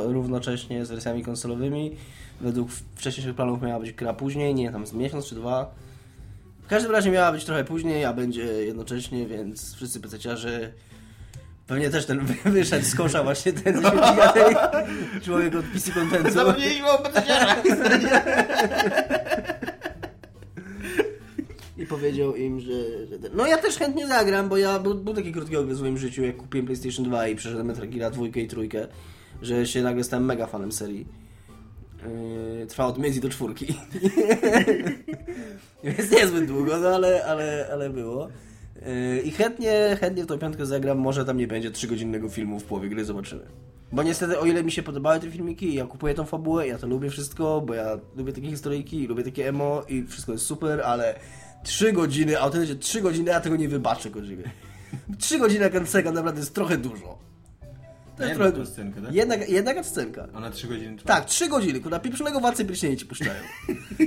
równocześnie 0.06 0.84
z 0.84 0.90
wersjami 0.90 1.24
konsolowymi. 1.24 1.96
Według 2.40 2.70
wcześniejszych 2.94 3.34
planów 3.34 3.62
miała 3.62 3.80
być 3.80 3.92
gra 3.92 4.12
później, 4.12 4.54
nie 4.54 4.72
tam 4.72 4.86
z 4.86 4.92
miesiąc 4.92 5.26
czy 5.26 5.34
dwa. 5.34 5.74
W 6.62 6.66
każdym 6.66 6.92
razie 6.92 7.10
miała 7.10 7.32
być 7.32 7.44
trochę 7.44 7.64
później, 7.64 8.04
a 8.04 8.12
będzie 8.12 8.44
jednocześnie, 8.44 9.26
więc 9.26 9.74
wszyscy 9.74 10.00
PC-ciarze 10.00 10.68
Pewnie 11.66 11.90
też 11.90 12.06
ten 12.06 12.20
wy- 12.20 12.50
wyszedł 12.50 12.84
z 12.86 12.94
kosza 12.94 13.22
właśnie 13.22 13.52
ten 13.52 13.82
tej 13.82 13.90
człowiek 15.24 15.54
od 15.54 15.64
PC 15.64 15.92
Contentu. 15.92 16.30
Zapomnieliśmy 16.30 16.90
o. 16.90 17.02
I 21.78 21.86
powiedział 21.86 22.36
im, 22.36 22.60
że, 22.60 23.06
że 23.06 23.18
ten... 23.18 23.30
No 23.34 23.46
ja 23.46 23.58
też 23.58 23.76
chętnie 23.76 24.06
zagram, 24.06 24.48
bo 24.48 24.56
ja 24.56 24.78
był, 24.78 24.94
był 24.94 25.14
taki 25.14 25.32
krótki 25.32 25.56
okres 25.56 25.78
w 25.78 25.82
moim 25.82 25.98
życiu, 25.98 26.22
jak 26.22 26.36
kupiłem 26.36 26.66
PlayStation 26.66 27.04
2 27.04 27.28
i 27.28 27.36
przeszedłem 27.36 27.66
Metal 27.66 27.88
Gear 27.88 28.12
2 28.12 28.26
i 28.26 28.46
trójkę, 28.46 28.86
że 29.42 29.66
się 29.66 29.82
nagle 29.82 30.04
stałem 30.04 30.24
mega 30.24 30.46
fanem 30.46 30.72
serii. 30.72 31.06
Yy, 32.60 32.66
trwa 32.66 32.86
od 32.86 32.98
między 32.98 33.20
do 33.20 33.28
czwórki. 33.28 33.66
Więc 35.84 36.10
niezbyt 36.10 36.46
długo, 36.46 36.78
no 36.78 36.88
ale, 36.88 37.24
ale, 37.24 37.68
ale 37.72 37.90
było. 37.90 38.28
Yy, 38.76 39.20
I 39.20 39.30
chętnie, 39.30 39.96
chętnie 40.00 40.24
w 40.24 40.26
tą 40.26 40.38
piątkę 40.38 40.66
zagram, 40.66 40.98
może 40.98 41.24
tam 41.24 41.36
nie 41.36 41.46
będzie 41.46 41.70
3-godzinnego 41.70 42.30
filmu 42.30 42.60
w 42.60 42.64
połowie 42.64 42.88
gry, 42.88 43.04
zobaczymy. 43.04 43.42
Bo 43.92 44.02
niestety, 44.02 44.38
o 44.38 44.44
ile 44.46 44.64
mi 44.64 44.72
się 44.72 44.82
podobały 44.82 45.20
te 45.20 45.30
filmiki, 45.30 45.74
ja 45.74 45.84
kupuję 45.86 46.14
tą 46.14 46.24
fabułę, 46.24 46.68
ja 46.68 46.78
to 46.78 46.86
lubię 46.86 47.10
wszystko, 47.10 47.60
bo 47.60 47.74
ja 47.74 47.98
lubię 48.16 48.32
takie 48.32 48.46
historyjki, 48.48 49.06
lubię 49.06 49.22
takie 49.24 49.48
emo 49.48 49.82
i 49.88 50.04
wszystko 50.06 50.32
jest 50.32 50.46
super, 50.46 50.80
ale 50.80 51.14
3 51.64 51.92
godziny, 51.92 52.40
autentycznie 52.40 52.76
3 52.76 53.00
godziny, 53.00 53.30
ja 53.30 53.40
tego 53.40 53.56
nie 53.56 53.68
wybaczę 53.68 54.10
Kojimie. 54.10 54.44
3 55.18 55.38
godziny 55.38 55.70
Kansega 55.70 56.12
naprawdę 56.12 56.40
jest 56.40 56.54
trochę 56.54 56.76
dużo. 56.76 57.18
To 58.16 58.22
jest 58.22 58.38
Jedna 58.38 58.52
trochę 58.52 58.52
dużo. 58.52 59.02
tak? 59.06 59.14
Jedna, 59.14 59.34
jedna 59.34 59.74
cutscenka. 59.74 60.28
Ona 60.34 60.50
3 60.50 60.66
godziny 60.68 60.96
trwa. 60.96 61.08
Tak, 61.14 61.24
3 61.24 61.48
godziny, 61.48 61.80
kurwa, 61.80 61.98
pieprzonego 62.00 62.40
władcy 62.40 62.64
pierścieni 62.64 62.96
ci 62.96 63.06
puszczają. 63.06 63.40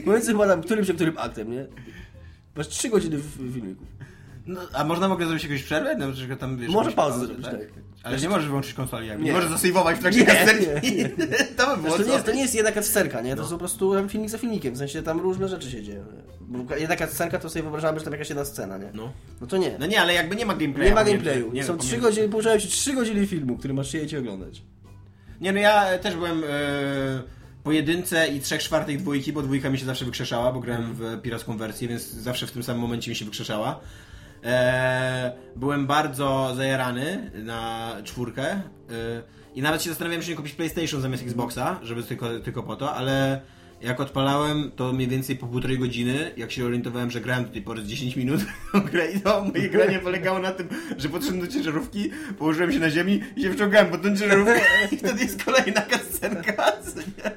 Mówiąc 0.06 0.26
chyba 0.26 0.48
tam 0.48 0.62
którymś, 0.62 0.90
a 0.90 0.94
którym 0.94 1.18
aktem, 1.18 1.52
nie? 1.52 1.66
Masz 2.56 2.68
3 2.68 2.90
godziny 2.90 3.18
w, 3.18 3.38
w 3.38 3.54
filmiku. 3.54 3.84
No, 4.48 4.62
a 4.74 4.84
można 4.84 5.08
w 5.08 5.12
ogóle 5.12 5.28
zrobić 5.28 5.44
jakąś 5.44 5.64
przerwę? 5.64 5.96
Na 5.96 6.12
przykład 6.12 6.40
tam, 6.40 6.58
wiesz, 6.58 6.70
Może 6.70 6.92
pauzę 6.92 7.26
zrobić, 7.26 7.46
tak. 7.46 7.56
Ale 8.04 8.18
nie 8.18 8.30
możesz 8.30 8.48
wyłączyć 8.48 8.74
konsoli, 8.74 9.08
jak 9.08 9.22
nie, 9.22 9.32
możesz 9.32 9.50
zasejwować 9.50 9.98
w 9.98 10.00
trakcie 10.00 10.26
Nie, 10.84 11.10
To 11.58 11.76
by 11.76 11.82
było 11.82 11.98
Zresztą 11.98 12.04
to 12.04 12.04
nie, 12.04 12.14
jest, 12.14 12.26
to 12.26 12.32
nie 12.32 12.42
jest 12.42 12.56
jedna 12.56 12.72
cutscenka, 12.72 13.22
nie? 13.22 13.36
To 13.36 13.42
jest 13.42 13.52
po 13.52 13.58
prostu 13.58 13.94
tam 13.94 14.10
filmik 14.10 14.30
za 14.30 14.38
filmikiem, 14.38 14.74
w 14.74 14.78
sensie 14.78 15.04
tam 15.04 15.20
różne 15.20 15.48
rzeczy 15.48 15.72
się 15.72 15.84
dzieją. 15.84 16.04
nie? 16.04 16.38
Bo 16.64 16.76
jedna 16.76 16.96
cutscenka 16.96 17.40
to 17.40 17.50
sobie 17.50 17.64
wyobrażamy, 17.64 18.00
że 18.00 18.06
tam 18.06 18.14
jakaś 18.14 18.30
jedna 18.30 18.46
scena, 18.46 18.78
nie? 18.78 18.92
No. 18.94 19.12
No 19.42 19.48
to 19.48 19.58
nie. 19.58 19.76
No 19.80 19.86
nie, 19.86 20.02
ale 20.02 20.14
jakby 20.14 20.36
nie 20.36 20.46
ma 20.46 20.56
gameplayu. 20.56 20.90
Nie 20.90 20.96
ma 20.96 21.04
gameplayu. 21.04 21.52
Nie, 21.54 21.64
Są 21.64 21.74
no, 21.74 21.80
3 21.80 21.88
pomiędzy- 21.88 22.02
godziny, 22.08 22.30
pouczają 22.30 22.60
ci 22.60 22.68
3 22.68 22.94
godziny 22.94 23.28
filmu, 23.28 23.58
który 23.58 23.74
masz 23.74 23.92
siedzieć 23.92 24.12
i 24.14 24.18
oglądać. 24.18 24.62
Nie, 25.42 25.54
no 25.54 25.60
ja 25.60 25.98
też 25.98 26.16
byłem 26.16 26.44
e, 26.44 26.48
po 27.64 27.72
jedynce 27.72 28.28
i 28.28 28.40
trzech 28.42 28.64
czwartych 28.64 28.98
dwójki, 29.02 29.34
bo 29.34 29.42
dwójka 29.42 29.70
mi 29.70 29.80
się 29.80 29.86
zawsze 29.86 30.06
wykrzeszała, 30.06 30.54
bo 30.54 30.60
grałem 30.60 30.94
w 30.94 31.22
piracką 31.22 31.58
wersję, 31.58 31.88
więc 31.88 32.04
zawsze 32.04 32.48
w 32.48 32.52
tym 32.52 32.64
samym 32.64 32.82
momencie 32.82 33.12
mi 33.12 33.16
się 33.16 33.26
wykrzeszała. 33.26 33.80
E, 34.48 35.32
byłem 35.56 35.88
bardzo 35.88 36.54
zajarany 36.56 37.32
na 37.36 37.92
czwórkę 38.04 38.44
e, 38.52 38.62
i 39.56 39.62
nawet 39.62 39.84
się 39.84 39.90
zastanawiałem, 39.90 40.24
czy 40.24 40.30
nie 40.30 40.36
kupić 40.36 40.54
PlayStation 40.54 41.02
zamiast 41.02 41.24
Xboxa, 41.24 41.80
żeby 41.84 42.04
tylko, 42.04 42.40
tylko 42.40 42.64
po 42.64 42.76
to, 42.76 42.94
ale 42.94 43.42
jak 43.82 44.00
odpalałem, 44.00 44.72
to 44.76 44.94
mniej 44.94 45.08
więcej 45.08 45.36
po 45.36 45.48
półtorej 45.48 45.78
godziny, 45.78 46.32
jak 46.38 46.52
się 46.52 46.66
orientowałem, 46.66 47.12
że 47.12 47.22
grałem 47.22 47.46
do 47.46 47.52
tej 47.52 47.62
pory 47.62 47.82
z 47.82 47.88
10 47.88 48.16
minut 48.16 48.42
grę 48.92 49.12
i 49.12 49.22
to 49.22 49.44
moje 49.44 49.70
granie 49.76 50.00
polegało 50.00 50.40
na 50.40 50.52
tym, 50.52 50.68
że 50.98 51.10
podszedłem 51.10 51.42
do 51.42 51.48
ciężarówki, 51.48 52.10
położyłem 52.38 52.72
się 52.72 52.80
na 52.80 52.90
ziemi 52.90 53.22
i 53.36 53.42
się 53.42 53.52
wciągałem 53.52 53.88
pod 53.88 54.02
tą 54.02 54.18
ciężarówkę 54.18 54.62
i 54.92 54.98
wtedy 54.98 55.24
jest 55.24 55.44
kolejna 55.44 55.82
kascenka. 55.82 56.54
nie? 57.18 57.32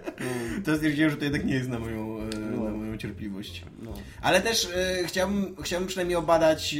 To 0.63 0.75
stwierdziłem, 0.75 1.11
że 1.11 1.17
to 1.17 1.25
jednak 1.25 1.45
nie 1.45 1.55
jest 1.55 1.69
na 1.69 1.79
moją, 1.79 2.19
e, 2.21 2.50
moją 2.91 2.99
cierpliwość. 2.99 3.65
No. 3.83 3.93
Ale 4.23 4.41
też 4.41 4.69
e, 4.77 5.05
chciałbym, 5.07 5.57
chciałbym 5.63 5.89
przynajmniej 5.89 6.17
obadać 6.17 6.75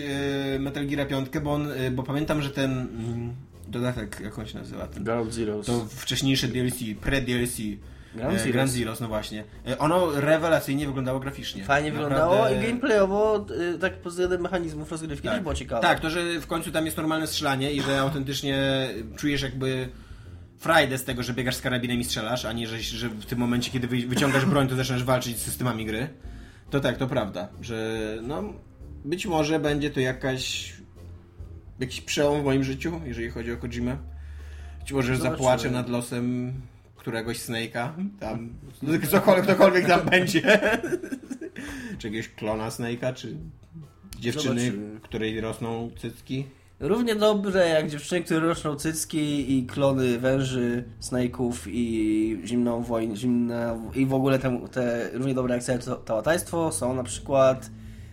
e, 0.55 0.59
Metal 0.59 0.87
Gear 0.87 1.09
5, 1.09 1.29
bo, 1.43 1.53
on, 1.53 1.73
e, 1.73 1.91
bo 1.91 2.03
pamiętam, 2.03 2.43
że 2.43 2.51
ten 2.51 2.71
mm, 2.71 3.35
dodatek, 3.69 4.21
jak 4.25 4.39
on 4.39 4.47
się 4.47 4.59
nazywa? 4.59 4.87
Ten, 4.87 5.05
Ground 5.05 5.35
Zeroes. 5.35 5.67
to 5.67 5.87
wcześniejsze 5.89 6.49
DLC, 6.49 6.79
pre-DLC. 7.01 7.77
Ground 8.15 8.39
Zeroes. 8.39 8.53
Ground 8.53 8.71
Zeroes, 8.71 9.01
no 9.01 9.09
właśnie. 9.09 9.45
Ono 9.79 10.21
rewelacyjnie 10.21 10.87
wyglądało 10.87 11.21
graficznie. 11.21 11.65
Fajnie 11.65 11.93
Naprawdę- 11.93 12.15
wyglądało 12.15 12.49
i 12.49 12.67
gameplayowo, 12.67 13.47
y, 13.75 13.79
tak 13.79 13.97
pod 13.97 14.13
względem 14.13 14.41
mechanizmów 14.41 14.91
rozgrywki 14.91 15.29
też 15.29 15.41
było 15.41 15.55
ciekawe. 15.55 15.83
Tak, 15.83 16.01
to, 16.01 16.11
że 16.11 16.41
w 16.41 16.47
końcu 16.47 16.71
tam 16.71 16.85
jest 16.85 16.97
normalne 16.97 17.27
strzelanie 17.27 17.73
i 17.73 17.83
że 17.83 18.01
autentycznie 18.01 18.89
czujesz 19.17 19.43
jakby 19.43 19.89
frajdę 20.61 20.99
z 20.99 21.05
tego, 21.05 21.23
że 21.23 21.35
biegasz 21.35 21.55
z 21.57 21.61
karabinem 21.61 22.01
i 22.01 22.05
strzelasz, 22.05 22.45
a 22.45 22.53
nie, 22.53 22.67
że, 22.67 22.81
że 22.81 23.09
w 23.09 23.27
tym 23.27 23.39
momencie, 23.39 23.71
kiedy 23.71 23.87
wy- 23.89 24.07
wyciągasz 24.07 24.47
broń, 24.47 24.69
to 24.69 24.77
zaczynasz 24.77 25.05
walczyć 25.05 25.37
z 25.39 25.43
systemami 25.43 25.87
gry. 25.87 26.09
To 26.71 26.81
tak, 26.81 26.97
to 26.97 27.07
prawda, 27.07 27.49
że 27.61 27.99
no 28.23 28.43
być 29.05 29.27
może 29.27 29.61
będzie 29.61 29.91
to 29.91 30.01
jakaś 30.01 30.73
jakiś 31.79 32.01
przełom 32.01 32.41
w 32.43 32.45
moim 32.45 32.65
życiu, 32.65 33.01
jeżeli 33.05 33.31
chodzi 33.31 33.53
o 33.53 33.57
Kojimę. 33.57 33.97
Być 34.81 34.93
może 34.93 35.17
Zobaczymy. 35.17 35.37
zapłaczę 35.37 35.71
nad 35.71 35.89
losem 35.89 36.53
któregoś 36.97 37.39
Snake'a, 37.39 37.89
tam, 38.21 38.51
cokolwiek, 39.11 39.45
ktokolwiek 39.45 39.87
tam 39.87 40.01
będzie. 40.01 40.43
czy 41.99 42.07
jakiegoś 42.09 42.29
klona 42.29 42.69
Snake'a, 42.69 43.15
czy 43.15 43.37
dziewczyny, 44.19 44.61
Zobaczymy. 44.67 45.01
której 45.01 45.41
rosną 45.41 45.91
cycki. 45.99 46.47
Równie 46.81 47.15
dobrze 47.15 47.69
jak 47.69 47.91
dziewczyny, 47.91 48.25
które 48.25 48.41
roszczą 48.41 48.77
cycki 48.77 49.59
i 49.59 49.67
klony 49.67 50.19
węży, 50.19 50.85
snake'ów 51.03 51.53
i 51.67 52.43
zimną 52.45 52.83
wojnę, 52.83 53.17
zimna, 53.17 53.77
i 53.95 54.07
w 54.07 54.15
ogóle 54.15 54.39
te, 54.39 54.61
te 54.73 55.11
równie 55.13 55.35
dobre 55.35 55.55
jak 55.55 55.65
całe 55.65 55.79
tałataństwo 56.05 56.73
są 56.73 56.95
na 56.95 57.03
przykład 57.03 57.71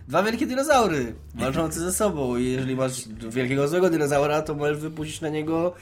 dwa 0.08 0.22
wielkie 0.22 0.46
dinozaury 0.46 1.14
walczące 1.34 1.80
ze 1.80 1.92
sobą 1.92 2.36
i 2.36 2.44
jeżeli 2.44 2.76
masz 2.76 3.08
wielkiego 3.08 3.68
złego 3.68 3.90
dinozaura, 3.90 4.42
to 4.42 4.54
możesz 4.54 4.78
wypuścić 4.78 5.20
na 5.20 5.28
niego 5.28 5.74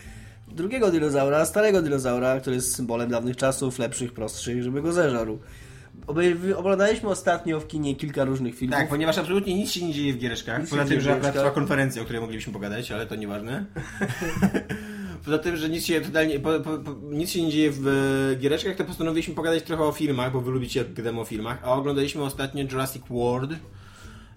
drugiego 0.48 0.90
dinozaura, 0.90 1.44
starego 1.44 1.82
dinozaura, 1.82 2.40
który 2.40 2.56
jest 2.56 2.76
symbolem 2.76 3.10
dawnych 3.10 3.36
czasów, 3.36 3.78
lepszych, 3.78 4.12
prostszych, 4.12 4.62
żeby 4.62 4.82
go 4.82 4.92
zeżarł. 4.92 5.38
Oglądaliśmy 6.56 7.08
ostatnio 7.08 7.60
w 7.60 7.66
kinie 7.66 7.96
kilka 7.96 8.24
różnych 8.24 8.54
filmów. 8.54 8.78
Tak, 8.78 8.88
ponieważ 8.88 9.18
absolutnie 9.18 9.54
nic 9.54 9.70
się 9.70 9.86
nie 9.86 9.94
dzieje 9.94 10.12
w 10.12 10.18
giereczkach. 10.18 10.60
Nic 10.60 10.70
Poza 10.70 10.84
tym, 10.84 11.00
że 11.00 11.12
akurat 11.12 11.34
trwa 11.34 11.50
konferencja, 11.50 12.02
o 12.02 12.04
której 12.04 12.20
moglibyśmy 12.20 12.52
pogadać, 12.52 12.92
ale 12.92 13.06
to 13.06 13.14
nieważne. 13.14 13.64
poza 15.26 15.38
tym, 15.38 15.56
że 15.56 15.68
nic 15.68 15.86
się 15.86 16.00
totalnie, 16.00 16.40
po, 16.40 16.60
po, 16.60 16.78
po, 16.78 16.94
nic 17.10 17.30
się 17.30 17.42
nie 17.42 17.50
dzieje 17.50 17.70
w 17.70 17.88
e, 18.32 18.36
giereczkach, 18.36 18.76
to 18.76 18.84
postanowiliśmy 18.84 19.34
pogadać 19.34 19.62
trochę 19.62 19.82
o 19.84 19.92
filmach, 19.92 20.32
bo 20.32 20.40
wy 20.40 20.50
lubicie 20.50 20.80
jak 20.80 20.92
gadamy 20.92 21.20
o 21.20 21.24
filmach, 21.24 21.58
a 21.62 21.72
oglądaliśmy 21.72 22.22
ostatnio 22.22 22.64
Jurassic 22.64 23.02
World. 23.10 23.50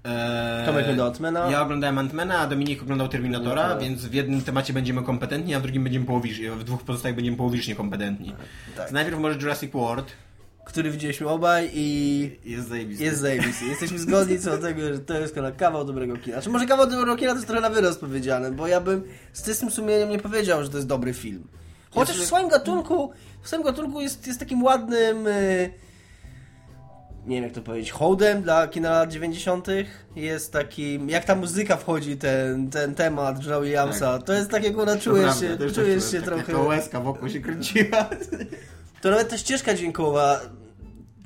Eee, 0.04 0.66
Tomek 0.66 0.84
oglądał 0.84 1.08
Antmana. 1.08 1.52
Ja 1.52 1.62
oglądałem 1.62 1.98
Antmana, 1.98 2.40
a 2.40 2.48
Dominik 2.48 2.82
oglądał 2.82 3.08
Terminatora, 3.08 3.70
no, 3.70 3.82
więc 3.82 4.06
w 4.06 4.14
jednym 4.14 4.42
temacie 4.42 4.74
będziemy 4.74 5.04
kompetentni, 5.04 5.56
a 5.56 5.60
w 5.60 5.64
drugim 5.64 5.84
będziemy 5.84 6.06
połowicznie, 6.06 6.52
w 6.52 6.64
dwóch 6.64 6.84
pozostałych 6.84 7.16
będziemy 7.16 7.38
połowicznie 7.38 7.76
kompetentni. 7.76 8.34
Tak. 8.78 8.92
Najpierw 8.92 9.20
może 9.20 9.40
Jurassic 9.40 9.72
World 9.72 10.12
który 10.70 10.92
widzieliśmy 10.92 11.28
obaj 11.28 11.70
i 11.74 12.40
jest 12.46 12.68
zajebisty. 12.68 13.04
Jest 13.04 13.20
zajebisty. 13.20 13.66
Jesteśmy 13.66 14.00
zgodni 14.00 14.40
co 14.40 14.50
do 14.50 14.58
tego, 14.58 14.94
że 14.94 15.00
to 15.00 15.20
jest 15.20 15.36
kawał 15.58 15.86
dobrego 15.86 16.18
kina. 16.18 16.36
Znaczy 16.36 16.50
może 16.50 16.66
kawał 16.66 16.88
dobrego 16.88 17.16
kina 17.16 17.32
to 17.32 17.36
jest 17.36 17.48
trochę 17.48 17.62
na 17.62 17.70
wyrost 17.70 18.00
powiedziane, 18.00 18.52
bo 18.52 18.68
ja 18.68 18.82
bym 18.82 19.04
z 19.34 19.44
czystym 19.44 19.72
sumieniem 19.72 20.10
nie 20.10 20.20
powiedział, 20.20 20.64
że 20.64 20.70
to 20.70 20.78
jest 20.78 20.88
dobry 20.88 21.14
film. 21.14 21.48
Chociaż 21.92 22.18
w 22.18 22.26
swoim 22.26 22.50
gatunku, 22.50 23.12
w 23.42 23.48
swoim 23.48 23.64
gatunku 23.64 24.02
jest, 24.02 24.28
jest 24.28 24.40
takim 24.40 24.64
ładnym... 24.64 25.26
Yy 25.26 25.90
nie 27.26 27.36
wiem 27.36 27.44
jak 27.44 27.54
to 27.54 27.62
powiedzieć, 27.62 27.92
hołdem 27.92 28.42
dla 28.42 28.68
kina 28.68 28.90
lat 28.90 29.12
90. 29.12 29.68
jest 30.16 30.54
takim, 30.54 31.10
jak 31.10 31.26
ta 31.26 31.36
muzyka 31.36 31.78
wchodzi, 31.78 32.18
ten, 32.18 32.70
ten 32.70 32.96
temat 32.96 33.44
Johna 33.44 33.62
Williamsa, 33.62 34.18
tak. 34.18 34.28
to 34.28 34.34
jest 34.34 34.52
takie, 34.52 34.70
akurat 34.70 35.02
czujesz 35.02 35.40
się, 35.40 35.58
czujesz 35.74 36.12
się 36.12 36.22
trochę... 36.22 36.52
To 36.52 36.64
łezka 36.64 37.00
wokół 37.00 37.30
się 37.30 37.40
kręciła. 37.40 38.10
To 39.02 39.10
nawet 39.10 39.30
ta 39.30 39.38
ścieżka 39.38 39.74
dźwiękowa, 39.74 40.42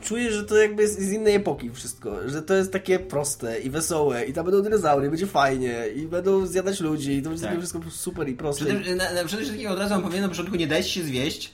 czuję, 0.03 0.31
że 0.31 0.43
to 0.43 0.57
jakby 0.57 0.81
jest 0.81 0.99
z 0.99 1.11
innej 1.11 1.35
epoki 1.35 1.69
wszystko, 1.69 2.29
że 2.29 2.41
to 2.41 2.53
jest 2.53 2.71
takie 2.71 2.99
proste 2.99 3.59
i 3.59 3.69
wesołe 3.69 4.25
i 4.25 4.33
tam 4.33 4.45
będą 4.45 4.61
dinozaury, 4.61 5.09
będzie 5.09 5.27
fajnie 5.27 5.87
i 5.95 6.07
będą 6.07 6.45
zjadać 6.45 6.79
ludzi 6.79 7.11
i 7.11 7.21
to 7.21 7.29
będzie 7.29 7.45
tak. 7.45 7.57
wszystko 7.57 7.79
super 7.91 8.29
i 8.29 8.33
proste. 8.33 8.65
Przede, 8.65 8.95
na, 8.95 9.13
na, 9.13 9.25
przede 9.25 9.43
wszystkim 9.43 9.71
od 9.71 9.79
razu 9.79 9.89
wam 9.89 10.03
powiem 10.03 10.21
na 10.21 10.29
początku, 10.29 10.55
nie 10.55 10.67
dajcie 10.67 10.89
się 10.89 11.03
zwieść, 11.03 11.53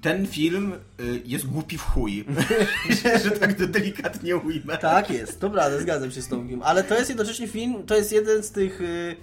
ten 0.00 0.26
film 0.26 0.72
y, 1.00 1.22
jest 1.24 1.46
głupi 1.46 1.78
w 1.78 1.82
chuj. 1.82 2.24
że 3.24 3.30
tak 3.30 3.54
to 3.54 3.66
delikatnie 3.66 4.36
ujmę. 4.36 4.78
Tak 4.78 5.10
jest, 5.10 5.40
prawda, 5.40 5.78
zgadzam 5.80 6.10
się 6.10 6.22
z 6.22 6.28
Tomkiem. 6.28 6.62
Ale 6.62 6.84
to 6.84 6.94
jest 6.94 7.08
jednocześnie 7.08 7.48
film, 7.48 7.82
to 7.86 7.96
jest 7.96 8.12
jeden 8.12 8.42
z 8.42 8.50
tych 8.50 8.80
y, 8.80 9.16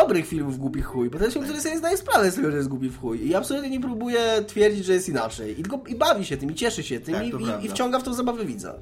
dobrych 0.00 0.26
filmów 0.26 0.58
głupi 0.58 0.82
chuj, 0.82 1.10
bo 1.10 1.18
ten 1.18 1.30
film, 1.30 1.44
który 1.44 1.60
sobie 1.60 1.78
zdaje 1.78 1.96
sprawę 1.96 2.30
z 2.30 2.34
tego, 2.34 2.50
że 2.50 2.56
jest 2.56 2.68
głupi 2.68 2.88
w 2.88 3.00
chuj. 3.00 3.26
I 3.26 3.34
absolutnie 3.34 3.70
nie 3.70 3.80
próbuje 3.80 4.44
twierdzić, 4.46 4.84
że 4.84 4.92
jest 4.92 5.08
inaczej. 5.08 5.60
I, 5.60 5.62
tylko, 5.62 5.80
i 5.86 5.94
bawi 5.94 6.24
się 6.24 6.36
tym, 6.36 6.50
i 6.50 6.54
cieszy 6.54 6.82
się 6.82 7.00
tym, 7.00 7.14
tak, 7.14 7.24
i, 7.24 7.28
i, 7.28 7.66
i, 7.66 7.68
wciąga 7.68 7.98
w 7.98 8.02
tą 8.02 8.14
zabawę 8.14 8.44
widza. 8.44 8.74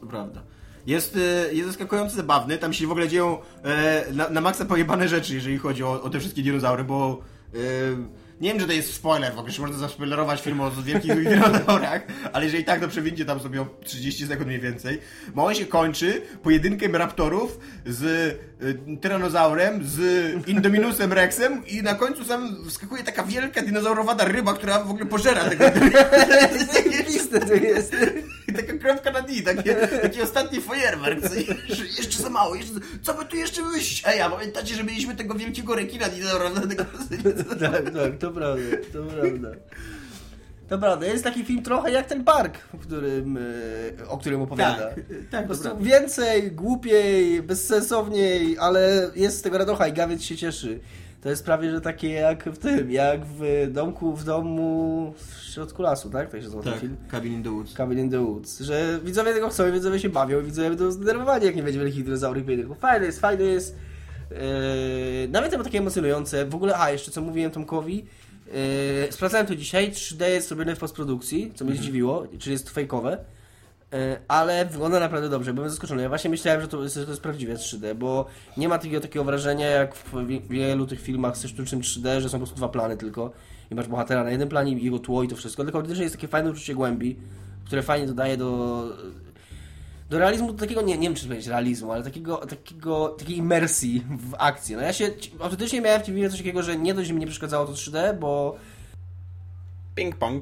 To 0.00 0.06
prawda. 0.06 0.42
Jest, 0.86 1.16
y, 1.16 1.54
jest 1.54 1.68
zaskakująco 1.68 2.16
zabawny, 2.16 2.58
tam 2.58 2.72
się 2.72 2.86
w 2.86 2.90
ogóle 2.90 3.08
dzieją 3.08 3.38
e, 3.64 4.04
na, 4.12 4.28
na 4.28 4.40
maksa 4.40 4.64
pojebane 4.64 5.08
rzeczy, 5.08 5.34
jeżeli 5.34 5.58
chodzi 5.58 5.84
o, 5.84 6.02
o 6.02 6.10
te 6.10 6.20
wszystkie 6.20 6.42
dinozaury, 6.42 6.84
bo... 6.84 7.18
E, 7.54 7.58
nie 8.40 8.48
wiem, 8.48 8.58
czy 8.58 8.66
to 8.66 8.72
jest 8.72 8.94
spoiler, 8.94 9.34
w 9.34 9.38
ogóle 9.38 9.52
czy 9.52 9.60
można 9.60 9.78
zaspoilerować 9.78 10.42
film 10.42 10.60
o 10.60 10.70
wielkich 10.70 11.24
dinozaurach, 11.28 12.02
ale 12.32 12.44
jeżeli 12.44 12.64
tak, 12.64 12.80
to 12.80 12.88
przewincie 12.88 13.24
tam 13.24 13.40
sobie 13.40 13.62
o 13.62 13.66
30 13.84 14.26
sekund 14.26 14.46
mniej 14.46 14.60
więcej. 14.60 15.00
Bo 15.34 15.44
on 15.44 15.54
się 15.54 15.66
kończy 15.66 16.22
pojedynkiem 16.42 16.96
raptorów 16.96 17.58
z 17.86 18.02
y, 18.62 18.98
tyranozaurem, 19.00 19.80
z 19.84 20.48
Indominusem 20.48 21.12
Rexem 21.12 21.66
i 21.66 21.82
na 21.82 21.94
końcu 21.94 22.24
sam 22.24 22.56
wskakuje 22.68 23.02
taka 23.02 23.22
wielka 23.22 23.62
dinozaurowata 23.62 24.24
ryba, 24.24 24.54
która 24.54 24.84
w 24.84 24.90
ogóle 24.90 25.06
pożera 25.06 25.44
tego. 25.44 25.64
Zajebiste 26.72 27.40
to 27.40 27.54
jest. 27.54 27.96
Taka 28.56 28.78
kropka 28.78 29.10
na 29.10 29.20
D, 29.22 29.42
takie, 29.42 29.74
taki 30.02 30.22
ostatni 30.22 30.60
fajerwerk. 30.60 31.20
Jeszcze 31.98 32.22
za 32.22 32.30
mało, 32.30 32.54
jeszcze, 32.54 32.72
co 33.02 33.14
by 33.14 33.24
tu 33.24 33.36
jeszcze 33.36 33.62
wyjść? 33.62 34.02
Ej, 34.06 34.20
a 34.20 34.30
pamiętacie, 34.30 34.74
że 34.74 34.84
mieliśmy 34.84 35.16
tego 35.16 35.34
wielkiego 35.34 35.74
rekina 35.74 36.08
dinozaurowego? 36.08 36.84
tak, 37.60 37.90
tak, 37.90 38.18
to 38.20 38.30
prawda, 38.30 38.62
to 38.92 39.02
prawda. 39.02 39.48
To 40.68 40.78
prawda, 40.78 41.06
jest 41.06 41.24
taki 41.24 41.44
film 41.44 41.62
trochę 41.62 41.90
jak 41.90 42.06
ten 42.06 42.24
park, 42.24 42.58
w 42.72 42.78
którym, 42.78 43.36
e, 43.36 44.08
o 44.08 44.18
którym 44.18 44.42
opowiada. 44.42 44.88
Tak, 44.88 44.94
tak 45.30 45.40
po 45.40 45.46
prostu 45.46 45.76
więcej, 45.78 46.52
głupiej, 46.52 47.42
bezsensowniej, 47.42 48.58
ale 48.58 49.10
jest 49.14 49.38
z 49.38 49.42
tego 49.42 49.58
radocha 49.58 49.88
i 49.88 49.92
gawiec 49.92 50.22
się 50.22 50.36
cieszy. 50.36 50.80
To 51.24 51.30
jest 51.30 51.44
prawie, 51.44 51.70
że 51.70 51.80
takie 51.80 52.12
jak 52.12 52.44
w 52.44 52.58
tym, 52.58 52.90
jak 52.90 53.26
w 53.26 53.68
domku, 53.72 54.16
w 54.16 54.24
domu 54.24 55.14
w 55.16 55.44
środku 55.52 55.82
lasu, 55.82 56.10
tak? 56.10 56.30
Tak 56.30 56.40
się 56.40 56.46
nazywa 56.46 56.62
tak, 56.62 56.80
film? 56.80 56.96
Cabin 57.10 57.32
in 57.32 57.42
the 57.42 57.50
Woods. 57.50 57.74
Cabin 57.74 57.98
in 57.98 58.10
the 58.10 58.24
Woods. 58.24 58.60
Że 58.60 59.00
widzowie 59.04 59.34
tego 59.34 59.48
chcą, 59.48 59.72
widzowie 59.72 60.00
się 60.00 60.08
bawią, 60.08 60.42
widzowie 60.42 60.68
będą 60.68 60.90
zdenerwowani, 60.90 61.46
jak 61.46 61.56
nie 61.56 61.62
będzie 61.62 61.80
wielkich 61.80 62.04
dinozaurów 62.04 62.44
pojedynków. 62.44 62.78
Fajne 62.78 63.06
jest, 63.06 63.20
fajne 63.20 63.44
jest. 63.44 63.76
Yy, 64.30 64.36
nawet 65.28 65.52
to 65.52 65.64
takie 65.64 65.78
emocjonujące. 65.78 66.46
W 66.46 66.54
ogóle, 66.54 66.78
a 66.78 66.90
jeszcze 66.90 67.10
co 67.10 67.20
mówiłem 67.20 67.50
Tomkowi, 67.50 68.06
yy, 68.46 69.12
sprawdzałem 69.12 69.46
to 69.46 69.56
dzisiaj, 69.56 69.92
3D 69.92 70.24
jest 70.24 70.50
robione 70.50 70.76
w 70.76 70.78
postprodukcji, 70.78 71.52
co 71.54 71.64
mnie 71.64 71.72
mhm. 71.72 71.82
zdziwiło, 71.82 72.26
czyli 72.38 72.52
jest 72.52 72.70
fejkowe. 72.70 73.24
E, 73.94 74.20
ale 74.28 74.64
wygląda 74.64 75.00
naprawdę 75.00 75.28
dobrze, 75.28 75.54
byłem 75.54 75.70
zaskoczony. 75.70 76.02
Ja 76.02 76.08
właśnie 76.08 76.30
myślałem, 76.30 76.60
że 76.60 76.68
to 76.68 76.82
jest, 76.82 76.94
to 76.94 77.00
jest 77.00 77.22
prawdziwe 77.22 77.54
3D, 77.54 77.94
bo 77.94 78.26
nie 78.56 78.68
ma 78.68 78.78
takiego, 78.78 79.00
takiego 79.00 79.24
wrażenia 79.24 79.66
jak 79.66 79.94
w 79.94 80.12
wielu 80.48 80.86
tych 80.86 81.00
filmach 81.00 81.36
ze 81.36 81.48
sztucznym 81.48 81.80
3D, 81.80 82.20
że 82.20 82.28
są 82.28 82.32
po 82.32 82.38
prostu 82.38 82.56
dwa 82.56 82.68
plany 82.68 82.96
tylko 82.96 83.30
i 83.70 83.74
masz 83.74 83.88
bohatera 83.88 84.24
na 84.24 84.30
jednym 84.30 84.48
planie 84.48 84.72
i 84.72 84.84
jego 84.84 84.98
tło 84.98 85.22
i 85.22 85.28
to 85.28 85.36
wszystko, 85.36 85.64
tylko 85.64 85.82
też 85.82 85.98
jest 85.98 86.14
takie 86.14 86.28
fajne 86.28 86.50
uczucie 86.50 86.74
głębi, 86.74 87.16
które 87.64 87.82
fajnie 87.82 88.06
dodaje 88.06 88.36
do 88.36 88.84
do 90.10 90.18
realizmu 90.18 90.52
do 90.52 90.58
takiego, 90.58 90.82
nie, 90.82 90.98
nie 90.98 91.08
wiem 91.08 91.14
czy 91.14 91.26
powiedzieć 91.26 91.46
realizmu, 91.46 91.92
ale 91.92 92.04
takiego, 92.04 92.36
takiego, 92.36 93.08
takiej 93.08 93.36
imersji 93.36 94.04
w 94.10 94.34
akcję. 94.38 94.76
No 94.76 94.82
ja 94.82 94.92
się 94.92 95.10
autentycznie 95.40 95.80
miałem 95.80 96.02
w 96.02 96.04
tym 96.04 96.30
coś 96.30 96.38
takiego, 96.38 96.62
że 96.62 96.76
nie 96.76 96.94
dość, 96.94 97.10
mi 97.10 97.20
nie 97.20 97.26
przeszkadzało 97.26 97.66
to 97.66 97.72
3D, 97.72 98.18
bo 98.18 98.56
ping-pong 99.96 100.40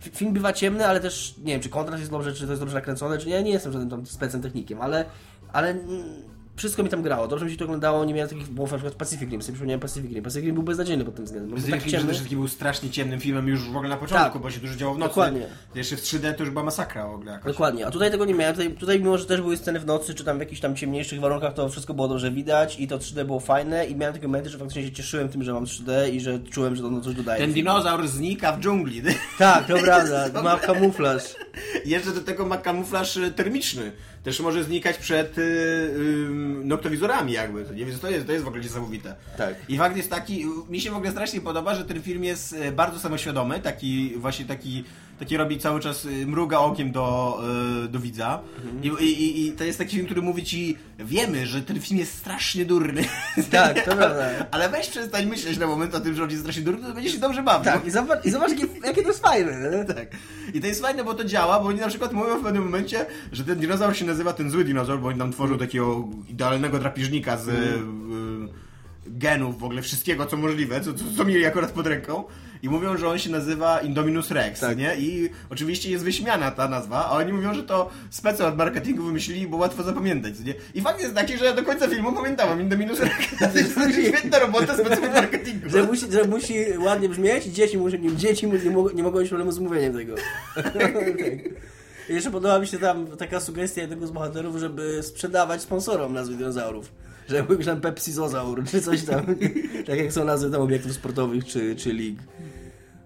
film 0.00 0.32
bywa 0.32 0.52
ciemny, 0.52 0.86
ale 0.86 1.00
też 1.00 1.34
nie 1.38 1.52
wiem, 1.52 1.60
czy 1.60 1.68
kontrast 1.68 1.98
jest 2.00 2.10
dobrze, 2.10 2.32
czy 2.32 2.44
to 2.44 2.52
jest 2.52 2.62
dobrze 2.62 2.74
nakręcone, 2.74 3.18
czy. 3.18 3.28
Ja 3.28 3.40
nie 3.40 3.50
jestem 3.50 3.72
żadnym 3.72 3.90
tam 3.90 4.06
specem 4.06 4.42
technikiem, 4.42 4.80
ale, 4.80 5.04
ale 5.52 5.74
wszystko 6.58 6.82
mi 6.82 6.88
tam 6.88 7.02
grało. 7.02 7.28
Dobrze 7.28 7.44
mi 7.44 7.50
się 7.50 7.56
to 7.56 7.64
oglądało, 7.64 8.04
nie 8.04 8.14
miałem 8.14 8.28
takich, 8.28 8.48
bo 8.48 8.62
na 8.62 8.68
przykład 8.68 8.94
Pacific 8.94 9.30
Rim, 9.30 9.42
sobie 9.42 9.52
przypomniałem 9.52 9.80
Pacific 9.80 10.12
Rim. 10.12 10.24
Pacific 10.24 10.44
Rim 10.46 10.54
był 10.54 10.62
beznadziejny 10.62 11.04
pod 11.04 11.14
tym 11.14 11.24
względem. 11.24 11.50
Pacific 11.50 11.74
tak 11.74 11.84
Rim 11.84 11.98
przede 11.98 12.12
wszystkim 12.12 12.38
był 12.38 12.48
strasznie 12.48 12.90
ciemnym 12.90 13.20
filmem 13.20 13.48
już 13.48 13.70
w 13.70 13.76
ogóle 13.76 13.88
na 13.88 13.96
początku, 13.96 14.32
tak. 14.32 14.42
bo 14.42 14.50
się 14.50 14.60
dużo 14.60 14.74
działo 14.74 14.94
w 14.94 14.98
nocy. 14.98 15.08
Dokładnie. 15.08 15.46
Jeszcze 15.74 15.96
w 15.96 16.00
3D 16.00 16.34
to 16.34 16.42
już 16.42 16.50
była 16.50 16.64
masakra 16.64 17.08
w 17.08 17.14
ogóle. 17.14 17.40
Dokładnie, 17.44 17.86
a 17.86 17.90
tutaj 17.90 18.10
tego 18.10 18.24
nie 18.24 18.34
miałem. 18.34 18.54
Tutaj, 18.54 18.70
tutaj 18.70 18.98
mimo, 18.98 19.18
że 19.18 19.26
też 19.26 19.40
były 19.40 19.56
sceny 19.56 19.80
w 19.80 19.86
nocy, 19.86 20.14
czy 20.14 20.24
tam 20.24 20.36
w 20.36 20.40
jakichś 20.40 20.60
tam 20.60 20.76
ciemniejszych 20.76 21.20
warunkach, 21.20 21.54
to 21.54 21.68
wszystko 21.68 21.94
było 21.94 22.08
dobrze 22.08 22.30
widać 22.30 22.80
i 22.80 22.88
to 22.88 22.98
3D 22.98 23.24
było 23.24 23.40
fajne 23.40 23.86
i 23.86 23.96
miałem 23.96 24.14
takie 24.14 24.28
momenty, 24.28 24.50
że 24.50 24.58
faktycznie 24.58 24.82
się 24.82 24.92
cieszyłem 24.92 25.28
tym, 25.28 25.42
że 25.42 25.52
mam 25.52 25.64
3D 25.64 26.12
i 26.12 26.20
że 26.20 26.38
czułem, 26.38 26.76
że 26.76 26.82
to 26.82 26.90
no 26.90 27.00
coś 27.00 27.14
dodaje. 27.14 27.40
Ten 27.40 27.52
dinozaur 27.52 28.08
znika 28.08 28.52
w 28.52 28.60
dżungli. 28.60 29.02
Tak, 29.38 29.66
to 29.66 29.78
prawda, 29.84 30.42
ma 30.42 30.58
kamuflaż. 30.58 31.22
Jeszcze 31.84 32.10
do 32.10 32.20
tego 32.20 32.46
ma 32.46 32.56
kamuflaż 32.56 33.18
termiczny 33.36 33.92
też 34.22 34.40
może 34.40 34.64
znikać 34.64 34.98
przed 34.98 35.36
yy, 35.36 36.28
noktowizorami 36.64 37.32
jakby. 37.32 37.64
To, 37.64 37.74
nie 37.74 37.84
wiem, 37.84 37.98
to 37.98 38.10
jest, 38.10 38.26
to 38.26 38.32
jest 38.32 38.44
w 38.44 38.48
ogóle 38.48 38.62
niesamowite. 38.62 39.14
Tak. 39.36 39.54
I 39.68 39.78
fakt 39.78 39.96
jest 39.96 40.10
taki, 40.10 40.46
mi 40.68 40.80
się 40.80 40.90
w 40.90 40.96
ogóle 40.96 41.10
strasznie 41.10 41.40
podoba, 41.40 41.74
że 41.74 41.84
ten 41.84 42.02
film 42.02 42.24
jest 42.24 42.52
e, 42.52 42.72
bardzo 42.72 42.98
samoświadomy, 43.00 43.60
taki 43.60 44.14
właśnie 44.16 44.44
taki 44.44 44.84
taki 45.18 45.36
robi 45.36 45.58
cały 45.58 45.80
czas, 45.80 46.04
y, 46.04 46.26
mruga 46.26 46.58
okiem 46.58 46.92
do, 46.92 47.38
y, 47.84 47.88
do 47.88 47.98
widza. 47.98 48.40
Mhm. 48.64 48.98
I, 49.00 49.04
i, 49.04 49.46
I 49.46 49.52
to 49.52 49.64
jest 49.64 49.78
taki 49.78 49.94
film, 49.96 50.06
który 50.06 50.22
mówi 50.22 50.44
ci, 50.44 50.76
wiemy, 50.98 51.46
że 51.46 51.62
ten 51.62 51.80
film 51.80 52.00
jest 52.00 52.14
strasznie 52.14 52.64
durny. 52.64 53.04
Tak, 53.50 53.84
to 53.84 53.96
prawda. 53.96 54.30
Ale 54.50 54.68
weź 54.68 54.88
przestań 54.88 55.26
myśleć 55.26 55.58
na 55.58 55.66
moment 55.66 55.94
o 55.94 56.00
tym, 56.00 56.14
że 56.14 56.22
on 56.22 56.30
jest 56.30 56.42
strasznie 56.42 56.62
durny, 56.62 56.88
to 56.88 56.94
będziesz 56.94 57.12
się 57.12 57.18
dobrze 57.18 57.42
bawił. 57.42 57.64
Tak, 57.64 57.86
i 57.86 57.90
zobacz, 57.90 58.24
i 58.24 58.30
zobacz 58.30 58.50
jakie, 58.50 58.66
jakie 58.84 59.02
to 59.02 59.08
jest 59.08 59.22
fajne. 59.22 59.58
Tak. 59.88 60.08
I 60.54 60.60
to 60.60 60.66
jest 60.66 60.82
fajne, 60.82 61.04
bo 61.04 61.14
to 61.14 61.24
działa, 61.24 61.60
bo 61.60 61.68
oni 61.68 61.80
na 61.80 61.88
przykład 61.88 62.12
mówią 62.12 62.38
w 62.38 62.42
pewnym 62.42 62.64
momencie, 62.64 63.06
że 63.32 63.44
ten 63.44 63.58
dinozaur 63.58 63.96
się 63.96 64.04
nazywa 64.04 64.32
ten 64.32 64.50
zły 64.50 64.64
dinozaur, 64.64 65.00
bo 65.00 65.08
oni 65.08 65.18
nam 65.18 65.32
tworzą 65.32 65.58
takiego 65.58 66.08
idealnego 66.28 66.78
drapieżnika 66.78 67.36
z... 67.36 67.48
Mm. 67.48 68.48
genów, 69.06 69.58
w 69.58 69.64
ogóle 69.64 69.82
wszystkiego, 69.82 70.26
co 70.26 70.36
możliwe, 70.36 70.80
co, 70.80 70.94
co, 70.94 71.04
co 71.16 71.24
mieli 71.24 71.46
akurat 71.46 71.72
pod 71.72 71.86
ręką 71.86 72.24
i 72.62 72.68
mówią, 72.68 72.96
że 72.96 73.08
on 73.08 73.18
się 73.18 73.30
nazywa 73.30 73.80
Indominus 73.80 74.30
Rex, 74.30 74.60
tak. 74.60 74.78
nie? 74.78 74.96
I 74.96 75.30
oczywiście 75.50 75.90
jest 75.90 76.04
wyśmiana 76.04 76.50
ta 76.50 76.68
nazwa, 76.68 77.06
a 77.06 77.10
oni 77.10 77.32
mówią, 77.32 77.54
że 77.54 77.62
to 77.62 77.90
specy 78.10 78.46
od 78.46 78.56
marketingu 78.56 79.02
wymyślili, 79.02 79.46
bo 79.46 79.56
łatwo 79.56 79.82
zapamiętać, 79.82 80.34
nie? 80.40 80.54
I 80.74 80.80
fakt 80.80 81.00
jest 81.00 81.14
taki, 81.14 81.38
że 81.38 81.44
ja 81.44 81.52
do 81.52 81.62
końca 81.62 81.88
filmu 81.88 82.12
pamiętałem 82.12 82.60
Indominus 82.60 83.00
Rex. 83.00 83.14
To 83.52 83.58
jest 83.58 83.72
świetna 83.92 84.38
robota 84.38 84.74
specy 84.74 85.06
od 85.06 85.14
marketingu. 85.14 85.68
Że 85.70 85.82
musi, 85.82 86.12
że 86.12 86.24
musi 86.24 86.54
ładnie 86.78 87.08
brzmieć 87.08 87.46
i 87.46 87.52
dzieci, 87.52 87.78
muszą, 87.78 87.96
dzieci 88.16 88.46
nie, 88.64 88.70
mogą, 88.70 88.90
nie 88.90 89.02
mogą 89.02 89.20
mieć 89.20 89.28
problemu 89.28 89.52
z 89.52 89.58
mówieniem 89.58 89.94
tego. 89.94 90.14
tak. 90.54 90.74
I 92.08 92.14
jeszcze 92.14 92.30
podoba 92.30 92.58
mi 92.58 92.66
się 92.66 92.78
tam 92.78 93.06
taka 93.06 93.40
sugestia 93.40 93.80
jednego 93.80 94.06
z 94.06 94.10
bohaterów, 94.10 94.56
żeby 94.56 95.02
sprzedawać 95.02 95.62
sponsorom 95.62 96.12
nazwy 96.12 96.34
dinozaurów. 96.34 96.92
Że 97.30 97.42
był 97.42 97.58
tam 97.58 97.80
Pepsi 97.80 98.12
Zozaur, 98.12 98.64
czy 98.64 98.82
coś 98.82 99.04
tam. 99.04 99.26
tak 99.86 99.98
jak 99.98 100.12
są 100.12 100.24
nazwy 100.24 100.50
tam 100.50 100.60
obiektów 100.60 100.92
sportowych, 100.92 101.44
czy, 101.44 101.76
czy 101.76 101.92
lig. 101.92 102.18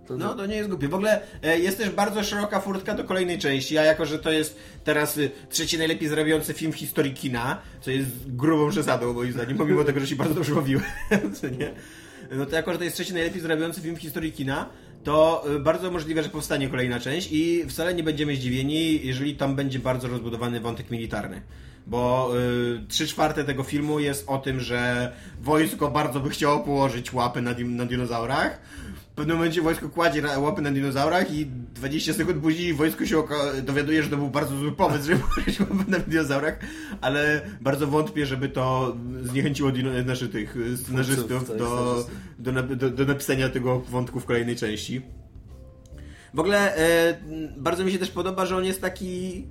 To 0.06 0.16
no, 0.16 0.34
to 0.34 0.46
nie 0.46 0.56
jest 0.56 0.68
głupie. 0.68 0.88
W 0.88 0.94
ogóle 0.94 1.20
e, 1.42 1.58
jest 1.58 1.78
też 1.78 1.90
bardzo 1.90 2.24
szeroka 2.24 2.60
furtka 2.60 2.94
do 2.94 3.04
kolejnej 3.04 3.38
części, 3.38 3.78
a 3.78 3.82
jako, 3.82 4.06
że 4.06 4.18
to 4.18 4.32
jest 4.32 4.56
teraz 4.84 5.18
y, 5.18 5.30
trzeci 5.50 5.78
najlepiej 5.78 6.08
zarabiający 6.08 6.52
film 6.52 6.72
w 6.72 6.76
historii 6.76 7.14
kina, 7.14 7.58
co 7.80 7.90
jest 7.90 8.08
grubą 8.26 8.70
przesadą 8.70 9.12
moim 9.12 9.32
zdaniem, 9.32 9.58
pomimo 9.58 9.84
tego, 9.84 10.00
że 10.00 10.06
się 10.06 10.16
bardzo 10.16 10.34
dobrze 10.34 10.54
bawiłem, 10.54 10.84
co 11.40 11.48
nie? 11.48 11.72
no 12.30 12.46
to 12.46 12.56
jako, 12.56 12.72
że 12.72 12.78
to 12.78 12.84
jest 12.84 12.96
trzeci 12.96 13.12
najlepiej 13.12 13.40
zarabiający 13.40 13.80
film 13.80 13.96
w 13.96 14.00
historii 14.00 14.32
kina, 14.32 14.68
to 15.04 15.44
y, 15.56 15.60
bardzo 15.60 15.90
możliwe, 15.90 16.22
że 16.22 16.28
powstanie 16.28 16.68
kolejna 16.68 17.00
część 17.00 17.28
i 17.32 17.64
wcale 17.68 17.94
nie 17.94 18.02
będziemy 18.02 18.36
zdziwieni, 18.36 19.06
jeżeli 19.06 19.36
tam 19.36 19.56
będzie 19.56 19.78
bardzo 19.78 20.08
rozbudowany 20.08 20.60
wątek 20.60 20.90
militarny. 20.90 21.42
Bo 21.86 22.32
y, 22.38 22.86
trzy 22.88 23.06
czwarte 23.06 23.44
tego 23.44 23.62
filmu 23.62 24.00
jest 24.00 24.24
o 24.28 24.38
tym, 24.38 24.60
że 24.60 25.12
wojsko 25.40 25.90
bardzo 25.90 26.20
by 26.20 26.30
chciało 26.30 26.60
położyć 26.60 27.12
łapy 27.12 27.42
na, 27.42 27.54
na 27.66 27.86
dinozaurach. 27.86 28.60
W 29.12 29.14
pewnym 29.14 29.36
momencie 29.36 29.62
wojsko 29.62 29.88
kładzie 29.88 30.22
łapy 30.38 30.62
na 30.62 30.70
dinozaurach 30.70 31.34
i 31.34 31.46
20 31.46 32.12
sekund 32.12 32.42
później 32.42 32.74
wojsko 32.74 33.06
się 33.06 33.22
dowiaduje, 33.62 34.02
że 34.02 34.08
to 34.10 34.16
był 34.16 34.28
bardzo 34.28 34.56
zły 34.56 34.72
pomysł, 34.72 35.06
żeby 35.06 35.20
położyć 35.20 35.60
łapy 35.60 35.74
na 35.88 35.98
dinozaurach, 35.98 36.58
ale 37.00 37.40
bardzo 37.60 37.86
wątpię, 37.86 38.26
żeby 38.26 38.48
to 38.48 38.96
zniechęciło 39.22 39.70
dino- 39.70 40.02
znaczy 40.02 40.28
tych 40.28 40.56
scenarzystów 40.76 41.56
do, 41.58 42.04
do, 42.38 42.62
do, 42.76 42.90
do 42.90 43.04
napisania 43.04 43.48
tego 43.48 43.80
wątku 43.80 44.20
w 44.20 44.24
kolejnej 44.24 44.56
części. 44.56 45.02
W 46.34 46.38
ogóle 46.40 46.76
e, 46.76 47.18
bardzo 47.56 47.84
mi 47.84 47.92
się 47.92 47.98
też 47.98 48.10
podoba, 48.10 48.46
że 48.46 48.56
on 48.56 48.64
jest 48.64 48.80
taki. 48.80 49.46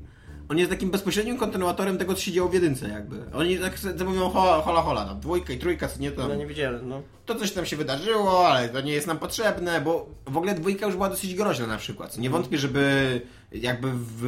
On 0.52 0.58
jest 0.58 0.72
takim 0.72 0.92
bezpośrednim 0.92 1.38
kontynuatorem 1.38 1.98
tego, 1.98 2.14
co 2.14 2.22
się 2.22 2.32
działo 2.32 2.50
w 2.50 2.54
jedynce, 2.54 2.90
jakby. 2.90 3.16
Oni 3.34 3.58
tak 3.58 3.80
sobie 3.80 4.04
mówią, 4.04 4.30
hola, 4.30 4.62
hola, 4.62 4.82
hola, 4.82 5.06
tam 5.06 5.20
dwójka 5.20 5.54
i 5.54 5.58
trójka, 5.58 5.88
co 5.88 6.00
nie 6.00 6.12
tam. 6.12 6.30
Ja 6.30 6.36
nie 6.36 6.48
widziałem, 6.48 6.90
no. 6.90 7.02
To 7.26 7.36
coś 7.36 7.52
tam 7.52 7.66
się 7.66 7.78
wydarzyło, 7.78 8.48
ale 8.48 8.70
to 8.70 8.82
nie 8.82 8.94
jest 8.94 9.08
nam 9.08 9.20
potrzebne, 9.20 9.82
bo 9.82 10.10
w 10.26 10.38
ogóle 10.38 10.56
dwójka 10.56 10.86
już 10.86 10.96
była 10.96 11.10
dosyć 11.10 11.36
groźna 11.36 11.68
na 11.68 11.78
przykład. 11.78 12.18
Nie 12.18 12.30
wątpię, 12.30 12.58
żeby 12.58 13.22
jakby 13.52 13.92
w, 13.92 14.22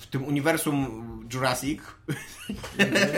w 0.00 0.06
tym 0.06 0.24
uniwersum 0.24 0.86
Jurassic, 1.34 1.80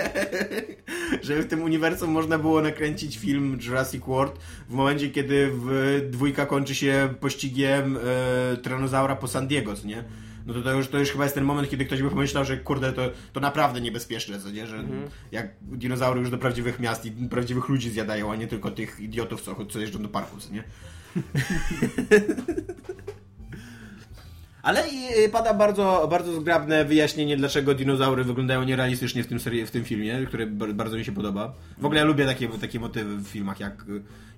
żeby 1.23 1.43
w 1.43 1.49
tym 1.49 1.63
uniwersum 1.63 2.11
można 2.11 2.39
było 2.39 2.63
nakręcić 2.63 3.19
film 3.19 3.59
Jurassic 3.63 4.05
World 4.05 4.39
w 4.69 4.73
momencie, 4.73 5.11
kiedy 5.11 5.51
w 5.55 6.01
dwójka 6.11 6.47
kończy 6.47 6.75
się 6.75 7.15
pościgiem 7.21 7.97
e, 7.97 8.57
Tyrannozaura 8.57 9.17
po 9.17 9.29
San 9.29 9.47
Diego, 9.47 9.77
co 9.77 9.87
nie? 9.87 10.05
No 10.47 10.55
to, 10.55 10.63
to, 10.63 10.73
już, 10.73 10.89
to 10.89 10.99
już 10.99 11.11
chyba 11.11 11.25
jest 11.25 11.35
ten 11.35 11.45
moment, 11.45 11.71
kiedy 11.71 11.85
ktoś 11.85 12.03
by 12.03 12.11
pomyślał, 12.11 12.45
że 12.45 12.57
kurde, 12.57 12.93
to, 12.93 13.03
to 13.33 13.41
naprawdę 13.41 13.81
niebezpieczne, 13.81 14.41
co 14.41 14.51
nie? 14.51 14.67
Że 14.67 14.85
jak 15.33 15.55
dinozaury 15.63 16.21
już 16.21 16.31
do 16.31 16.39
prawdziwych 16.39 16.81
miast 16.81 17.07
i 17.07 17.11
prawdziwych 17.11 17.69
ludzi 17.69 17.91
zjadają, 17.91 18.33
a 18.33 18.37
nie 18.37 18.47
tylko 18.47 18.71
tych 18.71 19.01
idiotów, 19.01 19.43
co, 19.43 19.67
co 19.67 19.81
jeżdżą 19.81 20.03
do 20.03 20.09
parku, 20.09 20.41
co 20.41 20.53
nie? 20.53 20.65
Ale 24.63 24.89
i 24.89 25.25
y, 25.25 25.29
pada 25.29 25.55
bardzo, 25.55 26.07
bardzo 26.11 26.41
zgrabne 26.41 26.85
wyjaśnienie, 26.85 27.37
dlaczego 27.37 27.75
dinozaury 27.75 28.25
wyglądają 28.25 28.63
nierealistycznie 28.65 29.25
w 29.25 29.27
tym, 29.27 29.41
serii, 29.41 29.67
w 29.67 29.71
tym 29.71 29.85
filmie, 29.85 30.25
które 30.27 30.47
bar- 30.47 30.75
bardzo 30.75 30.97
mi 30.97 31.05
się 31.05 31.13
podoba. 31.13 31.55
W 31.79 31.85
ogóle 31.85 32.01
ja 32.01 32.07
lubię 32.07 32.27
takie, 32.27 32.49
takie 32.49 32.81
motywy 32.81 33.17
w 33.17 33.27
filmach, 33.29 33.61
jak, 33.61 33.85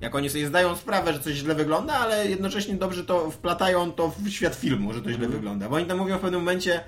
jak 0.01 0.15
oni 0.15 0.31
sobie 0.31 0.47
zdają 0.47 0.77
sprawę, 0.77 1.13
że 1.13 1.21
coś 1.21 1.35
źle 1.35 1.55
wygląda, 1.55 1.93
ale 1.93 2.29
jednocześnie 2.31 2.75
dobrze 2.75 3.05
to 3.05 3.31
wplatają 3.31 3.93
to 3.93 4.15
w 4.19 4.29
świat 4.29 4.55
filmu, 4.55 4.93
że 4.93 5.03
to 5.03 5.13
źle 5.13 5.29
wygląda. 5.29 5.69
Bo 5.69 5.77
oni 5.77 5.87
tam 5.87 5.99
mówią 5.99 6.19
w 6.19 6.21
pewnym 6.21 6.41
momencie, 6.41 6.81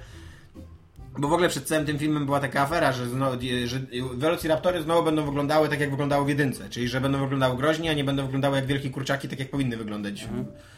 bo 1.19 1.29
w 1.29 1.33
ogóle 1.33 1.49
przed 1.49 1.65
całym 1.65 1.87
tym 1.87 1.99
filmem 1.99 2.27
była 2.27 2.41
taka 2.41 2.63
afera, 2.63 2.93
że, 2.93 3.09
znowu, 3.09 3.37
że 3.65 3.81
Velociraptory 4.15 4.83
znowu 4.83 5.03
będą 5.03 5.25
wyglądały 5.27 5.69
tak, 5.69 5.81
jak 5.81 5.91
wyglądały 5.91 6.25
w 6.25 6.29
jedynce. 6.29 6.69
Czyli, 6.71 6.89
że 6.89 7.01
będą 7.01 7.21
wyglądały 7.21 7.57
groźnie, 7.57 7.91
a 7.91 7.95
nie 7.95 8.05
będą 8.05 8.23
wyglądały 8.25 8.57
jak 8.57 8.67
wielkie 8.67 8.91
kurczaki, 8.91 9.29
tak 9.29 9.39
jak 9.39 9.51
powinny 9.51 9.77
wyglądać 9.77 10.29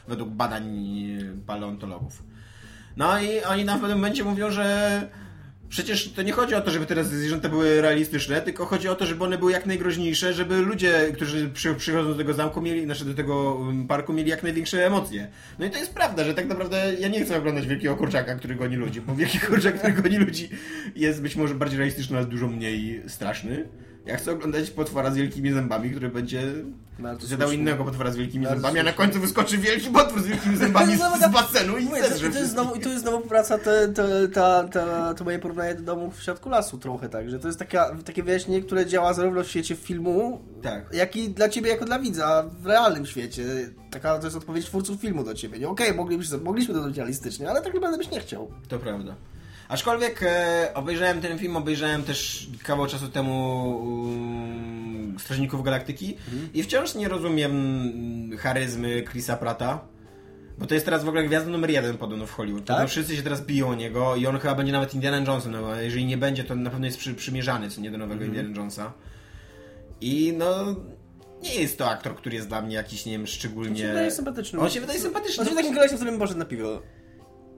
według 0.09 0.28
badań 0.30 0.64
e, 1.20 1.46
paleontologów. 1.46 2.22
No 2.99 3.20
i 3.20 3.44
oni 3.44 3.64
w 3.64 3.66
pewnym 3.66 3.99
momencie 3.99 4.24
mówią, 4.24 4.51
że 4.51 5.09
przecież 5.68 6.12
to 6.12 6.22
nie 6.22 6.32
chodzi 6.32 6.55
o 6.55 6.61
to, 6.61 6.70
żeby 6.70 6.86
teraz 6.86 7.07
zwierzęta 7.07 7.49
były 7.49 7.80
realistyczne, 7.80 8.40
tylko 8.40 8.66
chodzi 8.66 8.88
o 8.88 8.94
to, 8.94 9.07
żeby 9.07 9.24
one 9.24 9.38
były 9.38 9.53
jak 9.53 9.66
najgroźniejsze, 9.66 10.32
żeby 10.32 10.57
ludzie, 10.57 11.12
którzy 11.14 11.49
przy, 11.49 11.74
przychodzą 11.74 12.09
do 12.09 12.14
tego 12.14 12.34
zamku, 12.34 12.61
mieli, 12.61 12.84
znaczy 12.84 13.05
do 13.05 13.14
tego 13.14 13.55
um, 13.55 13.86
parku, 13.86 14.12
mieli 14.12 14.30
jak 14.30 14.42
największe 14.42 14.86
emocje. 14.86 15.28
No 15.59 15.66
i 15.66 15.70
to 15.70 15.78
jest 15.78 15.94
prawda, 15.94 16.24
że 16.24 16.34
tak 16.34 16.46
naprawdę 16.46 16.94
ja 17.01 17.09
nie 17.09 17.24
chcę 17.24 17.38
oglądać 17.38 17.66
wielkiego 17.66 17.96
kurczaka, 17.96 18.34
który 18.34 18.55
goni 18.55 18.76
ludzi, 18.76 19.01
bo 19.01 19.14
wielki 19.14 19.40
kurczak, 19.40 19.78
który 19.78 19.92
goni 19.92 20.18
ludzi 20.18 20.49
jest 20.96 21.22
być 21.22 21.36
może 21.36 21.55
bardziej 21.55 21.78
realistyczny, 21.78 22.16
ale 22.18 22.26
dużo 22.26 22.46
mniej 22.46 23.03
straszny. 23.07 23.68
Ja 24.09 24.16
chcę 24.16 24.32
oglądać 24.32 24.70
potwora 24.70 25.11
z 25.11 25.16
wielkimi 25.16 25.52
zębami, 25.52 25.90
który 25.90 26.09
będzie 26.09 26.42
zjadał 27.20 27.52
innego 27.52 27.84
potwora 27.84 28.11
z 28.11 28.16
wielkimi 28.16 28.44
Bardzo 28.44 28.61
zębami, 28.61 28.80
a 28.80 28.82
na 28.82 28.92
końcu 28.92 29.20
wyskoczy 29.20 29.59
wielki 29.59 29.90
potwór 29.90 30.22
z 30.22 30.26
wielkimi 30.26 30.56
zębami 30.56 30.96
z, 30.96 30.98
z 30.98 31.32
basenu 31.32 31.78
i 31.78 31.84
Mówię, 31.84 32.09
zerze 32.09 32.30
to, 32.30 32.38
jest 32.38 32.50
znowu, 32.50 32.74
I 32.74 32.80
tu 32.80 32.88
jest 32.88 33.02
znowu 33.02 33.20
praca 33.20 33.59
te, 33.59 33.88
te, 33.88 34.28
ta, 34.28 34.64
ta, 34.64 35.14
to 35.14 35.24
moje 35.24 35.38
porównanie 35.38 35.74
do 35.74 35.82
domu 35.82 36.11
w 36.11 36.22
środku 36.22 36.48
lasu 36.48 36.78
trochę 36.78 37.09
tak, 37.09 37.30
że 37.30 37.38
to 37.38 37.46
jest 37.46 37.59
taka, 37.59 37.96
takie 38.04 38.22
wyjaśnienie, 38.22 38.62
które 38.62 38.86
działa 38.86 39.12
zarówno 39.12 39.42
w 39.42 39.48
świecie 39.48 39.76
filmu, 39.76 40.40
Tak. 40.62 40.86
jak 40.92 41.16
i 41.16 41.28
dla 41.30 41.48
ciebie 41.48 41.70
jako 41.70 41.84
dla 41.84 41.98
widza 41.98 42.44
w 42.61 42.66
realnym 42.66 43.06
świecie. 43.06 43.44
Taka 43.90 44.18
to 44.18 44.24
jest 44.24 44.36
odpowiedź 44.36 44.66
twórców 44.66 45.00
filmu 45.00 45.24
do 45.24 45.34
ciebie. 45.34 45.59
Nie, 45.59 45.68
Okej, 45.68 45.94
moglibyśmy, 45.94 46.38
mogliśmy 46.38 46.74
to 46.74 46.80
zrobić 46.80 46.98
realistycznie, 46.98 47.50
ale 47.50 47.62
tak 47.62 47.74
naprawdę 47.74 47.98
byś 47.98 48.11
nie 48.11 48.20
chciał. 48.20 48.50
To 48.68 48.78
prawda. 48.78 49.14
Aczkolwiek 49.69 50.23
e, 50.23 50.71
obejrzałem 50.75 51.21
ten 51.21 51.39
film, 51.39 51.57
obejrzałem 51.57 52.03
też 52.03 52.49
kawał 52.64 52.87
czasu 52.87 53.09
temu 53.09 53.69
um, 53.81 55.16
Strażników 55.19 55.62
Galaktyki 55.62 56.16
i 56.55 56.62
wciąż 56.62 56.95
nie 56.95 57.09
rozumiem 57.09 57.53
mm, 57.53 58.39
charyzmy 58.39 59.03
Chrisa 59.03 59.37
Prata. 59.37 59.81
Bo 60.59 60.66
to 60.66 60.75
jest 60.75 60.87
teraz 60.87 61.05
w 61.05 61.09
ogóle 61.09 61.25
gwiazda 61.25 61.51
numer 61.51 61.71
jeden 61.71 61.99
podobno 61.99 62.27
w 62.27 62.33
Hollywood. 62.33 62.64
Tak? 62.64 62.89
Wszyscy 62.89 63.16
się 63.16 63.23
teraz 63.23 63.47
biją 63.47 63.69
o 63.69 63.75
niego 63.75 64.16
i 64.16 64.27
on 64.27 64.39
chyba 64.39 64.55
będzie 64.55 64.73
nawet 64.73 64.95
Indiana 64.95 65.19
Johnson. 65.33 65.53
No, 65.53 65.69
a 65.69 65.81
jeżeli 65.81 66.05
nie 66.05 66.19
będzie, 66.19 66.45
to 66.45 66.55
na 66.55 66.71
pewno 66.71 66.87
jest 66.87 66.99
przy, 66.99 67.14
przymierzany 67.14 67.71
co 67.71 67.81
nie 67.81 67.91
do 67.91 67.99
nowego 67.99 68.25
Indiana 68.25 68.57
Jonesa. 68.57 68.93
I 70.01 70.35
no... 70.39 70.77
Nie 71.43 71.55
jest 71.55 71.79
to 71.79 71.91
aktor, 71.91 72.16
który 72.16 72.37
jest 72.37 72.49
dla 72.49 72.62
mnie 72.62 72.75
jakiś, 72.75 73.07
nie 73.07 73.12
wiem, 73.12 73.27
szczególnie... 73.27 73.71
On 73.71 73.77
się 73.79 73.89
wydaje 73.89 74.11
sympatyczny. 74.11 74.61
On 74.61 74.71
się 74.71 74.81
wydaje 74.81 75.01
sympatyczny. 75.01 75.43
On 75.43 75.49
się 75.49 76.19
poszedł 76.19 76.39
na 76.39 76.45
piwo. 76.45 76.83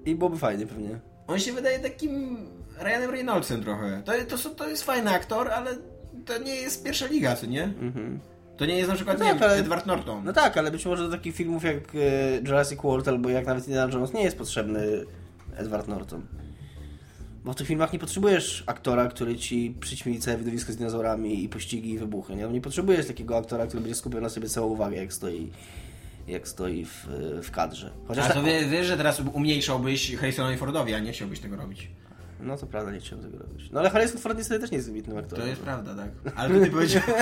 I 0.06 0.14
byłoby 0.14 0.38
fajnie 0.38 0.66
pewnie. 0.66 1.09
On 1.26 1.38
się 1.38 1.52
wydaje 1.52 1.78
takim 1.78 2.36
Ryanem 2.78 3.10
Reynoldsem 3.10 3.62
trochę. 3.62 4.02
To, 4.04 4.12
to, 4.28 4.38
są- 4.38 4.54
to 4.54 4.68
jest 4.68 4.82
fajny 4.84 5.10
aktor, 5.10 5.48
ale 5.50 5.70
to 6.26 6.38
nie 6.38 6.54
jest 6.56 6.84
pierwsza 6.84 7.06
liga, 7.06 7.36
co 7.36 7.46
nie? 7.46 7.72
To 8.56 8.66
nie 8.66 8.76
jest 8.76 8.88
na 8.88 8.94
przykład 8.94 9.18
No 9.18 9.24
nie 9.24 9.30
tak, 9.30 9.40
wiem, 9.40 9.50
ale- 9.50 9.58
Edward 9.60 9.86
Norton. 9.86 10.24
No 10.24 10.32
tak, 10.32 10.56
ale 10.56 10.70
być 10.70 10.86
może 10.86 11.02
do 11.04 11.10
takich 11.10 11.34
filmów 11.34 11.64
jak 11.64 11.76
e, 11.94 11.98
Jurassic 12.36 12.80
World 12.82 13.08
albo 13.08 13.28
jak 13.28 13.46
nawet 13.46 13.66
Indiana 13.68 13.92
Jones 13.92 14.12
nie 14.12 14.22
jest 14.22 14.38
potrzebny 14.38 14.82
Edward 15.56 15.88
Norton. 15.88 16.22
Bo 17.44 17.52
w 17.52 17.56
tych 17.56 17.66
filmach 17.66 17.92
nie 17.92 17.98
potrzebujesz 17.98 18.64
aktora, 18.66 19.08
który 19.08 19.36
ci 19.36 19.74
przyćmi 19.80 20.18
całe 20.18 20.36
widowisko 20.36 20.72
z 20.72 20.76
dinozaurami 20.76 21.44
i 21.44 21.48
pościgi 21.48 21.90
i 21.90 21.98
wybuchy. 21.98 22.36
Nie, 22.36 22.48
nie 22.48 22.60
potrzebujesz 22.60 23.06
takiego 23.06 23.36
aktora, 23.36 23.66
który 23.66 23.80
będzie 23.82 23.94
skupiał 23.96 24.20
na 24.20 24.28
sobie 24.28 24.48
całą 24.48 24.66
uwagę, 24.66 24.96
jak 24.96 25.12
stoi, 25.12 25.50
jak 26.30 26.48
stoi 26.48 26.84
w, 26.84 27.06
w 27.42 27.50
kadrze. 27.50 27.90
Chociaż 28.08 28.24
A 28.24 28.28
tak, 28.28 28.36
to 28.36 28.42
wie, 28.42 28.66
wiesz, 28.66 28.86
że 28.86 28.96
teraz 28.96 29.20
umniejszałbyś 29.20 30.16
Harrisonowi 30.16 30.56
Fordowi, 30.56 30.94
a 30.94 30.98
nie 30.98 31.12
chciałbyś 31.12 31.40
tego 31.40 31.56
robić. 31.56 31.90
No 32.40 32.56
to 32.56 32.66
prawda, 32.66 32.92
nie 32.92 33.00
chciałem 33.00 33.24
tego 33.24 33.38
robić. 33.38 33.70
No 33.70 33.80
ale 33.80 33.90
Harrison 33.90 34.20
Ford 34.20 34.38
niestety 34.38 34.60
też 34.60 34.70
nie 34.70 34.76
jest 34.76 34.88
wybitnym 34.88 35.18
aktorem. 35.18 35.44
To 35.44 35.48
jest 35.48 35.62
prawda, 35.62 35.94
tak. 35.94 36.34
Ale 36.36 36.60
ty 36.60 36.70
powiedział... 36.70 37.02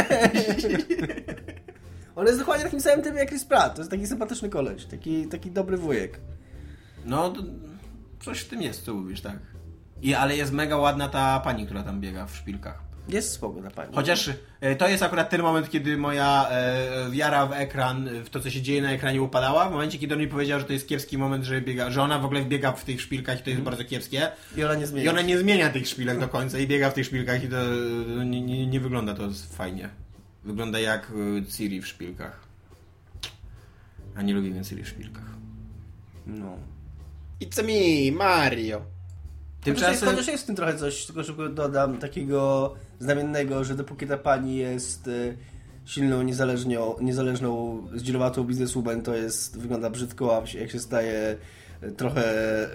On 2.17 2.27
jest 2.27 2.39
dokładnie 2.39 2.65
takim 2.65 2.81
samym 2.81 3.03
typem 3.03 3.19
jak 3.19 3.29
Chris 3.29 3.45
Pratt. 3.45 3.75
To 3.75 3.81
jest 3.81 3.91
taki 3.91 4.07
sympatyczny 4.07 4.49
koleś, 4.49 4.85
taki, 4.85 5.27
taki 5.27 5.51
dobry 5.51 5.77
wujek. 5.77 6.21
No, 7.05 7.31
to 7.31 7.43
coś 8.21 8.41
w 8.41 8.49
tym 8.49 8.63
jest, 8.63 8.85
co 8.85 8.95
mówisz, 8.95 9.21
tak. 9.21 9.39
I, 10.03 10.15
ale 10.15 10.37
jest 10.37 10.53
mega 10.53 10.77
ładna 10.77 11.09
ta 11.09 11.41
pani, 11.41 11.65
która 11.65 11.83
tam 11.83 12.01
biega 12.01 12.27
w 12.27 12.37
szpilkach. 12.37 12.88
Jest 13.09 13.33
spoko 13.33 13.63
ta 13.63 13.71
pani. 13.71 13.95
Chociaż 13.95 14.31
e, 14.61 14.77
to 14.77 14.89
jest 14.89 15.03
akurat 15.03 15.31
ten 15.31 15.43
moment, 15.43 15.71
kiedy 15.71 15.97
moja 15.97 16.49
e, 16.51 17.11
wiara 17.11 17.47
w 17.47 17.53
ekran, 17.53 18.09
w 18.25 18.31
to, 18.31 18.41
co 18.41 18.51
się 18.51 18.63
dzieje 18.63 18.83
na 18.83 18.93
ekranie 18.93 19.23
upadała. 19.23 19.69
W 19.69 19.73
momencie, 19.73 19.99
kiedy 19.99 20.15
on 20.15 20.21
mi 20.21 20.29
powiedział, 20.29 20.61
że 20.61 20.65
to 20.65 20.73
jest 20.73 20.89
kiepski 20.89 21.19
moment, 21.19 21.45
że 21.45 21.61
biega, 21.61 21.91
że 21.91 22.03
ona 22.03 22.19
w 22.19 22.25
ogóle 22.25 22.45
biega 22.45 22.73
w 22.73 22.85
tych 22.85 23.01
szpilkach 23.01 23.41
i 23.41 23.43
to 23.43 23.51
jest 23.51 23.63
bardzo 23.63 23.85
kiepskie. 23.85 24.31
I 24.57 24.65
ona 24.65 24.75
nie 24.75 24.87
zmienia. 24.87 25.07
I 25.07 25.09
ona 25.09 25.23
nie 25.23 25.39
zmienia 25.39 25.71
tych 25.71 25.89
szpilek 25.89 26.21
do 26.21 26.29
końca 26.29 26.59
i 26.59 26.67
biega 26.67 26.91
w 26.91 26.95
tych 26.95 27.07
szpilkach 27.07 27.45
i 27.45 27.49
to 27.49 27.57
no, 28.07 28.25
nie, 28.25 28.41
nie, 28.41 28.67
nie 28.67 28.81
wygląda 28.81 29.15
to 29.15 29.29
fajnie. 29.53 29.89
Wygląda 30.45 30.81
jak 30.81 31.13
Ciri 31.57 31.81
w 31.81 31.87
szpilkach. 31.87 32.41
A 34.17 34.23
nie 34.23 34.35
lubię 34.35 34.65
Ciri 34.65 34.85
w 34.85 34.89
szpilkach. 34.89 35.29
No. 36.27 36.57
It's 37.41 37.63
me, 37.63 38.17
Mario. 38.17 38.83
Tymczasem... 39.61 40.09
Chociaż, 40.09 40.27
jest 40.27 40.45
w 40.45 40.47
tym 40.47 40.57
trochę 40.57 40.77
coś, 40.77 41.07
tylko 41.07 41.25
szybko 41.25 41.49
dodam, 41.49 41.99
takiego 41.99 42.75
znamiennego, 42.99 43.65
że 43.65 43.75
dopóki 43.75 44.07
ta 44.07 44.19
pani 44.19 44.57
jest 44.57 45.09
e, 45.09 45.35
silną, 45.85 46.23
niezależnią, 46.23 46.95
niezależną, 47.01 47.83
zdzierowatą 47.95 48.45
bizneswoman, 48.45 49.03
to 49.03 49.15
jest, 49.15 49.59
wygląda 49.59 49.91
brzydko, 49.91 50.37
a 50.37 50.59
jak 50.59 50.71
się 50.71 50.79
staje 50.79 51.37
e, 51.81 51.91
trochę 51.91 52.25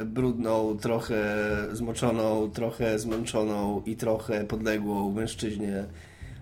brudną, 0.06 0.78
trochę 0.78 1.36
zmoczoną, 1.72 2.52
trochę 2.52 3.00
zmęczoną 3.00 3.82
i 3.86 3.96
trochę 3.96 4.44
podległą 4.44 5.12
mężczyźnie, 5.12 5.86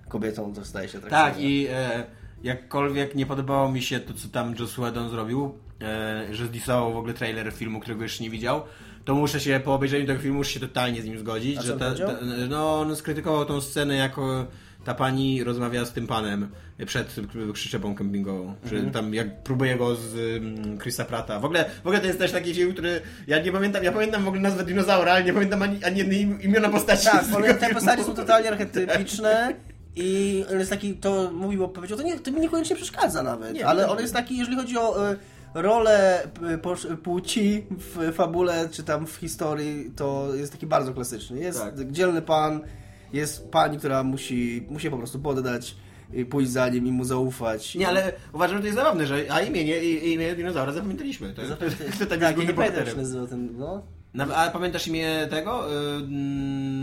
kobietą, 0.10 0.54
to 0.54 0.66
staje 0.66 0.90
się 0.90 0.98
atrakcyjna. 0.98 1.32
Tak, 1.32 1.40
i 1.40 1.68
e, 1.70 2.04
jakkolwiek 2.44 3.16
nie 3.16 3.26
podobało 3.26 3.72
mi 3.72 3.82
się 3.82 4.00
to, 4.00 4.14
co 4.14 4.28
tam 4.28 4.56
Joss 4.60 4.74
Whedon 4.74 5.10
zrobił, 5.10 5.54
e, 5.82 6.28
że 6.32 6.46
zdisował 6.46 6.94
w 6.94 6.98
ogóle 6.98 7.14
trailer 7.14 7.52
filmu, 7.52 7.80
którego 7.80 8.04
jeszcze 8.04 8.24
nie 8.24 8.30
widział, 8.30 8.62
to 9.06 9.16
muszę 9.16 9.40
się, 9.40 9.62
po 9.64 9.74
obejrzeniu 9.74 10.08
tego 10.08 10.20
filmu, 10.20 10.38
muszę 10.38 10.52
się 10.52 10.60
totalnie 10.60 11.02
z 11.02 11.06
nim 11.06 11.20
zgodzić. 11.20 11.58
A 11.58 11.62
że 11.62 11.74
on 11.74 11.80
ta, 11.80 11.96
ta, 11.96 12.14
no, 12.50 12.80
on 12.80 12.96
skrytykował 12.96 13.46
tą 13.46 13.62
scenę 13.62 13.96
jako 13.96 14.48
ta 14.86 14.94
pani 14.94 15.44
rozmawia 15.44 15.86
z 15.86 15.94
tym 15.94 16.08
panem 16.08 16.50
przed 16.86 17.16
przyczepą 17.54 17.96
kempingową. 17.96 18.56
Że 18.66 18.82
tam 18.82 19.14
jak 19.14 19.44
próbuje 19.44 19.78
go 19.78 19.96
z 19.96 20.16
um, 20.16 20.80
Chrisa 20.80 21.06
Prata. 21.06 21.40
W 21.40 21.46
ogóle, 21.46 21.66
w 21.84 21.88
ogóle 21.88 22.00
to 22.00 22.08
jest 22.08 22.20
też 22.20 22.32
taki 22.32 22.54
film, 22.54 22.74
który 22.74 23.02
ja 23.28 23.42
nie 23.42 23.52
pamiętam, 23.52 23.84
ja 23.84 23.92
pamiętam 23.92 24.24
w 24.24 24.28
ogóle 24.28 24.42
nazwę 24.42 24.64
dinozaura, 24.64 25.12
ale 25.12 25.24
nie 25.24 25.34
pamiętam 25.34 25.62
ani, 25.62 25.84
ani 25.84 25.98
jednej 25.98 26.22
im- 26.22 26.42
imiona 26.42 26.70
postaci. 26.70 27.06
Tak, 27.06 27.26
te 27.26 27.58
filmu. 27.58 27.74
postacie 27.74 28.04
są 28.04 28.16
totalnie 28.16 28.50
archetypiczne 28.50 29.54
i 29.96 30.44
on 30.52 30.60
jest 30.60 30.72
taki, 30.72 30.94
to 30.94 31.32
mówił, 31.34 31.68
powiedział, 31.68 31.98
to, 31.98 32.04
nie, 32.04 32.20
to 32.20 32.32
mi 32.32 32.42
niekoniecznie 32.42 32.76
przeszkadza 32.76 33.24
nawet, 33.24 33.54
Nie, 33.54 33.68
ale 33.68 33.90
on 33.90 34.00
jest 34.00 34.14
taki, 34.14 34.38
jeżeli 34.38 34.58
chodzi 34.58 34.78
o 34.78 35.12
y, 35.12 35.18
rolę 35.54 36.28
płci 37.04 37.66
w 37.70 38.14
fabule, 38.14 38.70
czy 38.72 38.84
tam 38.84 39.08
w 39.08 39.16
historii, 39.16 39.92
to 39.96 40.36
jest 40.36 40.52
taki 40.52 40.66
bardzo 40.68 40.94
klasyczny. 40.94 41.40
Jest 41.40 41.60
Tak. 41.60 41.92
dzielny 41.92 42.22
pan, 42.22 42.62
jest 43.14 43.52
pani, 43.52 43.78
która 43.78 44.04
musi, 44.04 44.68
musi 44.70 44.90
po 44.90 44.98
prostu 44.98 45.20
poddać, 45.20 45.76
pójść 46.30 46.52
za 46.52 46.70
nim 46.70 46.88
i 46.88 46.92
mu 46.92 47.06
zaufać. 47.06 47.76
Nie, 47.76 47.88
ale 47.88 48.14
uważam, 48.34 48.56
że 48.58 48.62
to 48.62 48.66
jest 48.68 48.78
zabawne, 48.78 49.06
że 49.08 49.26
a 49.30 49.42
imię, 49.42 49.64
nie, 49.66 49.84
i- 49.84 50.14
imię 50.14 50.36
dinozaura 50.36 50.72
zapamiętaliśmy. 50.72 51.34
To, 51.34 51.42
to, 51.42 51.48
to, 51.56 51.66
to, 52.00 52.06
tak 52.06 52.20
tak, 52.20 52.38
nie 52.38 52.44
pamiętam, 52.44 52.48
jak 52.48 52.48
się 52.48 52.54
bohaterem. 52.56 52.98
nazywał 52.98 53.28
ten, 53.28 53.50
no. 53.58 53.84
A 54.36 54.50
pamiętasz 54.50 54.88
imię 54.88 55.28
tego? 55.30 55.74
Y, 55.74 55.96
mm, 55.96 56.81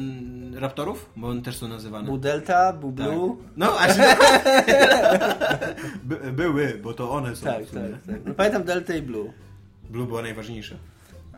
raptorów? 0.59 1.11
Bo 1.17 1.29
one 1.29 1.43
też 1.43 1.57
są 1.57 1.69
nazywane. 1.69 2.05
Był 2.05 2.19
Delta, 2.19 2.73
był 2.73 2.93
Tak. 2.93 3.07
Blue. 3.07 3.37
No, 3.57 3.79
aż... 3.79 3.97
By, 6.05 6.33
były, 6.33 6.79
bo 6.83 6.95
to 6.95 7.11
one 7.11 7.37
są. 7.37 7.45
Tak, 7.47 7.67
tak, 7.67 7.83
tak. 8.07 8.17
No, 8.25 8.35
pamiętam 8.35 8.65
Delta 8.65 8.95
i 8.95 9.03
Blue. 9.03 9.33
Blue 9.91 10.07
była 10.07 10.23
najważniejsza. 10.23 10.75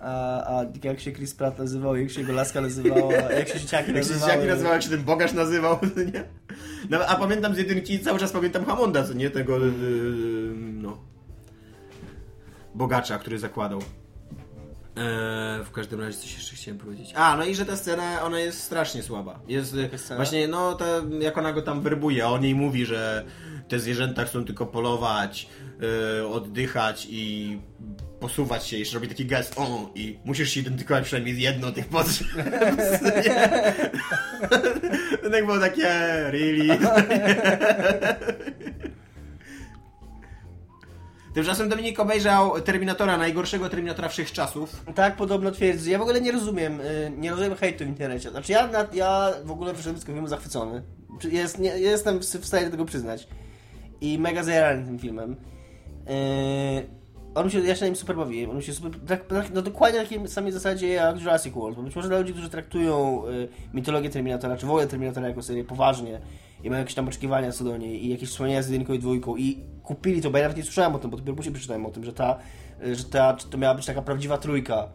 A, 0.02 0.44
a 0.58 0.64
jak 0.84 1.00
się 1.00 1.12
Chris 1.12 1.34
Pratt 1.34 1.58
nazywał, 1.58 1.96
jak 1.96 2.10
się 2.10 2.20
jego 2.20 2.32
laska 2.32 2.60
nazywała, 2.60 3.12
jak 3.12 3.48
się 3.48 3.60
dzieciaki 3.60 3.92
Jak 3.94 4.04
się 4.04 4.10
nazywały. 4.10 4.74
jak 4.74 4.82
się 4.82 4.88
ten 4.88 5.02
bogaż 5.04 5.32
nazywał, 5.32 5.78
nie? 6.14 6.24
No, 6.90 6.98
a 7.06 7.16
pamiętam 7.16 7.54
z 7.54 7.58
jedynki, 7.58 8.00
cały 8.00 8.18
czas 8.18 8.32
pamiętam 8.32 8.64
Hamonda, 8.64 9.04
co 9.04 9.12
nie? 9.12 9.30
Tego, 9.30 9.58
yy, 9.58 9.72
no... 10.56 10.98
Bogacza, 12.74 13.18
który 13.18 13.38
zakładał. 13.38 13.80
Eee, 15.00 15.64
w 15.64 15.70
każdym 15.70 16.00
razie 16.00 16.18
coś 16.18 16.34
jeszcze 16.34 16.56
chciałem 16.56 16.78
powiedzieć. 16.78 17.12
A, 17.14 17.36
no 17.36 17.44
i 17.44 17.54
że 17.54 17.66
ta 17.66 17.76
scena, 17.76 18.22
ona 18.22 18.40
jest 18.40 18.62
strasznie 18.62 19.02
słaba. 19.02 19.40
Jest 19.48 19.76
scena? 19.96 20.16
właśnie, 20.16 20.48
no, 20.48 20.74
ta, 20.74 20.84
jak 21.20 21.38
ona 21.38 21.52
go 21.52 21.62
tam 21.62 21.80
werbuje, 21.80 22.26
on 22.26 22.44
jej 22.44 22.54
mówi, 22.54 22.86
że 22.86 23.24
te 23.68 23.80
zwierzęta 23.80 24.24
chcą 24.24 24.44
tylko 24.44 24.66
polować, 24.66 25.48
y, 26.20 26.26
oddychać 26.26 27.06
i 27.10 27.58
posuwać 28.20 28.66
się. 28.66 28.78
Jeszcze 28.78 28.94
robi 28.94 29.08
taki 29.08 29.26
gest, 29.26 29.54
o, 29.56 29.90
i 29.94 30.18
musisz 30.24 30.50
się 30.50 30.60
identyfikować 30.60 31.04
przynajmniej 31.04 31.34
z 31.34 31.38
jedną 31.38 31.72
tych 31.72 31.88
potrzeb. 31.88 32.26
tak 35.32 35.46
było 35.46 35.58
takie, 35.58 35.88
really? 36.30 36.78
Tymczasem 41.40 41.68
Dominik 41.68 42.00
obejrzał 42.00 42.60
Terminatora, 42.60 43.18
najgorszego 43.18 43.68
Terminatora 43.68 44.08
wszechczasów. 44.08 44.84
Tak 44.94 45.16
podobno 45.16 45.50
twierdzi. 45.50 45.90
Ja 45.90 45.98
w 45.98 46.02
ogóle 46.02 46.20
nie 46.20 46.32
rozumiem, 46.32 46.80
y, 46.80 47.12
nie 47.18 47.30
rozumiem 47.30 47.54
hejtu 47.54 47.84
w 47.84 47.88
internecie. 47.88 48.30
Znaczy 48.30 48.52
ja, 48.52 48.68
ja 48.92 49.30
w 49.44 49.50
ogóle 49.50 49.74
tego 49.74 49.98
filmu 50.00 50.28
zachwycony. 50.28 50.82
Jest, 51.30 51.58
nie, 51.58 51.78
jestem 51.78 52.18
w 52.18 52.46
stanie 52.46 52.70
tego 52.70 52.84
przyznać. 52.84 53.28
I 54.00 54.18
mega 54.18 54.42
zajarany 54.42 54.84
tym 54.84 54.98
filmem. 54.98 55.36
Yy, 56.06 56.14
on 57.34 57.50
się, 57.50 57.60
ja 57.60 57.74
się 57.74 57.80
na 57.80 57.86
nim 57.86 57.96
super 57.96 58.16
bawiłem. 58.16 58.50
On 58.50 58.62
się 58.62 58.72
super, 58.72 59.00
tak, 59.06 59.26
tak, 59.26 59.50
no 59.54 59.62
dokładnie 59.62 59.98
na 59.98 60.04
takiej 60.04 60.28
samej 60.28 60.52
zasadzie 60.52 60.88
jak 60.88 61.20
Jurassic 61.20 61.54
World. 61.54 61.76
Bo 61.76 61.82
być 61.82 61.96
może 61.96 62.08
dla 62.08 62.18
ludzi, 62.18 62.32
którzy 62.32 62.50
traktują 62.50 63.22
y, 63.26 63.48
mitologię 63.74 64.10
Terminatora, 64.10 64.56
czy 64.56 64.66
w 64.66 64.70
ogóle 64.70 64.86
Terminatora 64.86 65.28
jako 65.28 65.42
serię 65.42 65.64
poważnie 65.64 66.20
i 66.64 66.70
mają 66.70 66.80
jakieś 66.80 66.94
tam 66.94 67.08
oczekiwania 67.08 67.52
co 67.52 67.64
do 67.64 67.76
niej 67.76 68.04
i 68.06 68.08
jakieś 68.08 68.28
wspomnienia 68.28 68.62
z 68.62 68.68
jedynką 68.68 68.92
i 68.92 68.98
dwójką 68.98 69.36
i 69.36 69.58
kupili 69.82 70.22
to, 70.22 70.30
bo 70.30 70.38
ja 70.38 70.44
nawet 70.44 70.56
nie 70.56 70.62
słyszałem 70.62 70.94
o 70.94 70.98
tym, 70.98 71.10
bo 71.10 71.16
dopiero 71.16 71.36
później 71.36 71.54
przeczytałem 71.54 71.86
o 71.86 71.90
tym, 71.90 72.04
że 72.04 72.12
ta, 72.12 72.38
że 72.92 73.04
ta, 73.04 73.32
to 73.50 73.58
miała 73.58 73.74
być 73.74 73.86
taka 73.86 74.02
prawdziwa 74.02 74.38
trójka. 74.38 74.88